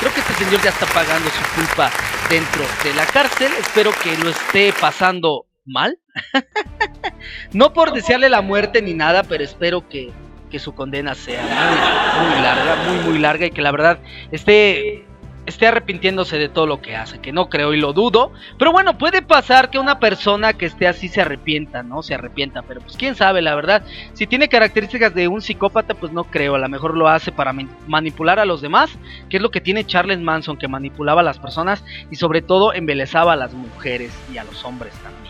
creo 0.00 0.14
que 0.14 0.20
este 0.20 0.34
señor 0.34 0.62
ya 0.62 0.70
está 0.70 0.86
pagando 0.86 1.28
su 1.30 1.54
culpa 1.54 1.90
dentro 2.30 2.64
de 2.84 2.94
la 2.94 3.06
cárcel. 3.06 3.52
Espero 3.58 3.90
que 4.02 4.16
lo 4.16 4.30
esté 4.30 4.72
pasando 4.72 5.46
mal. 5.64 5.98
no 7.52 7.72
por 7.72 7.92
desearle 7.92 8.28
la 8.28 8.40
muerte 8.40 8.82
ni 8.82 8.94
nada, 8.94 9.24
pero 9.24 9.42
espero 9.42 9.88
que, 9.88 10.12
que 10.50 10.58
su 10.58 10.74
condena 10.74 11.14
sea 11.14 11.42
muy, 11.42 12.28
muy 12.28 12.42
larga, 12.42 12.76
muy, 12.76 12.98
muy 13.04 13.18
larga 13.18 13.46
y 13.46 13.50
que 13.50 13.62
la 13.62 13.72
verdad 13.72 13.98
esté 14.30 15.04
esté 15.46 15.66
arrepintiéndose 15.66 16.38
de 16.38 16.48
todo 16.48 16.66
lo 16.66 16.80
que 16.80 16.96
hace, 16.96 17.20
que 17.20 17.32
no 17.32 17.48
creo 17.48 17.72
y 17.72 17.80
lo 17.80 17.92
dudo. 17.92 18.32
Pero 18.58 18.72
bueno, 18.72 18.98
puede 18.98 19.22
pasar 19.22 19.70
que 19.70 19.78
una 19.78 19.98
persona 19.98 20.52
que 20.52 20.66
esté 20.66 20.86
así 20.86 21.08
se 21.08 21.20
arrepienta, 21.20 21.82
¿no? 21.82 22.02
Se 22.02 22.14
arrepienta, 22.14 22.62
pero 22.62 22.80
pues 22.80 22.96
quién 22.96 23.14
sabe, 23.14 23.42
la 23.42 23.54
verdad. 23.54 23.82
Si 24.12 24.26
tiene 24.26 24.48
características 24.48 25.14
de 25.14 25.28
un 25.28 25.40
psicópata, 25.40 25.94
pues 25.94 26.12
no 26.12 26.24
creo. 26.24 26.54
A 26.56 26.58
lo 26.58 26.68
mejor 26.68 26.96
lo 26.96 27.08
hace 27.08 27.32
para 27.32 27.54
manipular 27.86 28.38
a 28.38 28.44
los 28.44 28.60
demás, 28.60 28.90
que 29.30 29.38
es 29.38 29.42
lo 29.42 29.50
que 29.50 29.60
tiene 29.60 29.86
Charles 29.86 30.20
Manson, 30.20 30.58
que 30.58 30.68
manipulaba 30.68 31.20
a 31.20 31.24
las 31.24 31.38
personas 31.38 31.84
y 32.10 32.16
sobre 32.16 32.42
todo 32.42 32.74
embelezaba 32.74 33.32
a 33.32 33.36
las 33.36 33.54
mujeres 33.54 34.12
y 34.32 34.38
a 34.38 34.44
los 34.44 34.64
hombres 34.64 34.92
también 35.02 35.25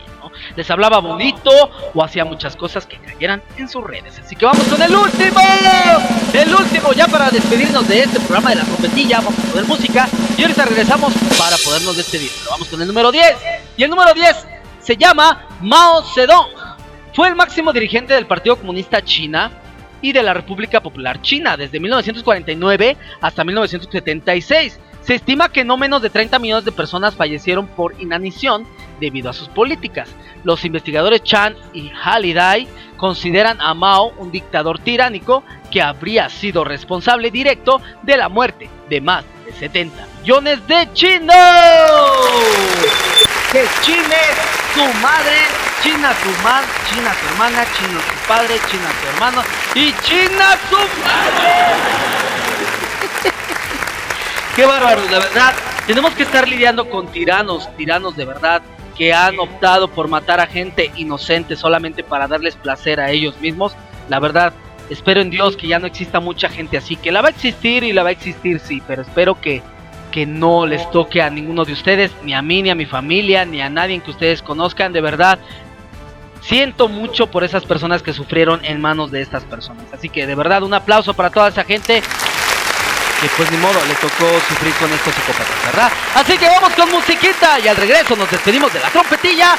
les 0.55 0.71
hablaba 0.71 0.99
bonito 0.99 1.51
o 1.95 2.03
hacía 2.03 2.25
muchas 2.25 2.57
cosas 2.57 2.87
que 2.87 2.99
cayeran 2.99 3.43
en 3.57 3.69
sus 3.69 3.85
redes. 3.85 4.19
Así 4.19 4.37
que 4.37 4.47
vamos 4.47 4.65
con 4.65 4.81
el 4.81 4.95
último, 4.95 5.41
el 6.33 6.55
último 6.55 6.93
ya 6.93 7.07
para 7.07 7.31
despedirnos 7.31 7.87
de 7.89 8.03
este 8.03 8.21
programa 8.21 8.51
de 8.51 8.57
la 8.57 8.65
trompetilla. 8.65 9.19
Vamos 9.19 9.39
a 9.39 9.43
poner 9.53 9.65
música 9.67 10.09
y 10.37 10.43
ahorita 10.43 10.65
regresamos 10.65 11.13
para 11.39 11.57
podernos 11.59 11.97
despedir. 11.97 12.31
vamos 12.51 12.69
con 12.69 12.81
el 12.81 12.89
número 12.89 13.13
10 13.13 13.37
y 13.77 13.85
el 13.85 13.91
número 13.91 14.13
10 14.15 14.47
se 14.81 14.97
llama 14.97 15.47
Mao 15.61 16.03
Zedong. 16.15 16.49
Fue 17.13 17.29
el 17.29 17.35
máximo 17.35 17.73
dirigente 17.73 18.15
del 18.15 18.27
Partido 18.27 18.57
Comunista 18.57 19.03
China 19.03 19.51
y 20.03 20.13
de 20.13 20.23
la 20.23 20.35
República 20.35 20.81
Popular 20.81 21.21
China 21.23 21.57
desde 21.57 21.81
1949 21.81 22.97
hasta 23.21 23.45
1976. 23.45 24.79
Se 25.07 25.15
estima 25.15 25.49
que 25.51 25.65
no 25.65 25.77
menos 25.77 26.03
de 26.03 26.11
30 26.11 26.41
millones 26.41 26.65
de 26.65 26.73
personas 26.73 27.15
fallecieron 27.15 27.69
por 27.69 27.95
inanición 28.01 28.67
debido 28.99 29.31
a 29.31 29.33
sus 29.33 29.49
políticas. 29.49 30.09
Los 30.43 30.65
investigadores 30.65 31.23
Chan 31.23 31.57
y 31.73 31.91
Halliday 31.91 32.67
consideran 32.97 33.61
a 33.61 33.73
Mao 33.73 34.13
un 34.19 34.33
dictador 34.33 34.81
tiránico 34.81 35.45
que 35.71 35.81
habría 35.81 36.29
sido 36.29 36.65
responsable 36.65 37.31
directo 37.31 37.81
de 38.03 38.17
la 38.17 38.29
muerte 38.29 38.69
de 38.89 39.01
más 39.01 39.25
de 39.45 39.53
70 39.53 40.07
millones 40.23 40.67
de 40.67 40.89
chinos. 40.93 41.37
Que 43.53 43.65
China 43.83 44.17
tu 44.75 44.83
madre, 45.01 45.39
China 45.85 46.13
tu 46.21 46.43
madre, 46.43 46.67
China 46.91 47.15
tu 47.21 47.27
hermana, 47.29 47.65
China 47.79 48.01
tu 48.01 48.27
padre, 48.27 48.59
China 48.69 48.89
tu 49.01 49.09
hermano 49.09 49.43
y 49.77 49.93
China 50.03 50.59
tu 50.69 50.79
madre. 51.05 52.17
Qué 54.57 54.65
bárbaro, 54.65 55.03
la 55.11 55.19
verdad. 55.19 55.53
Tenemos 55.87 56.15
que 56.15 56.23
estar 56.23 56.49
lidiando 56.49 56.89
con 56.89 57.09
tiranos, 57.09 57.69
tiranos 57.77 58.17
de 58.17 58.25
verdad, 58.25 58.63
que 58.97 59.13
han 59.13 59.39
optado 59.39 59.87
por 59.89 60.09
matar 60.09 60.41
a 60.41 60.47
gente 60.47 60.91
inocente 60.97 61.57
solamente 61.57 62.03
para 62.03 62.27
darles 62.27 62.57
placer 62.57 62.99
a 62.99 63.11
ellos 63.11 63.39
mismos. 63.39 63.77
La 64.09 64.19
verdad, 64.19 64.55
espero 64.89 65.21
en 65.21 65.29
Dios 65.29 65.59
que 65.59 65.67
ya 65.67 65.79
no 65.79 65.87
exista 65.87 66.21
mucha 66.21 66.49
gente 66.49 66.79
así, 66.79 66.97
que 66.97 67.13
la 67.13 67.21
va 67.21 67.29
a 67.29 67.33
existir 67.33 67.85
y 67.85 67.93
la 67.93 68.03
va 68.03 68.09
a 68.09 68.13
existir, 68.13 68.59
sí, 68.59 68.83
pero 68.87 69.03
espero 69.03 69.39
que, 69.39 69.61
que 70.11 70.25
no 70.25 70.65
les 70.65 70.91
toque 70.91 71.21
a 71.21 71.29
ninguno 71.29 71.67
de 71.67 71.75
ustedes, 71.75 72.11
ni 72.23 72.33
a 72.33 72.41
mí, 72.41 72.63
ni 72.63 72.71
a 72.71 72.75
mi 72.75 72.87
familia, 72.87 73.45
ni 73.45 73.61
a 73.61 73.69
nadie 73.69 74.01
que 74.01 74.11
ustedes 74.11 74.41
conozcan, 74.41 74.95
de 74.95 75.03
verdad. 75.03 75.39
Siento 76.41 76.89
mucho 76.89 77.27
por 77.27 77.45
esas 77.45 77.67
personas 77.67 78.03
que 78.03 78.15
sufrieron 78.15 78.65
en 78.65 78.81
manos 78.81 79.11
de 79.11 79.21
estas 79.21 79.45
personas. 79.45 79.85
Así 79.93 80.09
que 80.09 80.27
de 80.27 80.35
verdad 80.35 80.63
un 80.63 80.73
aplauso 80.73 81.13
para 81.13 81.29
toda 81.29 81.49
esa 81.49 81.65
gente 81.65 82.03
que 83.21 83.29
pues 83.37 83.51
ni 83.51 83.57
modo 83.59 83.85
le 83.87 83.95
tocó 83.95 84.29
sufrir 84.49 84.75
con 84.75 84.93
estos 84.93 85.15
psicópatas, 85.15 85.65
¿verdad? 85.65 85.91
Así 86.15 86.37
que 86.37 86.49
vamos 86.49 86.73
con 86.75 86.91
musiquita 86.91 87.59
y 87.59 87.69
al 87.69 87.77
regreso 87.77 88.17
nos 88.17 88.31
despedimos 88.31 88.73
de 88.73 88.81
la 88.81 88.91
trompetilla 88.91 89.57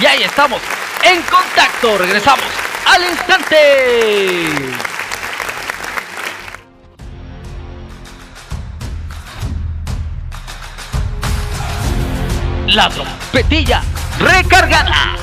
y 0.00 0.06
ahí 0.06 0.22
estamos 0.22 0.60
en 1.02 1.22
contacto. 1.22 1.98
Regresamos 1.98 2.44
al 2.86 3.04
instante. 3.04 4.40
la 12.74 12.88
trompetilla 12.88 13.82
recargada. 14.18 15.16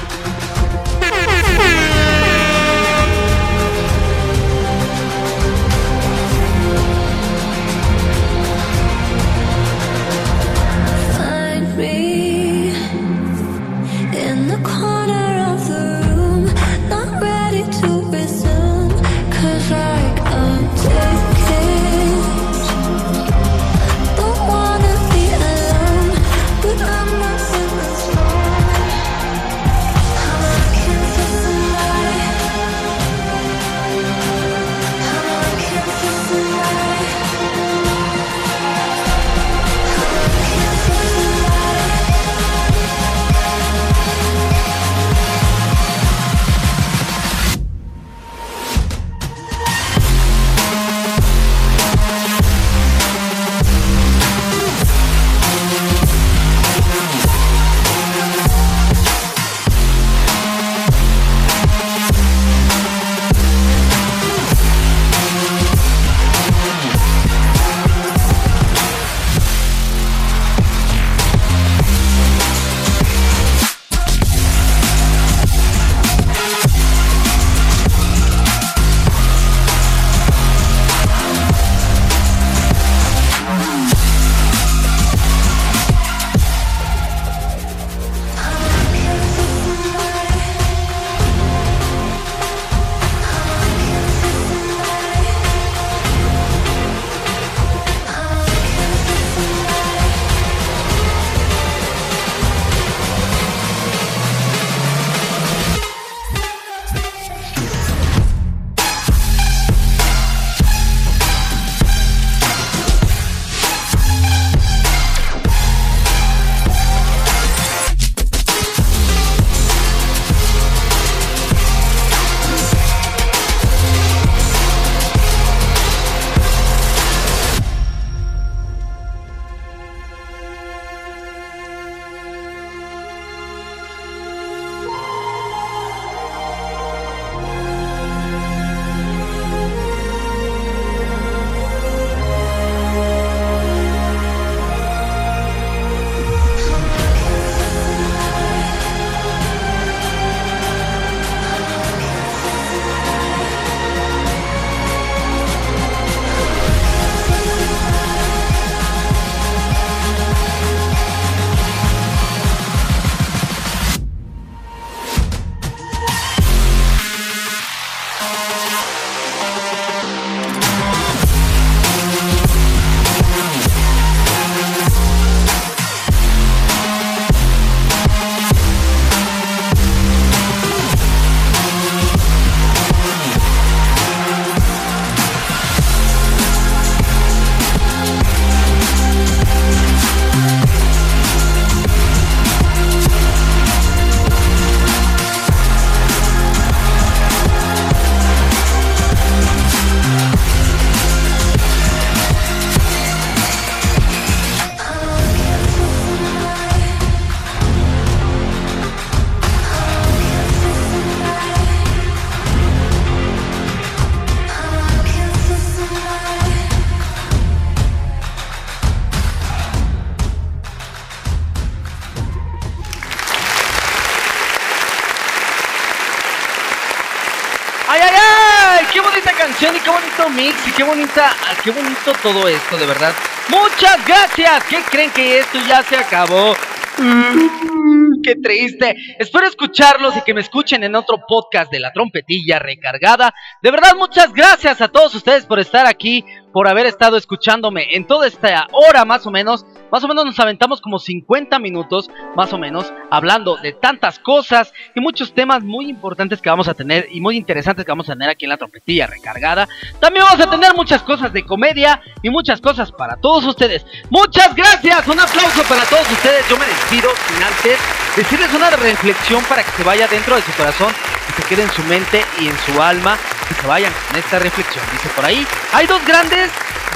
Qué 230.77 230.83
bonita, 230.83 231.31
qué 231.63 231.71
bonito 231.71 232.13
todo 232.21 232.47
esto, 232.47 232.77
de 232.77 232.85
verdad. 232.85 233.11
Muchas 233.49 234.05
gracias. 234.05 234.63
¿Qué 234.65 234.77
creen 234.89 235.09
que 235.09 235.39
esto 235.39 235.57
ya 235.67 235.81
se 235.81 235.97
acabó? 235.97 236.55
Mm, 236.99 238.21
qué 238.23 238.35
triste. 238.35 238.95
Espero 239.17 239.47
escucharlos 239.47 240.15
y 240.17 240.21
que 240.21 240.35
me 240.35 240.41
escuchen 240.41 240.83
en 240.83 240.95
otro 240.95 241.17
podcast 241.27 241.71
de 241.71 241.79
la 241.79 241.91
trompetilla 241.91 242.59
recargada. 242.59 243.33
De 243.61 243.71
verdad, 243.71 243.95
muchas 243.97 244.31
gracias 244.31 244.79
a 244.79 244.87
todos 244.87 245.15
ustedes 245.15 245.47
por 245.47 245.59
estar 245.59 245.87
aquí, 245.87 246.23
por 246.57 246.67
haber 246.67 246.87
estado 246.87 247.17
escuchándome 247.17 247.95
en 247.95 248.07
toda 248.07 248.25
esta 248.25 248.65
hora 248.71 249.05
más 249.05 249.27
o 249.27 249.29
menos. 249.29 249.63
Más 249.91 250.03
o 250.03 250.07
menos 250.07 250.25
nos 250.25 250.39
aventamos 250.39 250.81
como 250.81 250.97
50 250.97 251.59
minutos, 251.59 252.09
más 252.35 252.51
o 252.51 252.57
menos, 252.57 252.91
hablando 253.11 253.57
de 253.57 253.73
tantas 253.73 254.17
cosas 254.17 254.73
y 254.95 254.99
muchos 254.99 255.35
temas 255.35 255.63
muy 255.63 255.87
importantes 255.87 256.41
que 256.41 256.49
vamos 256.49 256.67
a 256.67 256.73
tener 256.73 257.09
y 257.11 257.21
muy 257.21 257.37
interesantes 257.37 257.85
que 257.85 257.91
vamos 257.91 258.09
a 258.09 258.13
tener 258.13 258.31
aquí 258.31 258.45
en 258.45 258.49
la 258.49 258.57
trompetilla 258.57 259.05
recargada. 259.05 259.67
También 259.99 260.25
vamos 260.27 260.47
a 260.47 260.49
tener 260.49 260.73
muchas 260.73 261.03
cosas 261.03 261.31
de 261.31 261.45
comedia 261.45 262.01
y 262.23 262.31
muchas 262.31 262.59
cosas 262.59 262.91
para 262.91 263.17
todos 263.17 263.45
ustedes. 263.45 263.85
Muchas 264.09 264.55
gracias, 264.55 265.07
un 265.07 265.19
aplauso 265.19 265.61
para 265.69 265.83
todos 265.83 266.11
ustedes. 266.11 266.49
Yo 266.49 266.57
me 266.57 266.65
despido 266.65 267.11
sin 267.27 267.43
antes 267.43 267.79
decirles 268.15 268.51
una 268.55 268.71
reflexión 268.71 269.43
para 269.43 269.61
que 269.61 269.69
se 269.71 269.83
vaya 269.83 270.07
dentro 270.07 270.35
de 270.35 270.41
su 270.41 270.51
corazón, 270.53 270.91
que 271.27 271.39
se 271.39 271.47
quede 271.47 271.61
en 271.61 271.71
su 271.71 271.83
mente 271.83 272.25
y 272.41 272.47
en 272.47 272.57
su 272.65 272.81
alma, 272.81 273.15
y 273.51 273.53
se 273.53 273.67
vayan 273.67 273.93
con 274.07 274.17
esta 274.17 274.39
reflexión. 274.39 274.83
Dice 274.91 275.07
por 275.15 275.23
ahí, 275.23 275.45
hay 275.71 275.85
dos 275.85 276.03
grandes 276.05 276.46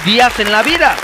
días 0.06 0.40
en 0.40 0.52
la 0.52 0.64
vida 0.64 0.96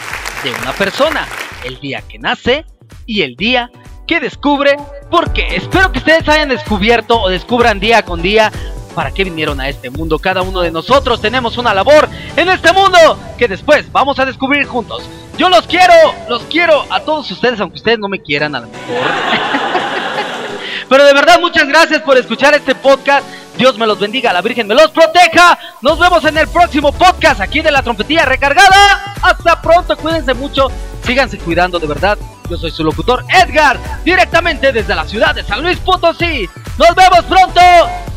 de 0.43 0.51
una 0.51 0.73
persona 0.73 1.27
el 1.63 1.79
día 1.79 2.03
que 2.07 2.19
nace 2.19 2.65
y 3.05 3.21
el 3.21 3.35
día 3.35 3.69
que 4.07 4.19
descubre, 4.19 4.77
porque 5.11 5.55
espero 5.55 5.91
que 5.91 5.99
ustedes 5.99 6.27
hayan 6.29 6.49
descubierto 6.49 7.19
o 7.19 7.29
descubran 7.29 7.79
día 7.79 8.03
con 8.03 8.21
día 8.21 8.51
para 8.95 9.11
qué 9.11 9.25
vinieron 9.25 9.59
a 9.59 9.69
este 9.69 9.89
mundo. 9.89 10.17
Cada 10.17 10.41
uno 10.41 10.61
de 10.61 10.71
nosotros 10.71 11.21
tenemos 11.21 11.57
una 11.57 11.73
labor 11.73 12.09
en 12.35 12.49
este 12.49 12.71
mundo 12.73 12.97
que 13.37 13.47
después 13.47 13.91
vamos 13.91 14.17
a 14.17 14.25
descubrir 14.25 14.65
juntos. 14.65 15.03
Yo 15.37 15.49
los 15.49 15.67
quiero, 15.67 15.93
los 16.29 16.43
quiero 16.43 16.85
a 16.89 17.01
todos 17.01 17.29
ustedes, 17.29 17.59
aunque 17.59 17.77
ustedes 17.77 17.99
no 17.99 18.07
me 18.07 18.21
quieran 18.21 18.55
a 18.55 18.61
lo 18.61 18.67
mejor. 18.67 18.87
Pero 20.89 21.03
de 21.03 21.13
verdad, 21.13 21.39
muchas 21.39 21.67
gracias 21.67 22.01
por 22.01 22.17
escuchar 22.17 22.55
este 22.55 22.73
podcast. 22.73 23.27
Dios 23.57 23.77
me 23.77 23.87
los 23.87 23.99
bendiga, 23.99 24.31
la 24.31 24.41
Virgen 24.41 24.67
me 24.67 24.75
los 24.75 24.91
proteja. 24.91 25.57
Nos 25.81 25.97
vemos 25.97 26.23
en 26.25 26.37
el 26.37 26.47
próximo 26.47 26.91
podcast 26.91 27.41
aquí 27.41 27.61
de 27.61 27.71
la 27.71 27.81
trompetilla 27.81 28.23
recargada. 28.23 29.15
Hasta 29.21 29.59
pronto, 29.61 29.97
cuídense 29.97 30.35
mucho, 30.35 30.67
síganse 31.03 31.39
cuidando 31.39 31.79
de 31.79 31.87
verdad. 31.87 32.17
Yo 32.49 32.57
soy 32.57 32.71
su 32.71 32.83
locutor 32.83 33.25
Edgar, 33.29 33.79
directamente 34.05 34.71
desde 34.71 34.93
la 34.95 35.05
ciudad 35.05 35.33
de 35.33 35.43
San 35.43 35.63
Luis 35.63 35.79
Potosí. 35.79 36.47
Nos 36.77 36.95
vemos 36.95 37.23
pronto. 37.23 37.59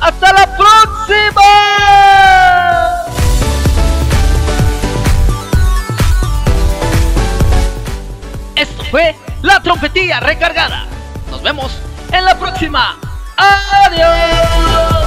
Hasta 0.00 0.32
la 0.32 0.56
próxima. 0.56 1.42
Esto 8.56 8.84
fue 8.90 9.16
la 9.42 9.60
trompetilla 9.62 10.20
recargada. 10.20 10.86
Nos 11.30 11.42
vemos 11.42 11.72
en 12.12 12.24
la 12.24 12.38
próxima. 12.38 12.96
Adiós. 13.36 14.99